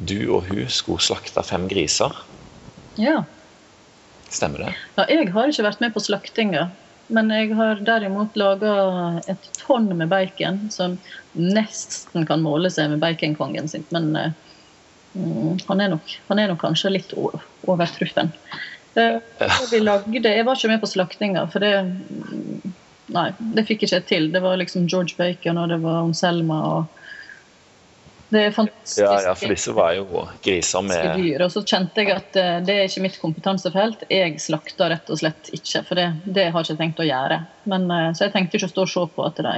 du 0.00 0.18
og 0.32 0.48
hun 0.48 0.68
skulle 0.72 1.04
slakte 1.04 1.44
fem 1.44 1.68
griser. 1.70 2.16
Ja. 3.00 3.22
Stemmer 4.30 4.66
det? 4.66 4.74
Ja, 4.96 5.08
jeg 5.10 5.32
har 5.34 5.50
ikke 5.50 5.66
vært 5.66 5.82
med 5.84 5.94
på 5.96 6.04
slaktinga. 6.04 6.70
Men 7.10 7.30
jeg 7.34 7.56
har 7.58 7.80
derimot 7.82 8.36
laga 8.38 8.72
et 9.30 9.48
tonn 9.58 9.88
med 9.98 10.12
bacon 10.12 10.68
som 10.70 10.94
nesten 11.34 12.26
kan 12.28 12.44
måle 12.44 12.70
seg 12.70 12.92
med 12.92 13.02
baconkongen 13.02 13.66
sin. 13.70 13.82
Men 13.90 14.12
uh, 14.14 15.56
han, 15.66 15.82
er 15.82 15.90
nok, 15.96 16.12
han, 16.28 16.38
er 16.38 16.52
nok, 16.52 16.60
kanskje 16.62 16.94
litt 16.94 17.14
overtruffen. 17.18 18.30
Det, 18.30 18.38
vi 18.38 18.79
lagde, 18.96 20.32
Jeg 20.34 20.46
var 20.46 20.56
ikke 20.56 20.70
med 20.72 20.80
på 20.82 20.90
slaktinga, 20.90 21.46
for 21.52 21.62
det 21.62 21.74
Nei, 23.10 23.32
det 23.56 23.64
fikk 23.66 23.82
jeg 23.82 23.90
ikke 23.90 24.06
til. 24.06 24.28
Det 24.30 24.40
var 24.42 24.58
liksom 24.60 24.84
George 24.86 25.16
Bacon, 25.18 25.58
og 25.58 25.72
det 25.72 25.80
var 25.82 26.10
Selma 26.14 26.60
og 26.68 26.96
Det 28.30 28.44
er 28.46 28.52
fantastisk. 28.54 29.00
Ja, 29.02 29.16
ja, 29.24 29.32
for 29.34 29.50
disse 29.50 29.72
var 29.74 29.96
jo 29.96 30.20
griser 30.44 30.84
med 30.86 31.16
dyr. 31.18 31.42
Og 31.42 31.50
så 31.50 31.64
kjente 31.66 32.04
jeg 32.04 32.12
at 32.14 32.36
eh, 32.38 32.60
det 32.62 32.76
er 32.76 32.84
ikke 32.86 33.02
mitt 33.02 33.16
kompetansefelt. 33.18 34.04
Jeg 34.06 34.36
slakter 34.38 34.92
rett 34.92 35.10
og 35.10 35.18
slett 35.18 35.50
ikke, 35.50 35.82
for 35.88 35.98
det, 35.98 36.04
det 36.30 36.44
har 36.54 36.62
jeg 36.62 36.76
ikke 36.76 36.84
tenkt 36.84 37.02
å 37.02 37.08
gjøre. 37.08 37.40
Men, 37.72 37.88
eh, 37.90 38.12
så 38.14 38.28
jeg 38.28 38.36
tenkte 38.36 38.60
ikke 38.60 38.70
å 38.70 38.74
stå 38.76 38.86
og 38.86 38.92
se 38.92 39.04
på 39.16 39.26
at 39.26 39.42
de 39.42 39.56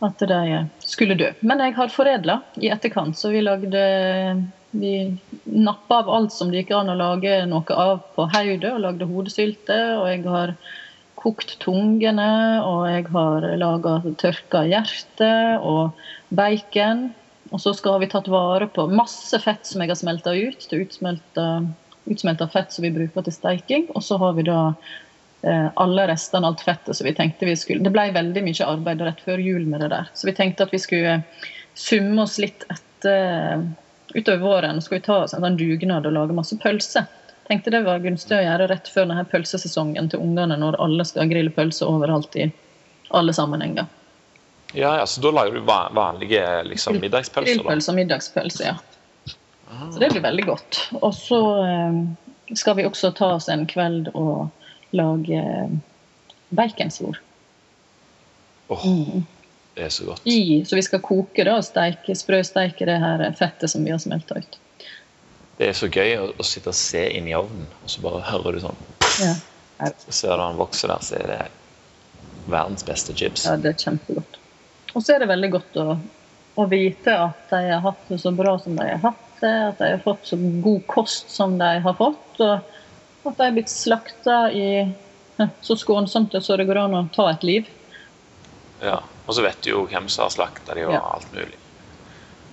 at 0.00 0.22
de 0.28 0.60
skulle 0.84 1.16
dø. 1.16 1.32
Men 1.40 1.60
jeg 1.60 1.74
har 1.76 1.92
foredla 1.92 2.40
i 2.60 2.70
etterkant, 2.72 3.18
så 3.18 3.32
vi 3.32 3.42
lagde 3.44 3.82
vi 4.70 5.16
nappa 5.44 6.02
av 6.02 6.10
alt 6.10 6.32
som 6.32 6.50
det 6.50 6.62
gikk 6.62 6.74
an 6.76 6.92
å 6.92 6.98
lage 6.98 7.40
noe 7.50 7.76
av 7.76 8.04
på 8.14 8.28
hodet, 8.30 8.70
og 8.72 8.84
lagde 8.84 9.08
hodesylte. 9.10 9.78
Og 9.98 10.06
jeg 10.12 10.24
har 10.28 10.54
kokt 11.20 11.56
tungene, 11.62 12.30
og 12.64 12.86
jeg 12.88 13.08
har 13.12 13.48
laga 13.60 13.98
tørka 14.20 14.64
hjerte 14.68 15.32
og 15.66 15.98
bacon. 16.34 17.10
Og 17.50 17.62
så 17.62 17.74
skal 17.74 17.98
vi 18.02 18.08
tatt 18.10 18.30
vare 18.30 18.68
på 18.70 18.86
masse 18.94 19.38
fett 19.42 19.66
som 19.66 19.82
jeg 19.82 19.90
har 19.90 19.98
smelta 19.98 20.34
ut 20.36 20.66
til 20.70 20.84
utsmelta 20.86 22.46
fett 22.52 22.72
som 22.72 22.86
vi 22.86 22.94
bruker 22.94 23.26
til 23.26 23.34
steiking. 23.34 23.88
Og 23.94 24.04
så 24.06 24.20
har 24.22 24.36
vi 24.38 24.46
da 24.46 24.60
eh, 25.42 25.68
alle 25.82 26.06
restene, 26.12 26.46
alt 26.46 26.62
fettet 26.64 26.96
som 26.96 27.08
vi 27.08 27.16
tenkte 27.18 27.48
vi 27.48 27.58
skulle 27.58 27.82
Det 27.84 27.92
ble 27.94 28.06
veldig 28.14 28.46
mye 28.46 28.70
arbeid 28.70 29.02
rett 29.02 29.22
før 29.26 29.42
jul 29.42 29.66
med 29.66 29.82
det 29.82 29.90
der. 29.96 30.10
Så 30.14 30.30
vi 30.30 30.36
tenkte 30.38 30.68
at 30.68 30.74
vi 30.74 30.82
skulle 30.82 31.20
summe 31.74 32.22
oss 32.22 32.38
litt 32.38 32.64
etter 32.70 33.66
utover 34.14 34.42
våren 34.42 34.82
skal 34.82 34.98
vi 34.98 35.06
ta 35.06 35.22
oss 35.24 35.34
en 35.34 35.44
sånn 35.44 35.58
dugnad 35.60 36.06
og 36.08 36.16
lage 36.16 36.36
masse 36.36 36.56
pølse. 36.62 37.04
Tenkte 37.50 37.72
det 37.74 37.82
var 37.86 38.02
gunstig 38.02 38.36
å 38.36 38.42
gjøre 38.44 38.68
rett 38.70 38.88
før 38.88 39.08
denne 39.10 39.24
pølsesesongen 39.26 40.10
til 40.10 40.22
ungene, 40.22 40.58
når 40.60 40.78
alle 40.82 41.06
skal 41.08 41.30
grille 41.30 41.50
pølse 41.54 41.88
overalt 41.88 42.36
i 42.38 42.50
alle 43.16 43.34
sammenhenger. 43.34 43.88
Ja, 44.72 44.92
ja, 45.00 45.06
Så 45.06 45.20
da 45.20 45.32
lager 45.34 45.58
du 45.58 45.60
vanlige 45.66 46.44
liksom, 46.68 47.00
middagspølser? 47.02 47.56
Grillpølse 47.58 47.90
og 47.90 47.98
middagspølse, 47.98 48.70
ja. 48.70 48.76
Så 49.90 49.98
det 49.98 50.12
blir 50.12 50.22
veldig 50.22 50.46
godt. 50.46 50.78
Og 51.00 51.14
så 51.14 51.40
eh, 51.64 51.98
skal 52.58 52.78
vi 52.78 52.86
også 52.86 53.10
ta 53.18 53.32
oss 53.36 53.48
en 53.50 53.66
kveld 53.70 54.12
og 54.14 54.50
lage 54.94 55.42
baconsvor. 56.54 57.18
Oh. 58.70 58.86
Mm. 58.86 59.26
Det 59.74 59.86
er 59.86 59.92
så 59.94 60.04
godt. 60.04 60.26
I, 60.26 60.64
så 60.66 60.76
vi 60.76 60.82
skal 60.82 61.02
koke 61.04 61.44
det 61.46 61.52
og 61.54 61.64
steike, 61.64 62.16
sprøsteike 62.18 62.88
det 62.88 62.98
her 63.00 63.22
fettet 63.38 63.70
som 63.70 63.84
vi 63.86 63.94
har 63.94 64.00
smelta 64.02 64.40
ut. 64.40 64.58
Det 65.60 65.68
er 65.70 65.76
så 65.76 65.90
gøy 65.92 66.14
å, 66.16 66.26
å, 66.40 66.44
sitte 66.46 66.72
og 66.72 66.76
se 66.78 67.04
inn 67.16 67.28
i 67.28 67.36
ovnen, 67.36 67.66
og 67.84 67.92
så 67.92 68.02
bare 68.04 68.22
hører 68.30 68.56
du 68.56 68.62
sånn 68.64 68.78
ja. 69.20 69.34
Så 70.00 70.12
ser 70.12 70.36
du 70.36 70.42
han 70.42 70.58
vokser 70.60 70.88
der, 70.92 71.04
så 71.04 71.16
er 71.20 71.28
det 71.28 71.40
verdens 72.50 72.84
beste 72.84 73.14
chips. 73.16 73.46
Ja, 73.48 73.56
det 73.60 73.74
er 73.74 73.84
kjempegodt. 73.84 74.38
Og 74.92 75.04
så 75.04 75.14
er 75.14 75.22
det 75.22 75.28
veldig 75.30 75.50
godt 75.54 75.78
å, 75.80 75.86
å, 76.56 76.66
vite 76.68 77.14
at 77.28 77.52
de 77.52 77.60
har 77.68 77.84
hatt 77.84 78.08
det 78.08 78.18
så 78.20 78.32
bra 78.36 78.56
som 78.60 78.76
de 78.76 78.88
har 78.88 79.00
hatt 79.04 79.28
det, 79.40 79.52
at 79.70 79.80
de 79.80 79.90
har 79.94 80.02
fått 80.04 80.26
så 80.28 80.36
god 80.64 80.82
kost 80.90 81.32
som 81.32 81.56
de 81.60 81.70
har 81.84 81.96
fått, 81.96 82.40
og 82.40 82.56
at 83.28 83.36
de 83.36 83.46
har 83.46 83.56
blitt 83.56 83.72
slakta 83.72 84.42
i 84.52 84.66
så 85.64 85.76
skånsomt 85.76 86.32
det 86.32 86.42
så 86.44 86.56
det 86.60 86.68
går 86.68 86.82
an 86.82 86.98
å 86.98 87.06
ta 87.14 87.30
et 87.30 87.44
liv. 87.46 87.68
Ja. 88.80 88.98
Og 89.26 89.36
så 89.36 89.44
vet 89.44 89.60
du 89.62 89.72
jo 89.72 89.86
hvem 89.90 90.08
som 90.10 90.26
har 90.26 90.34
slakta 90.34 90.76
de 90.76 90.86
og 90.88 90.94
ja. 90.96 91.02
alt 91.14 91.32
mulig. 91.34 91.58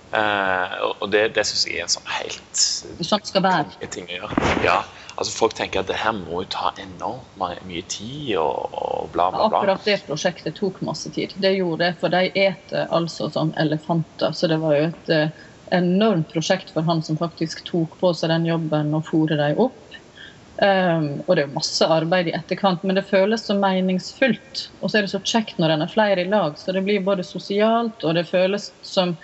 Uh, 0.08 0.94
og 1.02 1.10
det, 1.12 1.34
det 1.36 1.42
syns 1.44 1.66
jeg 1.68 1.82
er 1.82 1.84
en 1.84 1.90
sånn 1.92 2.06
helt 2.08 2.60
Sånn 3.04 3.26
skal 3.28 3.42
være. 3.44 3.88
ting 3.92 4.06
å 4.08 4.14
gjøre. 4.22 4.46
Ja, 4.64 4.78
altså 5.18 5.34
Folk 5.34 5.56
tenker 5.58 5.82
at 5.82 5.90
det 5.90 5.98
her 6.00 6.14
må 6.16 6.46
jo 6.46 6.48
ta 6.54 6.70
enormt 6.80 7.34
mye 7.68 7.82
tid 7.92 8.30
og, 8.40 8.72
og 8.72 9.10
bla, 9.12 9.28
bla, 9.34 9.50
bla. 9.50 9.60
Akkurat 9.60 9.84
det 9.84 9.98
prosjektet 10.06 10.56
tok 10.56 10.80
masse 10.86 11.12
tid. 11.12 11.36
Det 11.36 11.52
gjorde 11.58 11.82
det, 11.84 11.90
for 12.00 12.14
de 12.14 12.30
eter 12.32 12.88
altså 12.88 13.28
som 13.34 13.52
elefanter. 13.60 14.32
Så 14.32 14.48
det 14.48 14.60
var 14.64 14.78
jo 14.78 14.88
et 14.88 15.12
uh, 15.12 15.44
enormt 15.76 16.32
prosjekt 16.32 16.72
for 16.72 16.88
han 16.88 17.04
som 17.04 17.20
faktisk 17.20 17.66
tok 17.68 17.98
på 18.00 18.14
seg 18.16 18.32
den 18.32 18.48
jobben 18.48 18.94
og 18.96 19.04
fôre 19.10 19.36
dem 19.36 19.60
opp. 19.60 19.76
Um, 20.58 21.20
og 21.28 21.36
det 21.36 21.42
er 21.44 21.46
jo 21.46 21.54
masse 21.54 21.86
arbeid 21.86 22.30
i 22.30 22.34
etterkant, 22.34 22.82
men 22.82 22.98
det 22.98 23.06
føles 23.06 23.44
så 23.46 23.54
meningsfullt. 23.54 24.64
Og 24.80 24.90
så 24.90 24.98
er 24.98 25.06
det 25.06 25.12
så 25.12 25.20
kjekt 25.22 25.60
når 25.62 25.76
en 25.76 25.84
er 25.84 25.92
flere 25.92 26.24
i 26.24 26.30
lag, 26.30 26.56
så 26.58 26.74
det 26.74 26.82
blir 26.86 27.04
både 27.06 27.26
sosialt, 27.26 28.02
og 28.02 28.16
det 28.18 28.26
føles 28.26 28.72
som 28.82 29.14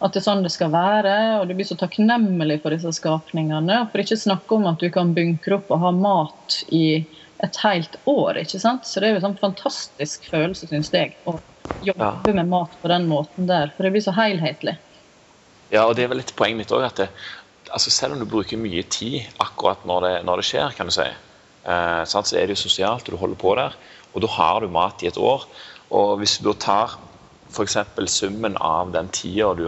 at 0.00 0.14
det 0.14 0.22
er 0.22 0.24
sånn 0.24 0.44
det 0.44 0.52
skal 0.54 0.72
være. 0.72 1.14
Og 1.40 1.48
du 1.50 1.54
blir 1.58 1.68
så 1.68 1.76
takknemlig 1.76 2.62
for 2.62 2.72
disse 2.72 2.92
skapningene. 2.96 3.82
For 3.92 4.00
ikke 4.00 4.16
snakke 4.16 4.56
om 4.56 4.68
at 4.70 4.80
du 4.80 4.88
kan 4.92 5.12
bunkre 5.16 5.58
opp 5.58 5.72
og 5.74 5.82
ha 5.84 5.90
mat 5.92 6.62
i 6.72 7.02
et 7.44 7.58
helt 7.64 7.98
år. 8.08 8.40
ikke 8.40 8.60
sant? 8.62 8.88
Så 8.88 9.00
det 9.00 9.10
er 9.10 9.14
jo 9.14 9.20
en 9.20 9.28
sånn 9.28 9.40
fantastisk 9.40 10.24
følelse, 10.32 10.70
syns 10.70 10.92
jeg, 10.94 11.18
å 11.28 11.36
jobbe 11.84 12.32
med 12.36 12.48
mat 12.48 12.80
på 12.80 12.88
den 12.92 13.08
måten 13.10 13.48
der. 13.48 13.74
For 13.76 13.84
det 13.84 13.92
blir 13.92 14.04
så 14.04 14.16
helhetlig. 14.16 14.78
Ja, 15.70 15.84
og 15.86 15.94
det 15.96 16.04
er 16.04 16.10
vel 16.10 16.18
litt 16.18 16.34
poenget 16.38 16.64
mitt 16.64 16.74
òg. 16.74 16.88
At 16.88 16.98
det, 16.98 17.10
altså 17.70 17.92
selv 17.94 18.16
om 18.16 18.22
du 18.22 18.28
bruker 18.28 18.60
mye 18.60 18.82
tid 18.90 19.20
akkurat 19.42 19.84
når 19.88 20.06
det, 20.06 20.12
når 20.28 20.40
det 20.40 20.48
skjer, 20.50 20.76
kan 20.76 20.90
du 20.90 20.94
si, 20.94 21.06
eh, 21.06 22.02
så 22.04 22.22
er 22.22 22.46
det 22.46 22.56
jo 22.56 22.64
sosialt, 22.64 23.08
og 23.08 23.14
du 23.14 23.20
holder 23.20 23.40
på 23.40 23.54
der. 23.58 23.76
Og 24.14 24.24
da 24.24 24.30
har 24.36 24.60
du 24.60 24.72
mat 24.74 25.02
i 25.02 25.10
et 25.10 25.18
år. 25.18 25.46
Og 25.94 26.16
hvis 26.18 26.38
du 26.42 26.52
tar 26.52 26.98
f.eks. 27.50 27.76
summen 28.10 28.56
av 28.60 28.92
den 28.94 29.10
tida 29.14 29.52
du 29.58 29.66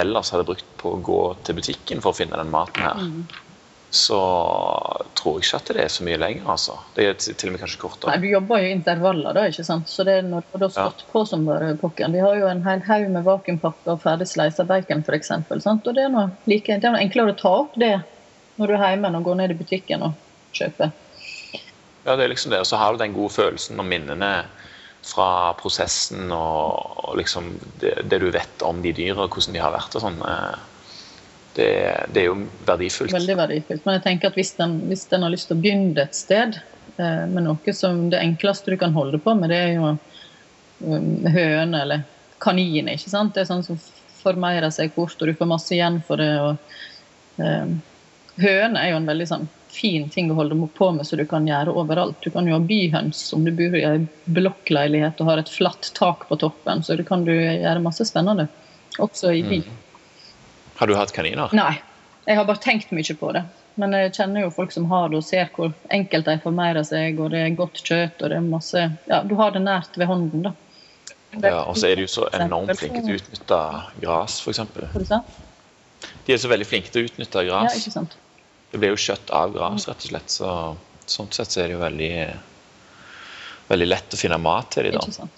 ellers 0.00 0.30
hadde 0.32 0.46
brukt 0.48 0.68
på 0.80 0.94
å 0.96 1.04
gå 1.04 1.20
til 1.44 1.58
butikken 1.58 2.00
for 2.00 2.12
å 2.12 2.16
finne 2.16 2.38
den 2.40 2.52
maten 2.52 2.84
her, 2.84 3.00
mm 3.00 3.48
så 3.90 4.20
tror 5.18 5.38
jeg 5.38 5.48
ikke 5.48 5.58
at 5.58 5.70
det 5.74 5.82
er 5.82 5.88
så 5.90 6.04
mye 6.06 6.18
lenger. 6.20 6.44
altså. 6.52 6.76
Det 6.94 7.06
er 7.08 7.16
til 7.18 7.50
og 7.50 7.56
med 7.56 7.62
kanskje 7.64 7.80
kortere. 7.82 8.12
Nei, 8.12 8.22
Du 8.22 8.28
jobber 8.30 8.62
jo 8.62 8.68
i 8.68 8.72
intervaller, 8.76 9.34
da, 9.34 9.46
ikke 9.50 9.66
sant? 9.66 9.90
så 9.90 10.06
det 10.06 10.14
er 10.20 10.28
når 10.28 10.46
du 10.52 10.64
har 10.64 10.72
stått 10.76 11.02
ja. 11.02 11.10
på 11.10 11.24
som 11.26 11.44
bare 11.48 11.72
pokken. 11.80 12.14
Vi 12.14 12.22
har 12.22 12.38
jo 12.38 12.46
en 12.46 12.62
hel 12.66 12.84
haug 12.86 13.10
med 13.10 13.26
vakuumpakker 13.26 13.96
og 13.96 14.02
ferdig 14.04 14.30
sleisa 14.30 14.66
bacon, 14.68 15.02
f.eks. 15.02 15.32
Og 15.50 15.90
det 15.90 16.06
er, 16.06 16.14
noe 16.14 16.30
like, 16.50 16.70
det 16.70 16.86
er 16.86 16.94
noe 16.94 17.02
enklere 17.02 17.34
å 17.34 17.40
ta 17.40 17.54
opp 17.64 17.74
det 17.82 17.96
når 18.60 18.70
du 18.70 18.76
er 18.76 18.88
hjemme 18.92 19.12
og 19.18 19.26
går 19.26 19.40
ned 19.40 19.54
i 19.54 19.58
butikken 19.58 20.06
og 20.06 20.54
kjøper. 20.54 20.94
Ja, 22.06 22.14
det 22.14 22.24
er 22.24 22.32
liksom 22.32 22.54
det. 22.54 22.62
Og 22.62 22.68
så 22.70 22.78
har 22.80 22.94
du 22.94 23.02
den 23.02 23.16
gode 23.16 23.34
følelsen 23.34 23.80
og 23.80 23.88
minnene 23.90 24.32
fra 25.06 25.52
prosessen 25.58 26.30
og, 26.30 27.06
og 27.08 27.16
liksom 27.18 27.54
det, 27.80 27.96
det, 28.06 28.20
du 28.20 28.30
vet 28.30 28.62
om 28.66 28.82
de 28.84 28.92
dyra, 28.94 29.26
hvordan 29.26 29.56
de 29.56 29.62
har 29.62 29.74
vært 29.74 29.96
og 29.96 30.04
sånn. 30.04 30.20
Eh, 30.22 30.58
det, 31.54 32.06
det, 32.12 32.20
er 32.20 32.26
jo 32.28 32.36
verdifullt. 32.66 33.12
Veldig 33.14 33.36
verdifullt. 33.38 33.84
Men 33.86 33.98
jeg 33.98 34.04
tenker 34.06 34.30
at 34.30 34.38
hvis 34.38 34.54
en, 34.62 34.76
hvis 34.90 35.06
en 35.14 35.26
har 35.26 35.32
lyst 35.32 35.50
til 35.50 35.58
å 35.58 35.62
begynne 35.62 36.04
et 36.04 36.16
sted 36.16 36.58
eh, 36.96 37.24
med 37.30 37.46
noe 37.46 37.74
som 37.76 38.06
det 38.12 38.22
enkleste 38.22 38.72
du 38.72 38.78
kan 38.80 38.94
holde 38.96 39.18
på 39.22 39.34
med, 39.38 39.50
det 39.52 39.58
er 39.58 39.72
jo 39.74 39.90
um, 39.90 41.10
høne 41.26 41.82
eller 41.84 42.06
kaniner. 42.40 42.94
ikke 42.94 43.12
sant? 43.12 43.34
Det 43.34 43.44
er 43.44 43.50
sånn 43.50 43.66
som 43.66 43.80
formerer 44.20 44.70
seg 44.74 44.94
fort, 44.94 45.18
og 45.20 45.30
du 45.30 45.36
får 45.36 45.50
masse 45.50 45.74
igjen 45.74 46.00
for 46.06 46.20
det. 46.22 46.32
og 46.40 47.42
eh, 47.42 47.72
Høne 48.40 48.80
er 48.80 48.92
jo 48.92 49.00
en 49.00 49.10
veldig 49.10 49.28
sånn 49.28 49.48
fin 49.70 50.08
ting 50.10 50.30
å 50.32 50.38
holde 50.38 50.56
på 50.74 50.88
med, 50.94 51.06
så 51.06 51.18
du 51.18 51.26
kan 51.28 51.46
gjøre 51.46 51.74
overalt. 51.78 52.18
Du 52.24 52.30
kan 52.34 52.46
jo 52.48 52.56
ha 52.56 52.62
byhøns 52.62 53.22
om 53.36 53.44
du 53.46 53.52
bor 53.54 53.76
i 53.76 53.84
en 53.86 54.08
blokkleilighet 54.30 55.20
og 55.22 55.30
har 55.30 55.42
et 55.42 55.52
flatt 55.52 55.92
tak 55.98 56.26
på 56.30 56.38
toppen. 56.40 56.82
Så 56.86 56.96
du 56.98 57.04
kan 57.06 57.26
du 57.26 57.34
gjøre 57.34 57.82
masse 57.84 58.06
spennende, 58.08 58.48
også 58.98 59.34
i 59.36 59.44
by. 59.46 59.62
Mm. 59.66 59.78
Har 60.80 60.88
du 60.88 60.96
hatt 60.96 61.12
kaniner? 61.12 61.52
Nei. 61.52 61.74
Jeg 62.24 62.38
har 62.38 62.46
bare 62.48 62.60
tenkt 62.62 62.92
mye 62.94 63.16
på 63.20 63.32
det. 63.36 63.42
Men 63.80 63.94
jeg 63.96 64.14
kjenner 64.16 64.44
jo 64.44 64.50
folk 64.54 64.72
som 64.72 64.86
har 64.90 65.10
det, 65.12 65.20
og 65.20 65.26
ser 65.26 65.50
hvor 65.54 65.74
enkelt 65.92 66.26
de 66.28 66.36
formeirer 66.42 66.84
seg, 66.88 67.20
og 67.20 67.30
det 67.34 67.42
er 67.44 67.54
godt 67.58 67.80
kjøtt, 67.84 68.20
og 68.20 68.32
det 68.32 68.38
er 68.38 68.46
masse 68.46 68.82
Ja, 69.08 69.20
du 69.24 69.36
har 69.38 69.54
det 69.54 69.62
nært 69.64 69.96
ved 70.00 70.10
hånden, 70.10 70.48
da. 70.48 70.54
Ja, 71.36 71.60
og 71.62 71.76
så 71.78 71.90
er 71.90 72.00
de 72.00 72.08
jo 72.08 72.10
så 72.10 72.26
enormt 72.34 72.74
flinke 72.80 73.04
til 73.04 73.14
å 73.14 73.20
utnytte 73.20 73.60
gras, 74.02 74.40
f.eks. 74.42 74.62
De 76.26 76.34
er 76.34 76.40
så 76.42 76.50
veldig 76.50 76.66
flinke 76.66 76.90
til 76.90 77.04
å 77.04 77.10
utnytte 77.10 77.44
gras. 77.46 77.86
Ja? 77.86 78.04
Det 78.72 78.80
blir 78.80 78.94
jo 78.94 79.00
kjøtt 79.04 79.30
av 79.36 79.54
gras, 79.54 79.86
rett 79.86 80.08
og 80.08 80.10
slett. 80.10 80.32
Så 80.32 80.50
sånn 81.10 81.30
sett 81.34 81.54
så 81.54 81.62
er 81.62 81.70
det 81.70 81.76
jo 81.76 81.84
veldig, 81.84 82.12
veldig 83.70 83.88
lett 83.92 84.16
å 84.16 84.20
finne 84.20 84.40
mat 84.42 84.72
til 84.74 84.88
dem, 84.88 84.98
da. 84.98 85.06
Ikke 85.06 85.20
sant? 85.20 85.36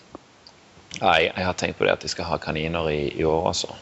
Nei, 1.03 1.19
jeg, 1.27 1.33
jeg, 1.35 1.47
har 1.51 1.57
tenkt 1.61 1.79
på 1.79 1.89
det 1.89 1.97
at 1.99 2.07
jeg 2.07 2.15
skal 2.15 2.31
ha 2.31 2.39
kaniner 2.41 2.89
i, 2.93 3.01
i 3.19 3.27
år, 3.29 3.49
altså. 3.53 3.75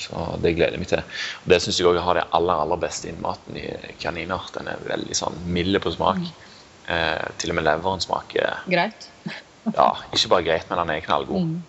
Så 0.00 0.24
det 0.42 0.54
gleder 0.56 0.76
jeg 0.76 0.82
meg 0.82 0.90
til. 0.90 1.04
Og 1.42 1.52
Det 1.52 1.60
syns 1.62 1.78
jeg 1.80 1.88
òg 1.90 2.00
har 2.02 2.18
det 2.18 2.26
aller 2.36 2.64
aller 2.64 2.80
beste 2.82 3.10
innmaten 3.10 3.58
i 3.60 3.68
kaniner. 4.02 4.48
Den 4.56 4.72
er 4.72 4.88
veldig 4.88 5.18
sånn 5.18 5.38
mild 5.46 5.80
på 5.84 5.94
smak. 5.94 6.22
Mm. 6.22 6.50
Eh, 6.94 7.28
til 7.40 7.52
og 7.52 7.56
med 7.56 7.64
leveren 7.64 8.02
smaker 8.02 8.58
Greit? 8.68 9.06
ja, 9.78 9.86
ikke 10.12 10.28
bare 10.34 10.44
greit, 10.44 10.66
men 10.68 10.82
den 10.82 10.90
er 10.92 11.06
knallgod. 11.06 11.46
Mm. 11.46 11.62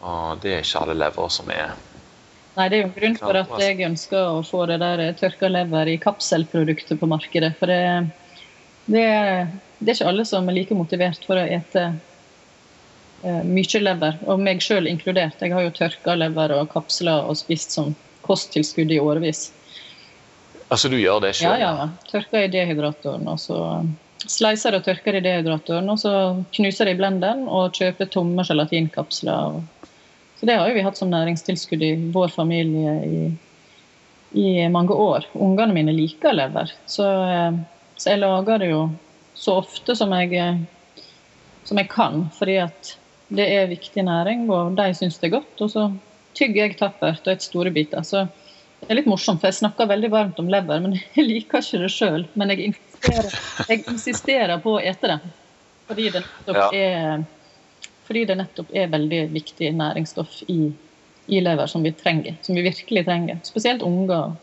Og 0.00 0.42
det 0.42 0.52
er 0.52 0.66
ikke 0.66 0.82
alle 0.84 0.98
lever 1.00 1.32
som 1.32 1.48
er 1.52 1.72
Nei, 2.56 2.66
det 2.66 2.76
er 2.76 2.80
jo 2.80 2.88
en 2.88 2.96
grunn 2.96 3.14
for 3.16 3.36
at 3.38 3.52
jeg 3.62 3.84
ønsker 3.86 4.24
å 4.26 4.40
få 4.44 4.64
det 4.68 4.80
der 4.82 5.00
tørka 5.16 5.48
lever 5.48 5.88
i 5.92 6.00
kapselprodukter 6.02 6.98
på 6.98 7.08
markedet. 7.08 7.52
For 7.60 7.70
det, 7.70 8.10
det, 8.90 9.04
det 9.78 9.92
er 9.92 9.94
ikke 9.94 10.08
alle 10.10 10.26
som 10.28 10.50
er 10.50 10.56
like 10.58 10.76
motivert 10.76 11.22
for 11.24 11.38
å 11.40 11.46
ete 11.46 11.84
eh, 11.86 11.94
mye 13.22 13.80
lever, 13.82 14.18
og 14.26 14.40
meg 14.40 14.62
sjøl 14.64 14.88
inkludert. 14.88 15.40
Jeg 15.42 15.52
har 15.52 15.66
jo 15.66 15.72
tørka 15.76 16.14
lever 16.16 16.54
og 16.56 16.70
kapsler 16.72 17.26
og 17.28 17.36
spist 17.36 17.76
som 17.76 17.94
kosttilskudd 18.24 18.92
i 18.92 19.00
årevis. 19.00 19.50
Altså 20.70 20.88
du 20.88 20.96
gjør 21.00 21.24
det 21.24 21.34
sjøl? 21.38 21.58
Ja, 21.58 21.74
ja. 21.82 21.88
Tørker 22.10 22.46
i 22.46 22.52
dehydratoren. 22.52 23.26
og 23.28 23.40
så 23.42 23.58
Sleiser 24.20 24.74
og 24.76 24.84
tørker 24.84 25.16
i 25.16 25.22
dehydratoren, 25.24 25.86
og 25.88 25.96
så 26.02 26.10
knuser 26.52 26.90
jeg 26.90 26.98
i 26.98 26.98
blenderen 26.98 27.46
og 27.48 27.72
kjøper 27.72 28.10
tomme 28.12 28.44
gelatinkapsler. 28.44 29.62
Så 30.36 30.48
det 30.48 30.58
har 30.60 30.68
jo 30.68 30.76
vi 30.76 30.84
hatt 30.84 31.00
som 31.00 31.08
næringstilskudd 31.12 31.84
i 31.84 31.94
vår 32.12 32.28
familie 32.34 32.92
i, 33.06 33.22
i 34.36 34.68
mange 34.72 34.92
år. 34.92 35.24
Ungene 35.32 35.72
mine 35.72 35.94
liker 35.96 36.36
lever, 36.36 36.72
så, 36.84 37.08
eh, 37.32 37.56
så 37.96 38.12
jeg 38.12 38.20
lager 38.20 38.60
det 38.60 38.70
jo 38.74 38.82
så 39.40 39.56
ofte 39.62 39.96
som 39.96 40.12
jeg, 40.12 40.60
som 41.64 41.80
jeg 41.80 41.88
kan. 41.88 42.26
fordi 42.36 42.60
at 42.68 42.94
det 43.30 43.46
er 43.46 43.70
viktig 43.70 44.04
næring, 44.06 44.48
og 44.50 44.76
de 44.78 44.90
syns 44.96 45.18
det 45.20 45.30
er 45.30 45.36
godt. 45.38 45.62
Og 45.62 45.72
så 45.72 45.86
tygger 46.38 46.64
jeg 46.64 46.78
tappert 46.80 47.26
og 47.26 47.32
et 47.34 47.44
store 47.44 47.72
biter. 47.74 48.02
Så 48.06 48.26
det 48.80 48.88
er 48.88 49.00
litt 49.00 49.10
morsomt, 49.10 49.42
for 49.42 49.50
jeg 49.50 49.60
snakker 49.60 49.90
veldig 49.90 50.10
varmt 50.12 50.40
om 50.42 50.50
lever, 50.50 50.82
men 50.82 50.98
jeg 51.16 51.26
liker 51.26 51.64
ikke 51.64 51.82
det 51.84 51.92
sjøl. 51.94 52.26
Men 52.34 52.54
jeg 52.54 52.70
insisterer, 52.70 53.40
jeg 53.68 53.84
insisterer, 53.86 54.56
på 54.62 54.76
å 54.76 54.82
ete 54.82 55.14
det. 55.14 55.18
Fordi 55.90 56.06
det 56.14 56.22
nettopp, 56.22 56.60
ja. 56.60 56.68
er, 56.74 57.88
fordi 58.06 58.26
det 58.28 58.38
nettopp 58.38 58.70
er 58.78 58.92
veldig 58.92 59.24
viktig 59.34 59.72
næringsstoff 59.78 60.42
i, 60.46 60.60
i, 61.26 61.40
lever 61.42 61.70
som 61.70 61.86
vi 61.86 61.94
trenger. 61.98 62.38
Som 62.46 62.58
vi 62.58 62.66
virkelig 62.66 63.04
trenger. 63.08 63.42
Spesielt 63.46 63.82
unger. 63.86 64.34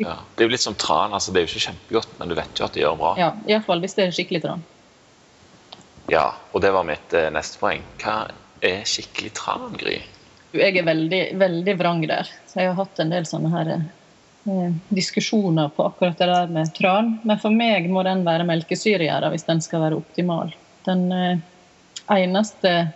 Ja, 0.00 0.20
det 0.36 0.44
er 0.44 0.48
jo 0.48 0.54
litt 0.54 0.64
som 0.64 0.76
tran. 0.78 1.16
altså 1.16 1.32
Det 1.32 1.40
er 1.40 1.48
jo 1.48 1.52
ikke 1.54 1.66
kjempegodt, 1.68 2.12
men 2.20 2.32
du 2.32 2.36
vet 2.38 2.60
jo 2.60 2.68
at 2.68 2.76
det 2.76 2.84
gjør 2.84 3.00
bra. 3.00 3.14
Ja, 3.20 3.32
Iallfall 3.48 3.82
hvis 3.84 3.96
det 3.98 4.06
er 4.06 4.14
skikkelig 4.16 4.44
tran. 4.44 4.64
Ja, 6.10 6.32
og 6.52 6.64
det 6.64 6.72
var 6.74 6.86
mitt 6.86 7.14
eh, 7.14 7.28
neste 7.30 7.60
poeng. 7.60 7.84
Hva 8.02 8.24
er 8.66 8.82
skikkelig 8.88 9.30
tran, 9.38 9.76
Gry? 9.78 10.00
Jeg 10.56 10.80
er 10.80 10.86
veldig, 10.86 11.20
veldig 11.38 11.74
vrang 11.78 12.02
der. 12.10 12.28
Så 12.50 12.58
jeg 12.60 12.72
har 12.72 12.78
hatt 12.80 12.98
en 12.98 13.12
del 13.14 13.28
sånne 13.28 13.52
her 13.52 13.70
eh, 13.76 14.72
diskusjoner 14.90 15.70
på 15.76 15.86
akkurat 15.86 16.18
det 16.18 16.26
der 16.32 16.50
med 16.50 16.72
tran. 16.74 17.14
Men 17.22 17.38
for 17.42 17.54
meg 17.54 17.86
må 17.92 18.02
den 18.06 18.24
være 18.26 18.48
melkesyregjæra 18.48 19.30
hvis 19.30 19.46
den 19.46 19.62
skal 19.62 19.86
være 19.86 20.00
optimal. 20.02 20.50
Den 20.88 21.06
eh, 21.14 21.46
eneste 22.10 22.90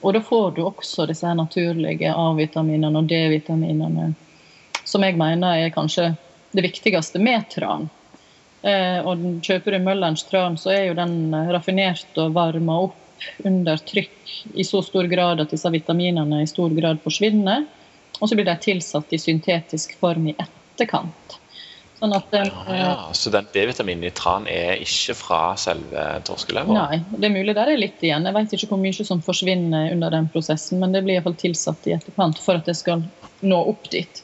Og 0.00 0.14
da 0.16 0.20
får 0.24 0.54
du 0.56 0.62
også 0.64 1.04
disse 1.10 1.26
her 1.28 1.34
naturlige 1.36 2.08
A-vitaminene 2.16 3.02
og 3.02 3.08
D-vitaminene 3.10 4.14
som 4.90 5.04
jeg 5.04 5.18
mener 5.20 5.60
er 5.60 5.74
kanskje 5.74 6.14
det 6.56 6.64
viktigste 6.64 7.20
med 7.22 7.44
tran. 7.52 7.88
Eh, 8.62 8.98
og 9.06 9.22
kjøper 9.44 9.76
du 9.76 9.84
Møllerens 9.84 10.26
tran, 10.28 10.58
så 10.60 10.74
er 10.74 10.82
jo 10.90 10.98
den 10.98 11.32
raffinert 11.52 12.18
og 12.20 12.34
varma 12.36 12.82
opp 12.88 12.98
under 13.44 13.80
trykk 13.84 14.32
i 14.54 14.64
så 14.64 14.80
stor 14.84 15.08
grad 15.10 15.42
at 15.42 15.52
disse 15.52 15.68
vitaminene 15.72 16.42
i 16.42 16.48
stor 16.48 16.72
grad 16.76 17.00
forsvinner. 17.04 17.66
Og 18.20 18.28
så 18.28 18.36
blir 18.36 18.48
de 18.48 18.56
tilsatt 18.60 19.12
i 19.16 19.20
syntetisk 19.20 19.96
form 20.00 20.28
i 20.32 20.36
etterkant. 20.36 21.36
Sånn 22.00 22.14
at 22.16 22.30
den, 22.32 22.48
ja, 22.48 22.76
ja. 22.78 22.92
Så 23.12 23.28
den 23.32 23.48
D-vitaminen 23.52 24.06
i 24.08 24.12
tran 24.16 24.46
er 24.48 24.80
ikke 24.80 25.12
fra 25.18 25.40
selve 25.60 26.04
torskeleveren? 26.24 26.78
Nei, 26.78 27.18
det 27.20 27.28
er 27.28 27.34
mulig 27.34 27.54
der 27.58 27.68
er 27.68 27.80
litt 27.80 28.00
igjen. 28.00 28.24
Jeg 28.24 28.36
vet 28.36 28.54
ikke 28.56 28.70
hvor 28.72 28.80
mye 28.80 29.04
som 29.04 29.20
forsvinner 29.24 29.92
under 29.92 30.14
den 30.16 30.30
prosessen, 30.32 30.80
men 30.80 30.96
det 30.96 31.04
blir 31.04 31.18
iallfall 31.18 31.36
tilsatt 31.40 31.88
i 31.90 31.94
etterkant 31.98 32.40
for 32.40 32.56
at 32.56 32.68
det 32.68 32.78
skal 32.80 33.04
nå 33.44 33.60
opp 33.72 33.90
dit. 33.92 34.22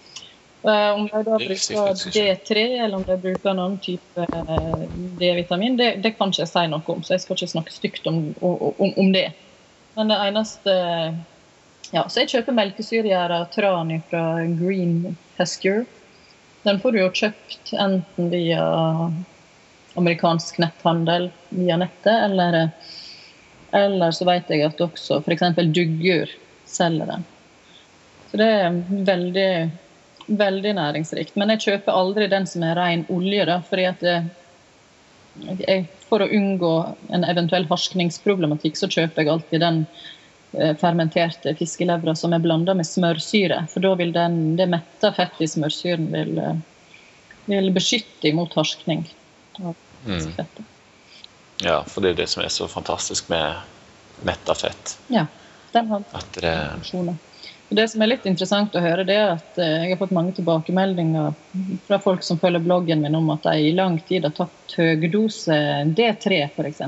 Eh, 0.67 0.95
om 0.95 1.07
de 1.07 1.23
da 1.23 1.39
bruker 1.39 2.11
D3 2.11 2.57
eller 2.85 2.97
om 2.97 3.03
de 3.07 3.17
bruker 3.17 3.51
en 3.51 3.59
annen 3.59 3.79
type 3.79 4.21
eh, 4.21 4.81
D-vitamin, 5.19 5.77
det, 5.77 5.93
det, 6.03 6.17
kan 6.19 6.33
ikke 6.33 6.43
jeg 6.43 6.51
si 6.51 6.65
noe 6.73 6.83
om. 6.91 7.05
Så 7.07 7.15
jeg 7.15 7.23
skal 7.23 7.39
ikke 7.39 7.53
snakke 7.53 7.75
stygt 7.75 8.09
om, 8.11 8.19
om, 8.43 8.91
om 8.91 9.13
det. 9.15 9.29
Men 9.95 10.11
det 10.11 10.19
eneste 10.27 10.75
ja, 11.95 12.03
Så 12.09 12.25
jeg 12.25 12.33
kjøper 12.33 12.57
melkesyregjæra 12.57 13.45
tran 13.55 13.95
fra 14.11 14.25
Green 14.59 15.15
Pescure. 15.37 15.85
Den 16.67 16.83
får 16.83 16.93
du 16.93 16.99
jo 16.99 17.15
kjøpt 17.15 17.73
enten 17.79 18.33
via 18.35 18.67
amerikansk 19.97 20.59
netthandel 20.61 21.31
via 21.55 21.79
nettet, 21.79 22.11
eller, 22.27 22.59
eller 23.71 24.13
så 24.13 24.27
vet 24.27 24.51
jeg 24.51 24.67
at 24.67 24.83
også 24.83 25.23
f.eks. 25.23 25.47
Duggur 25.71 26.35
selger 26.67 27.15
den. 27.15 27.27
Så 28.33 28.43
det 28.43 28.51
er 28.51 28.81
veldig 29.07 29.51
Veldig 30.27 30.73
næringsrikt. 30.75 31.37
Men 31.39 31.53
jeg 31.55 31.63
kjøper 31.67 31.95
aldri 31.95 32.27
den 32.31 32.49
som 32.51 32.65
er 32.67 32.77
ren 32.79 33.07
olje, 33.13 33.47
da, 33.47 33.61
fordi 33.69 33.87
at 33.91 34.05
jeg, 35.67 35.87
for 36.09 36.25
å 36.25 36.31
unngå 36.33 36.73
en 37.15 37.27
eventuell 37.29 37.67
harskningsproblematikk, 37.71 38.79
så 38.79 38.89
kjøper 38.91 39.23
jeg 39.23 39.33
alltid 39.33 39.63
den 39.63 39.83
eh, 40.57 40.73
fermenterte 40.81 41.55
fiskelevra 41.59 42.17
som 42.19 42.35
er 42.35 42.43
blanda 42.43 42.75
med 42.75 42.89
smørsyre. 42.89 43.63
For 43.73 43.85
da 43.85 43.95
vil 44.01 44.15
den, 44.17 44.57
det 44.59 44.69
metta 44.73 45.13
fettet 45.15 45.47
i 45.47 45.51
smørsyren 45.55 46.09
vil, 46.15 46.39
eh, 46.43 46.55
vil 47.53 47.71
beskytte 47.77 48.33
imot 48.33 48.57
harskning. 48.59 49.07
av 49.63 49.75
Mm. 50.07 50.35
Ja, 51.59 51.85
for 51.85 52.01
det 52.01 52.11
er 52.11 52.15
det 52.15 52.29
som 52.31 52.43
er 52.45 52.49
så 52.49 52.69
fantastisk 52.69 53.29
med 53.29 53.57
metta 54.23 54.55
fett. 54.55 54.99
Ja, 55.11 55.27
den 55.73 55.89
har 55.91 56.05
At 56.13 56.39
det 56.39 56.53
funksjoner. 56.77 57.17
Det 57.69 57.89
som 57.89 58.03
er 58.03 58.13
litt 58.13 58.27
interessant 58.29 58.77
å 58.79 58.83
høre, 58.83 59.03
det 59.07 59.15
er 59.19 59.33
at 59.33 59.57
eh, 59.59 59.87
jeg 59.87 59.95
har 59.95 59.99
fått 59.99 60.15
mange 60.15 60.37
tilbakemeldinger 60.37 61.33
fra 61.89 61.99
folk 62.03 62.23
som 62.23 62.39
følger 62.39 62.63
bloggen 62.63 63.03
min 63.03 63.19
om 63.19 63.33
at 63.35 63.43
de 63.43 63.57
i 63.59 63.73
lang 63.75 63.99
tid 64.07 64.29
har 64.29 64.35
tatt 64.37 64.77
høydose 64.79 65.57
D3 65.99 66.39
f.eks. 66.47 66.85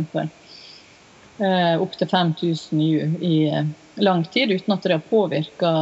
Eh, 1.43 1.75
Opptil 1.83 2.11
5000 2.13 2.83
IU 2.85 3.09
i 3.19 3.35
eh, 3.51 3.67
lang 3.99 4.23
tid 4.31 4.55
uten 4.55 4.77
at 4.77 4.87
det 4.87 4.95
har 4.95 5.11
påvirka 5.11 5.73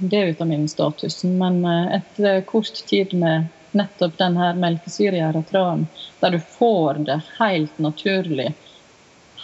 D-vitaminstatusen. 0.00 1.36
Men 1.36 1.60
etter 1.98 2.40
kort 2.48 2.80
tid 2.88 3.12
med 3.12 3.50
nettopp 3.76 4.16
den 4.16 4.40
her 4.40 4.56
melkesyregjæratranen, 4.56 5.84
der 6.22 6.32
du 6.32 6.40
får 6.40 7.04
det 7.04 7.18
helt 7.36 7.76
naturlig, 7.84 8.54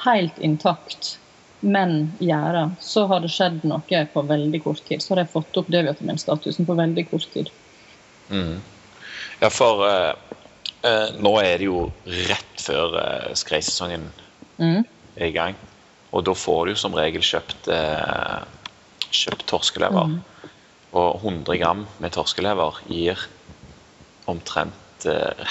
helt 0.06 0.40
intakt, 0.40 1.18
men 1.64 2.12
gjøre, 2.20 2.66
så 2.84 3.06
har 3.08 3.22
det 3.24 3.30
skjedd 3.32 3.62
noe 3.64 4.00
på 4.12 4.22
veldig 4.28 4.60
kort 4.64 4.82
tid. 4.84 5.00
Så 5.02 5.14
har 5.14 5.22
jeg 5.22 5.32
fått 5.32 5.56
opp 5.56 5.70
D-vitaminstatusen 5.72 6.66
på 6.68 6.76
veldig 6.78 7.06
kort 7.10 7.28
tid. 7.32 7.50
mm. 8.28 8.60
Ja, 9.40 9.48
for 9.50 9.80
uh, 9.82 10.12
uh, 10.84 11.08
nå 11.20 11.32
er 11.42 11.58
det 11.58 11.66
jo 11.66 11.88
rett 12.28 12.60
før 12.62 12.98
uh, 13.00 13.32
skreisesongen 13.36 14.10
Mm. 14.54 14.84
er 15.16 15.26
i 15.26 15.32
gang. 15.34 15.56
Og 16.14 16.22
da 16.24 16.30
får 16.38 16.68
du 16.68 16.74
som 16.78 16.94
regel 16.94 17.24
kjøpt, 17.26 17.66
uh, 17.74 18.44
kjøpt 19.10 19.42
torskelever. 19.50 20.12
Mm. 20.12 20.52
Og 20.94 21.16
100 21.24 21.58
gram 21.58 21.86
med 21.98 22.14
torskelever 22.14 22.78
gir 22.86 23.18
omtrent 24.30 25.08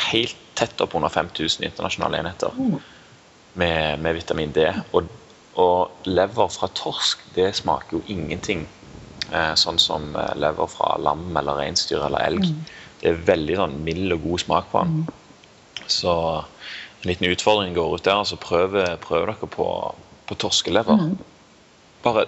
helt 0.09 0.39
tett 0.55 0.80
opp 0.82 0.95
under 0.95 1.11
5000 1.11 1.66
internasjonale 1.68 2.22
enheter 2.24 2.55
Mm. 2.57 2.80
med, 3.59 3.99
med 3.99 4.16
vitamin 4.16 4.51
D. 4.55 4.70
Og, 4.93 5.11
og 5.60 6.08
lever 6.10 6.49
fra 6.54 6.70
torsk, 6.74 7.22
det 7.36 7.51
smaker 7.60 7.99
jo 7.99 8.04
ingenting. 8.10 8.66
Eh, 9.32 9.54
sånn 9.60 9.80
som 9.82 10.16
eh, 10.16 10.32
lever 10.39 10.70
fra 10.72 10.95
lam 11.01 11.30
eller 11.38 11.62
reinsdyr 11.62 12.06
eller 12.08 12.26
elg. 12.26 12.47
Det 13.01 13.12
er 13.12 13.26
veldig 13.28 13.60
sånn 13.60 13.78
mild 13.86 14.16
og 14.16 14.26
god 14.28 14.43
smak 14.45 14.72
på 14.72 14.84
den. 14.84 15.04
Så 15.91 16.14
en 16.39 17.10
liten 17.10 17.30
utfordring 17.30 17.76
går 17.76 17.97
ut 17.97 18.06
der. 18.06 18.22
altså 18.24 18.39
Prøv, 18.39 18.78
prøv 19.04 19.28
dere 19.28 19.51
på, 19.58 19.68
på 20.30 20.39
torskelever. 20.39 21.06
Bare, 22.04 22.26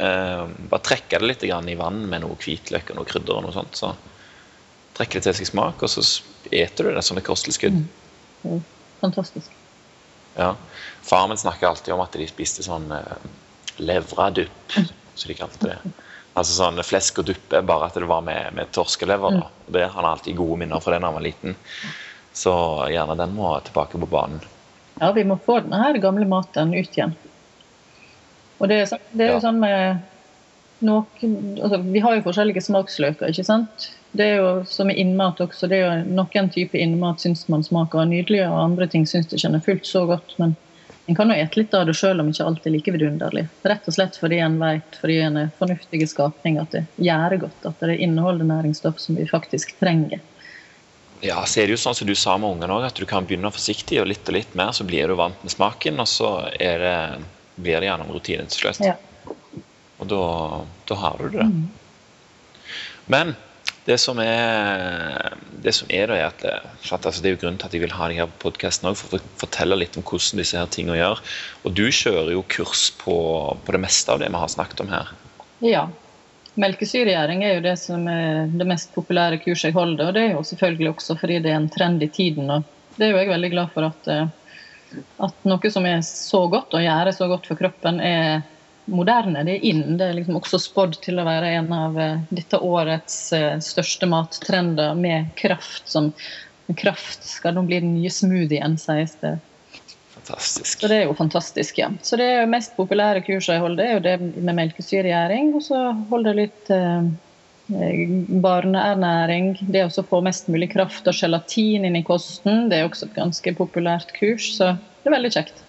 eh, 0.00 0.44
bare 0.70 0.84
trekke 0.84 1.20
det 1.20 1.30
litt 1.30 1.46
grann 1.46 1.68
i 1.68 1.78
vann 1.78 2.04
med 2.08 2.24
noe 2.24 2.38
hvitløk 2.40 2.92
og 2.92 3.00
noe 3.00 3.08
krydder. 3.08 3.38
og 3.38 3.48
noe 3.48 3.56
sånt, 3.56 3.78
så 3.78 3.94
Trekker 4.96 5.20
det 5.20 5.26
til 5.26 5.34
seg 5.36 5.50
smak, 5.50 5.82
og 5.84 5.90
så 5.92 6.00
eter 6.48 6.86
du 6.86 6.94
det 6.96 7.02
som 7.04 7.18
et 7.20 7.26
kosttilskudd. 7.26 7.82
Mm. 8.46 8.62
Fantastisk. 9.02 9.50
Ja. 10.38 10.54
Faren 11.06 11.30
min 11.30 11.38
snakker 11.38 11.68
alltid 11.70 11.94
om 11.94 12.00
at 12.02 12.16
de 12.18 12.26
spiste 12.26 12.64
sånn 12.66 12.88
eh, 12.92 13.26
levradupp, 13.78 14.72
som 15.14 15.28
de 15.30 15.36
kalte 15.38 15.70
det. 15.70 15.76
Altså 16.36 16.52
sånn 16.58 16.82
flesk 16.84 17.20
og 17.22 17.28
duppe, 17.30 17.62
bare 17.64 17.86
at 17.88 17.94
det 17.96 18.08
var 18.10 18.24
med, 18.26 18.50
med 18.58 18.72
torskelever. 18.76 19.38
da. 19.38 19.46
Og 19.66 19.72
Det, 19.72 19.86
han 19.86 20.04
har 20.04 20.10
alltid 20.16 20.36
gode 20.36 20.58
minner 20.64 20.82
fra 20.84 20.92
det 20.96 21.00
da 21.00 21.08
han 21.08 21.16
var 21.16 21.24
liten. 21.24 21.54
Så 22.36 22.52
gjerne 22.92 23.16
den 23.16 23.32
må 23.38 23.54
tilbake 23.64 23.96
på 24.02 24.08
banen. 24.12 24.42
Ja, 25.00 25.12
vi 25.16 25.24
må 25.28 25.38
få 25.44 25.60
denne 25.64 25.94
gamle 26.00 26.26
maten 26.28 26.74
ut 26.74 26.92
igjen. 26.98 27.14
Og 28.58 28.68
det 28.68 28.76
er, 28.82 28.86
så- 28.90 29.00
det 29.12 29.24
er 29.26 29.32
jo 29.32 29.38
Ja. 29.40 29.40
sånn 29.48 29.60
med 29.60 30.02
noen 30.82 31.58
altså, 31.62 31.78
Vi 31.92 32.00
har 32.00 32.14
jo 32.16 32.22
forskjellige 32.22 32.62
smaksløker, 32.64 33.28
ikke 33.32 33.44
sant? 33.44 33.90
Det 34.16 34.24
er 34.26 34.36
jo 34.36 34.64
som 34.64 34.86
med 34.86 34.96
innmat 34.96 35.40
også. 35.40 35.68
det 35.68 35.78
er 35.80 35.84
jo 36.04 36.04
Noen 36.14 36.50
typer 36.52 36.78
innmat 36.78 37.20
syns 37.20 37.48
man 37.48 37.62
smaker 37.62 38.04
nydelig, 38.04 38.42
og 38.48 38.58
andre 38.64 38.86
ting 38.86 39.04
syns 39.06 39.32
ikke 39.32 39.54
er 39.54 39.60
fullt 39.60 39.86
så 39.86 40.06
godt. 40.06 40.34
Men 40.38 40.56
en 41.06 41.14
kan 41.14 41.30
jo 41.30 41.36
ete 41.38 41.60
litt 41.60 41.74
av 41.74 41.84
det 41.86 41.94
sjøl 41.94 42.20
om 42.20 42.30
ikke 42.32 42.44
alt 42.46 42.64
er 42.66 42.72
like 42.74 42.92
vidunderlig. 42.94 43.44
Rett 43.62 43.84
og 43.86 43.94
slett 43.94 44.16
fordi 44.18 44.40
en 44.42 44.56
vet, 44.58 44.96
fordi 44.98 45.20
en 45.22 45.36
er 45.38 45.52
fornuftige 45.58 46.08
skapning, 46.10 46.58
at 46.58 46.74
det 46.74 46.82
gjør 46.98 47.36
godt. 47.44 47.68
At 47.70 47.84
det 47.86 47.98
inneholder 48.02 48.48
næringsstoff 48.48 48.98
som 48.98 49.18
vi 49.18 49.28
faktisk 49.30 49.76
trenger. 49.78 50.22
Ja, 51.22 51.38
så 51.46 51.62
er 51.62 51.68
det 51.68 51.76
jo 51.76 51.80
sånn 51.80 51.96
som 51.96 52.10
du 52.10 52.14
sa 52.18 52.34
med 52.40 52.56
ungene 52.56 52.74
òg, 52.74 52.88
at 52.90 52.98
du 52.98 53.06
kan 53.08 53.26
begynne 53.26 53.54
forsiktig 53.54 54.00
og 54.02 54.10
litt 54.10 54.26
og 54.28 54.36
litt 54.36 54.58
mer, 54.58 54.74
så 54.76 54.84
blir 54.84 55.08
du 55.08 55.16
vant 55.16 55.46
med 55.46 55.54
smaken, 55.54 56.02
og 56.02 56.10
så 56.10 56.32
det, 56.58 56.92
blir 57.54 57.80
det 57.80 57.88
gjerne 57.88 58.04
en 58.04 58.12
rutine 58.12 58.50
til 58.50 58.66
slutt. 58.66 58.82
Ja. 58.84 58.98
Og 59.96 60.10
da, 60.10 60.22
da 60.90 60.98
har 61.00 61.22
du 61.22 61.38
det. 61.38 61.46
Men 63.06 63.36
det 63.86 63.96
som 64.02 64.18
er, 64.18 65.36
det 65.62 65.72
som 65.76 65.90
er 65.94 66.10
da, 66.10 66.16
er 66.18 66.30
at 66.32 66.46
altså, 66.90 67.20
det 67.22 67.30
er 67.30 67.36
jo 67.36 67.42
grunnen 67.44 67.58
til 67.60 67.68
at 67.68 67.76
jeg 67.76 67.84
vil 67.84 67.94
ha 67.94 68.08
deg 68.10 68.18
her 68.18 68.30
på 68.32 68.48
podkasten 68.48 68.88
òg, 68.90 68.96
for 68.98 69.18
å 69.18 69.20
fortelle 69.38 69.78
litt 69.78 69.98
om 69.98 70.06
hvordan 70.06 70.42
disse 70.42 70.58
her 70.58 70.70
tingene 70.74 70.98
gjør. 70.98 71.22
Og 71.62 71.76
du 71.78 71.84
kjører 71.86 72.32
jo 72.34 72.42
kurs 72.50 72.88
på, 72.98 73.14
på 73.62 73.76
det 73.76 73.82
meste 73.84 74.10
av 74.10 74.22
det 74.22 74.32
vi 74.32 74.42
har 74.42 74.50
snakket 74.50 74.82
om 74.82 74.90
her. 74.90 75.12
Ja. 75.64 75.84
Melkesyregjæring 76.56 77.44
er 77.44 77.58
jo 77.58 77.64
det 77.66 77.76
som 77.78 78.08
er 78.10 78.48
det 78.48 78.66
mest 78.66 78.90
populære 78.96 79.38
kurset 79.44 79.70
jeg 79.70 79.76
holder. 79.76 80.08
Og 80.08 80.16
det 80.16 80.24
er 80.24 80.34
jo 80.34 80.42
selvfølgelig 80.50 80.90
også 80.94 81.18
fordi 81.20 81.38
det 81.44 81.52
er 81.52 81.60
en 81.60 81.70
trend 81.70 82.02
i 82.02 82.10
tiden. 82.10 82.50
Og 82.50 82.66
det 82.96 83.06
er 83.06 83.14
jo 83.14 83.22
jeg 83.22 83.30
veldig 83.30 83.52
glad 83.54 83.72
for 83.76 83.86
at, 83.86 84.12
at 85.28 85.46
noe 85.46 85.72
som 85.72 85.86
er 85.86 86.02
så 86.06 86.42
godt 86.50 86.74
og 86.74 86.82
gjør 86.82 87.12
så 87.14 87.30
godt 87.30 87.46
for 87.52 87.60
kroppen, 87.60 88.00
er 88.00 88.42
moderne. 88.86 89.44
Det 89.46 89.58
er 89.58 89.68
inn. 89.70 89.84
Det 89.98 90.08
er 90.08 90.16
liksom 90.18 90.38
også 90.38 90.60
spådd 90.62 90.98
til 91.04 91.20
å 91.20 91.26
være 91.26 91.52
en 91.58 91.72
av 91.74 91.98
eh, 92.00 92.24
dette 92.30 92.60
årets 92.62 93.18
eh, 93.36 93.54
største 93.64 94.08
mattrender 94.10 94.94
med 94.98 95.32
kraft 95.38 95.88
som 95.90 96.12
Kraft 96.74 97.22
skal 97.22 97.54
nå 97.54 97.62
bli 97.68 97.78
den 97.78 97.92
nye 97.94 98.10
smoothien, 98.10 98.74
sies 98.80 99.12
det. 99.20 99.36
Fantastisk. 100.16 100.80
Så 100.80 100.88
det 100.90 100.96
er 100.96 101.04
jo 101.06 101.14
fantastisk, 101.14 101.78
ja. 101.78 101.92
Så 102.02 102.18
det 102.18 102.26
er 102.26 102.40
jo 102.40 102.50
mest 102.50 102.74
populære 102.78 103.22
kurset 103.26 103.54
jeg 103.54 103.62
holder, 103.62 103.78
det 103.78 103.86
er 103.86 103.94
jo 103.94 104.02
det 104.32 104.42
med 104.42 104.58
melkesyregjæring. 104.58 105.52
Og 105.54 105.62
så 105.68 105.82
holder 106.10 106.32
jeg 106.32 106.48
litt 106.48 106.72
eh, 106.74 107.06
barneernæring. 108.46 109.52
Det 109.70 109.84
å 109.86 110.06
få 110.10 110.22
mest 110.26 110.50
mulig 110.50 110.72
kraft 110.74 111.06
og 111.06 111.14
gelatin 111.14 111.86
inn 111.86 112.00
i 112.00 112.04
kosten, 112.06 112.66
det 112.72 112.80
er 112.80 112.90
også 112.90 113.10
et 113.10 113.16
ganske 113.20 113.54
populært 113.60 114.10
kurs. 114.18 114.50
Så 114.58 114.72
det 114.74 115.12
er 115.12 115.16
veldig 115.18 115.34
kjekt. 115.38 115.65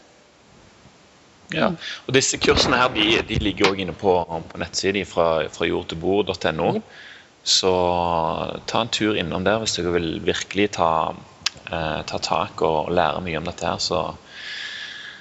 Ja, 1.56 1.70
og 2.06 2.16
disse 2.16 2.40
kursene 2.44 2.80
her, 2.80 2.90
de, 2.92 3.22
de 3.28 3.38
ligger 3.40 3.70
også 3.70 3.84
inne 3.84 3.96
på, 3.96 4.14
på 4.52 4.60
nettsiden 4.60 5.08
fra, 5.08 5.48
fra 5.54 5.68
jordtilbord.no. 5.70 6.72
Så 7.48 7.72
ta 8.68 8.82
en 8.84 8.92
tur 8.92 9.16
innom 9.16 9.46
der 9.48 9.62
hvis 9.62 9.78
dere 9.78 9.94
vil 9.96 10.10
virkelig 10.28 10.74
ta, 10.76 10.92
eh, 11.72 12.02
ta 12.10 12.20
tak 12.20 12.64
og 12.68 12.92
lære 12.92 13.24
mye 13.24 13.40
om 13.40 13.48
dette 13.48 13.64
her. 13.64 13.80
Så 13.80 14.02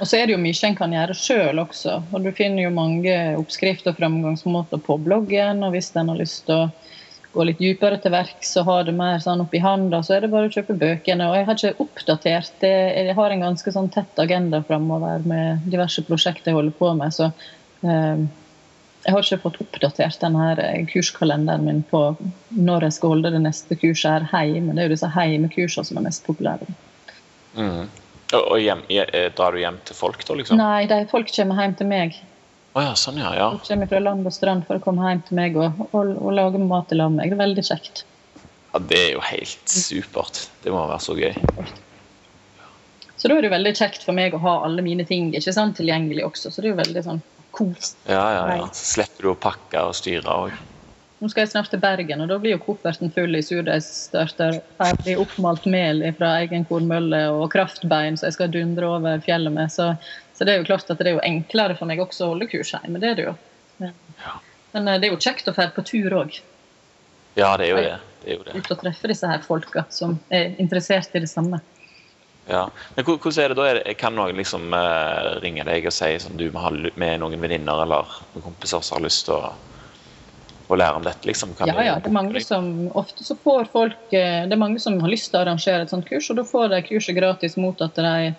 Og 0.00 0.08
så 0.08 0.18
er 0.18 0.26
det 0.26 0.34
jo 0.34 0.42
mye 0.42 0.66
en 0.66 0.74
kan 0.76 0.92
gjøre 0.92 1.14
sjøl 1.16 1.62
også. 1.62 2.00
Og 2.12 2.26
du 2.26 2.32
finner 2.34 2.66
jo 2.66 2.74
mange 2.74 3.14
oppskrifter 3.38 3.94
og 3.94 4.00
framgangsmåter 4.00 4.82
på 4.82 4.98
bloggen. 5.06 5.62
Og 5.62 5.72
hvis 5.76 5.94
en 5.94 6.10
har 6.10 6.18
lyst 6.18 6.44
til 6.50 6.66
å 6.66 6.70
gå 7.36 7.44
litt 7.46 7.60
dypere 7.60 7.98
til 8.00 8.14
verks 8.14 8.54
og 8.60 8.70
ha 8.70 8.76
det 8.86 8.94
mer 8.96 9.20
sånn 9.22 9.42
oppi 9.44 9.60
handa, 9.62 10.00
så 10.04 10.16
er 10.16 10.24
det 10.24 10.32
bare 10.32 10.48
å 10.48 10.54
kjøpe 10.54 10.78
bøkene. 10.80 11.28
Og 11.28 11.36
jeg 11.38 11.46
har 11.48 11.60
ikke 11.60 11.84
oppdatert 11.84 12.56
det. 12.64 12.72
Jeg 12.96 13.16
har 13.18 13.34
en 13.34 13.44
ganske 13.44 13.74
sånn 13.74 13.92
tett 13.94 14.22
agenda 14.22 14.62
framover 14.66 15.24
med 15.28 15.68
diverse 15.68 16.04
prosjekter 16.08 16.52
jeg 16.52 16.58
holder 16.58 16.76
på 16.78 16.92
med. 16.98 17.14
Så 17.14 17.28
eh, 17.28 18.24
jeg 19.06 19.14
har 19.14 19.22
ikke 19.22 19.42
fått 19.44 19.60
oppdatert 19.62 20.18
denne 20.24 20.48
kurskalenderen 20.90 21.68
min 21.68 21.84
på 21.90 22.00
når 22.56 22.88
jeg 22.88 22.96
skal 22.96 23.14
holde 23.14 23.34
det 23.36 23.44
neste 23.44 23.78
kurset 23.78 24.26
her 24.32 24.48
hjemme. 24.50 24.74
Det 24.74 24.82
er 24.82 24.90
jo 24.90 24.96
disse 24.96 25.12
hjemmekursene 25.14 25.90
som 25.90 26.00
er 26.00 26.08
mest 26.08 26.26
populære. 26.26 26.66
mm. 27.60 27.86
Og, 28.34 28.56
hjem, 28.58 28.80
eh, 28.90 29.28
drar 29.38 29.54
du 29.54 29.60
hjem 29.60 29.76
til 29.86 29.94
folk, 29.94 30.24
da, 30.26 30.34
liksom? 30.34 30.58
Nei, 30.58 30.88
de, 30.90 31.04
folk 31.06 31.30
kommer 31.30 31.60
hjem 31.62 31.76
til 31.78 31.86
meg. 31.86 32.16
Å 32.76 32.82
ja, 32.84 32.92
sånn, 32.98 33.16
ja. 33.22 33.30
ja. 33.32 33.48
Hun 33.54 33.62
kommer 33.64 33.88
fra 33.88 34.02
land 34.04 34.28
og 34.28 34.34
strand 34.36 34.66
for 34.68 34.76
å 34.76 34.82
komme 34.84 35.08
hjem 35.08 35.22
til 35.24 35.38
meg 35.38 35.54
og, 35.56 35.78
og, 35.86 36.10
og 36.12 36.34
lage 36.36 36.60
mat 36.60 36.92
i 36.92 36.98
lag 36.98 37.08
med 37.14 37.22
meg. 37.22 37.32
Det 37.32 37.38
er 37.38 37.42
veldig 37.46 37.64
kjekt. 37.70 38.02
Ja, 38.74 38.80
Det 38.90 38.98
er 39.00 39.12
jo 39.14 39.22
helt 39.24 39.72
supert. 39.72 40.42
Det 40.60 40.74
må 40.74 40.82
være 40.84 41.00
så 41.00 41.16
gøy. 41.16 41.32
Så 43.16 43.30
da 43.30 43.38
er 43.38 43.40
det 43.40 43.48
jo 43.48 43.54
veldig 43.54 43.72
kjekt 43.78 44.04
for 44.04 44.16
meg 44.16 44.36
å 44.36 44.42
ha 44.44 44.58
alle 44.66 44.84
mine 44.84 45.06
ting 45.08 45.30
ikke 45.32 45.54
sant, 45.56 45.78
tilgjengelig 45.80 46.26
også. 46.26 46.52
Så 46.52 46.60
det 46.60 46.68
er 46.68 46.74
jo 46.74 46.82
veldig 46.82 47.04
sånn 47.06 47.22
kos. 47.56 47.94
Ja, 48.04 48.20
ja, 48.34 48.42
ja. 48.58 48.68
Så 48.76 48.90
slipper 48.92 49.24
du 49.24 49.32
å 49.32 49.38
pakke 49.40 49.86
og 49.88 49.96
styre 49.96 50.36
òg. 50.44 50.58
Nå 51.16 51.30
skal 51.32 51.46
jeg 51.46 51.54
snart 51.54 51.70
til 51.72 51.80
Bergen, 51.80 52.20
og 52.20 52.28
da 52.28 52.36
blir 52.36 52.58
jo 52.58 52.60
kofferten 52.60 53.08
full 53.14 53.38
i 53.38 53.40
surdeigsstørter. 53.40 54.58
Ferdig 54.76 55.16
oppmalt 55.22 55.64
mel 55.72 56.04
fra 56.18 56.34
egen 56.42 56.68
kornmølle 56.68 57.22
og 57.32 57.48
kraftbein 57.54 58.20
som 58.20 58.28
jeg 58.28 58.36
skal 58.36 58.52
dundre 58.52 58.90
over 58.98 59.24
fjellet 59.24 59.54
med. 59.54 59.72
Så, 59.72 59.94
så 60.36 60.44
det 60.44 60.52
er 60.52 60.60
jo 60.60 60.68
klart 60.68 60.90
at 60.92 61.00
det 61.00 61.08
er 61.08 61.16
jo 61.16 61.24
enklere 61.24 61.76
for 61.78 61.88
meg 61.88 62.02
også 62.02 62.26
å 62.26 62.34
holde 62.34 62.48
kurs 62.50 62.74
hjemme. 62.74 63.00
Det 63.00 63.12
er 63.12 63.16
det 63.16 63.24
jo. 63.30 63.36
Men, 63.80 64.88
eh, 64.88 64.98
det 65.00 65.08
er 65.08 65.14
jo 65.14 65.20
kjekt 65.20 65.48
å 65.48 65.54
dra 65.56 65.70
på 65.72 65.84
tur 65.88 66.12
òg. 66.18 66.40
Ja, 67.36 67.54
det 67.56 67.68
er 67.68 67.70
jo 67.70 67.80
det. 67.80 67.94
det, 68.24 68.28
er 68.28 68.36
jo 68.36 68.44
det. 68.44 68.58
Ut 68.58 68.70
og 68.74 68.82
treffe 68.82 69.08
disse 69.12 69.30
her 69.30 69.40
folka 69.44 69.86
som 69.92 70.18
er 70.32 70.54
interessert 70.60 71.16
i 71.16 71.24
det 71.24 71.30
samme. 71.32 71.60
Ja. 72.46 72.68
Men 72.94 73.04
hvordan 73.04 73.38
er 73.42 73.52
det 73.52 73.58
da? 73.58 73.94
Kan 73.98 74.14
noen 74.16 74.36
liksom 74.38 74.74
eh, 74.76 75.30
ringe 75.42 75.64
deg 75.66 75.88
og 75.88 75.94
si 75.94 76.12
sånn, 76.22 76.38
du 76.38 76.50
med 76.54 77.22
noen 77.22 77.40
venninner 77.42 77.82
eller 77.86 78.12
noen 78.34 78.44
kompiser 78.44 78.84
som 78.84 79.00
har 79.00 79.06
lyst 79.08 79.26
til 79.26 79.34
å, 79.34 79.50
å 80.68 80.78
lære 80.78 81.00
om 81.00 81.06
dette? 81.08 81.26
liksom? 81.26 81.56
Kan 81.58 81.72
Ja, 81.72 81.82
ja. 81.82 81.98
Det 81.98 82.12
er 82.12 82.16
mange 82.16 82.44
som 82.44 82.70
Ofte 82.94 83.26
så 83.26 83.34
får 83.40 83.72
folk 83.72 84.14
eh, 84.14 84.44
Det 84.46 84.54
er 84.54 84.62
mange 84.62 84.80
som 84.82 85.00
har 85.02 85.10
lyst 85.10 85.32
til 85.32 85.40
å 85.40 85.46
arrangere 85.46 85.88
et 85.88 85.92
sånt 85.92 86.06
kurs, 86.08 86.30
og 86.30 86.38
da 86.38 86.46
får 86.46 86.70
de 86.74 86.82
kurset 86.92 87.18
gratis 87.18 87.58
mot 87.58 87.82
at 87.82 87.98
de 87.98 88.34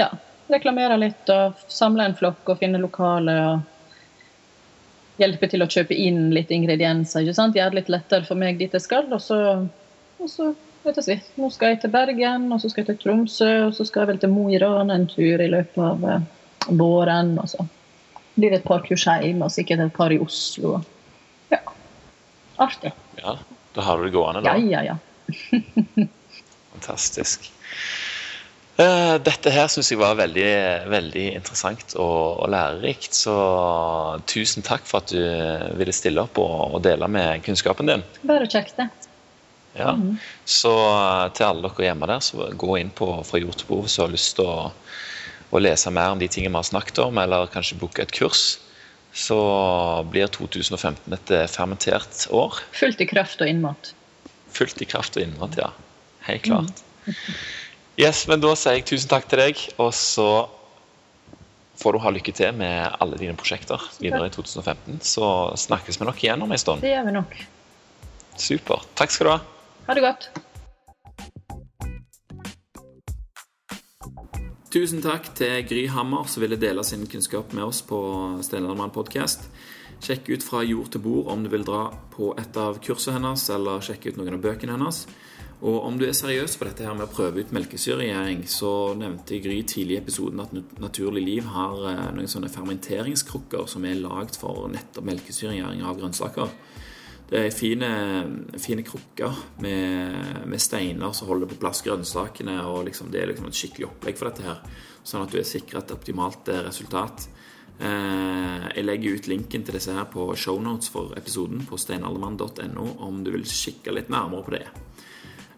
ja, 0.00 0.08
reklamerer 0.50 0.98
litt 0.98 1.30
og 1.32 1.60
samle 1.70 2.04
en 2.08 2.16
flokk 2.18 2.48
og 2.54 2.58
finne 2.58 2.80
lokaler. 2.82 3.42
og 3.52 5.20
Hjelpe 5.20 5.48
til 5.52 5.62
å 5.62 5.68
kjøpe 5.70 5.94
inn 5.94 6.30
litt 6.34 6.50
ingredienser. 6.50 7.22
ikke 7.22 7.36
sant? 7.36 7.56
Gjøre 7.56 7.70
det 7.74 7.80
litt 7.82 7.92
lettere 7.92 8.26
for 8.26 8.40
meg 8.40 8.58
dit 8.58 8.72
jeg 8.72 8.82
skal. 8.84 9.06
Og 9.12 9.20
så, 9.22 9.38
og 10.18 10.30
så 10.30 10.52
vet 10.82 10.98
jeg 11.06 11.20
nå 11.38 11.50
skal 11.52 11.74
jeg 11.74 11.82
til 11.84 11.92
Bergen, 11.94 12.48
og 12.52 12.62
så 12.62 12.70
skal 12.72 12.82
jeg 12.82 12.88
til 12.94 13.00
Tromsø, 13.04 13.50
og 13.68 13.76
så 13.76 13.86
skal 13.86 14.02
jeg 14.02 14.14
vel 14.14 14.22
til 14.24 14.32
Mo 14.32 14.48
i 14.50 14.58
Rana 14.58 14.96
en 14.98 15.06
tur 15.10 15.38
i 15.44 15.50
løpet 15.52 15.78
av 15.78 16.08
eh, 16.10 16.24
våren. 16.80 17.36
og 17.38 17.48
så 17.52 17.68
blir 18.34 18.50
det 18.50 18.62
et 18.62 18.66
par 18.66 18.80
kurs 18.86 19.04
hjemme, 19.04 19.44
og 19.44 19.52
sikkert 19.52 19.84
et 19.84 19.94
par 19.94 20.10
i 20.14 20.18
Oslo. 20.18 20.80
Ja. 21.52 21.60
Artig. 22.64 22.92
Ja, 23.20 23.36
da 23.76 23.84
har 23.86 24.00
du 24.00 24.08
det 24.08 24.14
gående, 24.16 24.42
Ja, 24.48 24.56
da. 24.56 24.58
ja, 24.58 24.82
ja. 24.82 26.06
Fantastisk. 26.72 27.52
Eh, 28.80 29.14
Dette 29.20 29.52
her 29.52 29.68
syns 29.68 29.90
jeg 29.92 30.00
var 30.00 30.16
veldig, 30.16 30.48
veldig 30.88 31.26
interessant 31.36 31.94
og, 32.00 32.40
og 32.40 32.50
lærerikt. 32.52 33.12
Så 33.16 33.34
tusen 34.30 34.64
takk 34.64 34.86
for 34.88 35.02
at 35.02 35.12
du 35.12 35.76
ville 35.78 35.94
stille 35.96 36.24
opp 36.24 36.40
og, 36.40 36.78
og 36.78 36.84
dele 36.84 37.08
med 37.12 37.44
kunnskapen 37.44 37.90
din. 37.90 38.04
Bare 38.28 38.48
kjekt, 38.48 38.78
det. 38.80 38.88
Ja. 39.76 39.92
Så 40.48 40.72
eh, 40.72 41.28
til 41.36 41.48
alle 41.48 41.68
dere 41.68 41.88
hjemme 41.90 42.08
der, 42.08 42.24
så 42.24 42.50
gå 42.60 42.76
inn 42.80 42.92
på 42.96 43.08
Fra 43.24 43.40
jord 43.40 43.56
til 43.60 43.70
bord 43.70 43.86
hvis 43.86 43.96
du 43.96 44.04
har 44.04 44.12
lyst 44.12 44.36
til 44.36 44.48
å, 44.48 44.68
å 45.52 45.62
lese 45.62 45.92
mer 45.92 46.12
om 46.16 46.20
de 46.20 46.28
tingene 46.28 46.54
vi 46.56 46.60
har 46.60 46.68
snakket 46.72 47.00
om, 47.06 47.20
eller 47.20 47.52
kanskje 47.52 47.80
booke 47.80 48.04
et 48.04 48.14
kurs. 48.14 48.58
Så 49.12 49.36
blir 50.08 50.30
2015 50.32 51.12
et 51.12 51.34
eh, 51.36 51.48
fermentert 51.50 52.24
år. 52.32 52.62
Fullt 52.76 53.04
i 53.04 53.08
kraft 53.10 53.44
og 53.44 53.52
innmat. 53.52 53.92
Fullt 54.52 54.80
i 54.84 54.88
kraft 54.88 55.20
og 55.20 55.26
innmat, 55.26 55.60
ja. 55.60 55.68
Helt 56.24 56.48
klart. 56.48 56.80
Yes, 58.00 58.24
men 58.24 58.40
da 58.40 58.54
sier 58.56 58.78
jeg 58.78 58.86
tusen 58.88 59.10
takk 59.10 59.26
til 59.28 59.42
deg, 59.42 59.58
og 59.76 59.90
så 59.92 60.28
får 61.76 61.92
du 61.92 61.98
ha 62.00 62.12
lykke 62.14 62.32
til 62.32 62.54
med 62.56 62.94
alle 63.02 63.18
dine 63.20 63.34
prosjekter 63.36 63.82
videre 64.00 64.30
i 64.30 64.32
2015. 64.32 65.02
Så 65.04 65.26
snakkes 65.60 66.00
vi 66.00 66.08
nok 66.08 66.22
igjen 66.24 66.44
om 66.44 66.54
en 66.54 66.62
stund. 66.62 66.80
Det 66.80 66.94
gjør 66.94 67.04
vi 67.10 67.12
nok. 67.18 67.34
Super. 68.40 68.86
Takk 68.96 69.12
skal 69.12 69.28
du 69.28 69.32
ha. 69.34 69.42
Ha 69.90 69.96
det 69.98 70.04
godt. 70.06 70.30
Tusen 74.72 75.02
takk 75.04 75.28
til 75.36 75.58
Gry 75.68 75.82
Hammer 75.92 76.24
som 76.32 76.40
ville 76.40 76.56
dele 76.56 76.80
sin 76.88 77.04
kunnskap 77.04 77.52
med 77.52 77.66
oss 77.66 77.82
på 77.84 77.98
Steinermann 78.46 78.94
podcast. 78.94 79.44
Sjekk 80.00 80.30
ut 80.32 80.46
fra 80.46 80.62
jord 80.64 80.88
til 80.94 81.04
bord 81.04 81.28
om 81.34 81.44
du 81.44 81.50
vil 81.52 81.66
dra 81.66 81.90
på 82.14 82.32
et 82.40 82.56
av 82.56 82.80
kursene 82.80 83.18
hennes, 83.18 83.44
eller 83.52 83.84
sjekke 83.84 84.14
ut 84.14 84.16
noen 84.16 84.38
av 84.38 84.40
bøkene 84.46 84.78
hennes. 84.78 85.04
Og 85.62 85.84
om 85.86 85.98
du 85.98 86.08
er 86.08 86.14
seriøs 86.16 86.56
på 86.58 86.66
dette 86.66 86.82
her 86.82 86.94
med 86.98 87.06
å 87.06 87.12
prøve 87.12 87.44
ut 87.44 87.52
melkesyregjæring, 87.54 88.40
så 88.50 88.96
nevnte 88.98 89.38
Gry 89.44 89.60
tidlig 89.62 89.94
i 89.94 90.00
episoden 90.00 90.42
at 90.42 90.54
Naturlig 90.82 91.22
Liv 91.22 91.50
har 91.54 91.84
eh, 91.92 92.08
noen 92.16 92.30
sånne 92.30 92.50
fermenteringskrukker 92.50 93.68
som 93.70 93.86
er 93.86 94.00
lagd 94.02 94.38
for 94.40 94.66
nettopp 94.72 95.06
melkesyregjæring 95.06 95.84
av 95.86 96.00
grønnsaker. 96.00 96.50
Det 97.30 97.46
er 97.46 97.54
fine, 97.54 97.88
fine 98.60 98.82
krukker 98.84 99.38
med, 99.64 100.42
med 100.50 100.60
steiner 100.60 101.14
som 101.16 101.30
holder 101.30 101.48
på 101.48 101.60
plass 101.62 101.80
grønnsakene. 101.86 102.58
og 102.66 102.82
liksom, 102.90 103.12
Det 103.14 103.22
er 103.22 103.30
liksom 103.30 103.46
et 103.48 103.56
skikkelig 103.56 103.86
opplegg 103.88 104.18
for 104.18 104.28
dette 104.28 104.44
her, 104.44 104.58
sånn 105.06 105.24
at 105.24 105.32
du 105.32 105.38
er 105.40 105.48
sikra 105.48 105.80
et 105.80 105.94
optimalt 105.94 106.50
eh, 106.50 106.64
resultat. 106.66 107.28
Eh, 107.78 108.66
jeg 108.74 108.84
legger 108.84 109.14
ut 109.14 109.30
linken 109.30 109.62
til 109.62 109.78
disse 109.78 109.94
her 109.94 110.10
på 110.10 110.26
shownotes 110.34 110.90
for 110.90 111.14
episoden 111.16 111.62
på 111.70 111.78
steinaldermann.no 111.78 112.96
om 113.06 113.22
du 113.22 113.30
vil 113.38 113.46
kikke 113.46 113.94
litt 113.94 114.10
nærmere 114.10 114.48
på 114.50 114.58
det. 114.58 114.66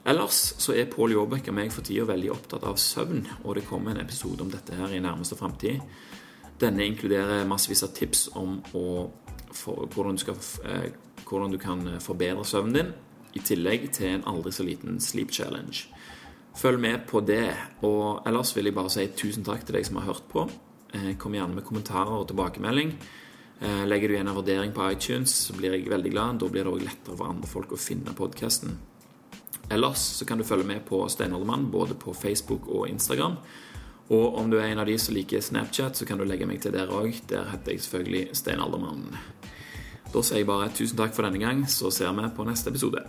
Ellers 0.04 0.40
så 0.60 0.74
er 0.76 0.90
Pål 0.92 1.14
Jåbekk 1.14 1.48
og 1.48 1.56
meg 1.56 1.70
for 1.72 1.86
tida 1.86 2.04
veldig 2.04 2.30
opptatt 2.34 2.64
av 2.68 2.76
søvn, 2.80 3.22
og 3.44 3.54
det 3.56 3.64
kommer 3.68 3.94
en 3.94 4.02
episode 4.04 4.44
om 4.44 4.50
dette 4.52 4.76
her 4.76 4.92
i 4.92 5.00
nærmeste 5.00 5.38
framtid. 5.38 5.80
Denne 6.60 6.84
inkluderer 6.84 7.46
massevis 7.48 7.82
av 7.86 7.94
tips 7.96 8.26
om 8.36 8.58
for, 8.68 9.86
hvordan, 9.94 10.18
du 10.18 10.20
skal, 10.20 10.36
eh, 10.68 10.92
hvordan 11.24 11.54
du 11.54 11.58
kan 11.58 11.82
forbedre 12.04 12.44
søvnen 12.44 12.76
din, 12.76 12.92
i 13.34 13.42
tillegg 13.42 13.88
til 13.96 14.12
en 14.12 14.28
aldri 14.30 14.52
så 14.52 14.62
liten 14.66 15.00
sleep 15.00 15.32
challenge. 15.32 15.88
Følg 16.54 16.78
med 16.80 17.06
på 17.08 17.20
det. 17.26 17.50
Og 17.82 18.22
ellers 18.28 18.52
vil 18.56 18.68
jeg 18.68 18.76
bare 18.76 18.92
si 18.92 19.08
tusen 19.18 19.42
takk 19.46 19.64
til 19.66 19.74
deg 19.74 19.86
som 19.88 19.96
har 19.98 20.12
hørt 20.12 20.28
på. 20.30 20.46
Eh, 20.94 21.14
Kom 21.18 21.34
gjerne 21.34 21.54
med 21.56 21.64
kommentarer 21.66 22.14
og 22.20 22.28
tilbakemelding. 22.28 22.94
Eh, 23.60 23.84
Legger 23.86 24.08
du 24.08 24.14
igjen 24.14 24.28
en 24.28 24.36
vurdering 24.36 24.72
på 24.72 24.86
iTunes, 24.92 25.34
så 25.48 25.56
blir 25.56 25.72
jeg 25.74 25.90
veldig 25.90 26.12
glad. 26.12 26.38
Da 26.38 26.46
blir 26.46 26.64
det 26.64 26.72
òg 26.72 26.84
lettere 26.84 27.16
for 27.16 27.26
andre 27.26 27.48
folk 27.50 27.72
å 27.72 27.80
finne 27.80 28.14
podkasten. 28.14 28.78
Ellers 29.72 30.02
så 30.18 30.26
kan 30.28 30.38
du 30.38 30.44
følge 30.44 30.66
med 30.68 30.84
på 30.88 31.02
Steinaldermann 31.08 31.70
både 31.72 31.94
på 31.94 32.12
Facebook 32.12 32.68
og 32.68 32.88
Instagram. 32.88 33.38
Og 34.12 34.36
om 34.36 34.50
du 34.50 34.58
er 34.58 34.68
en 34.68 34.82
av 34.82 34.86
de 34.86 34.98
som 35.00 35.14
liker 35.16 35.40
Snapchat, 35.40 35.96
så 35.96 36.04
kan 36.04 36.20
du 36.20 36.26
legge 36.28 36.46
meg 36.46 36.60
til 36.60 36.74
der 36.74 36.92
òg. 36.92 37.22
Der 37.30 37.48
heter 37.52 37.72
jeg 37.72 37.84
selvfølgelig 37.86 38.24
Steinaldermann. 38.36 39.06
Da 40.12 40.22
sier 40.22 40.42
jeg 40.42 40.50
bare 40.50 40.68
tusen 40.76 41.00
takk 41.00 41.16
for 41.16 41.26
denne 41.26 41.40
gang, 41.40 41.64
så 41.66 41.90
ser 41.90 42.12
vi 42.12 42.28
på 42.36 42.44
neste 42.46 42.70
episode. 42.70 43.02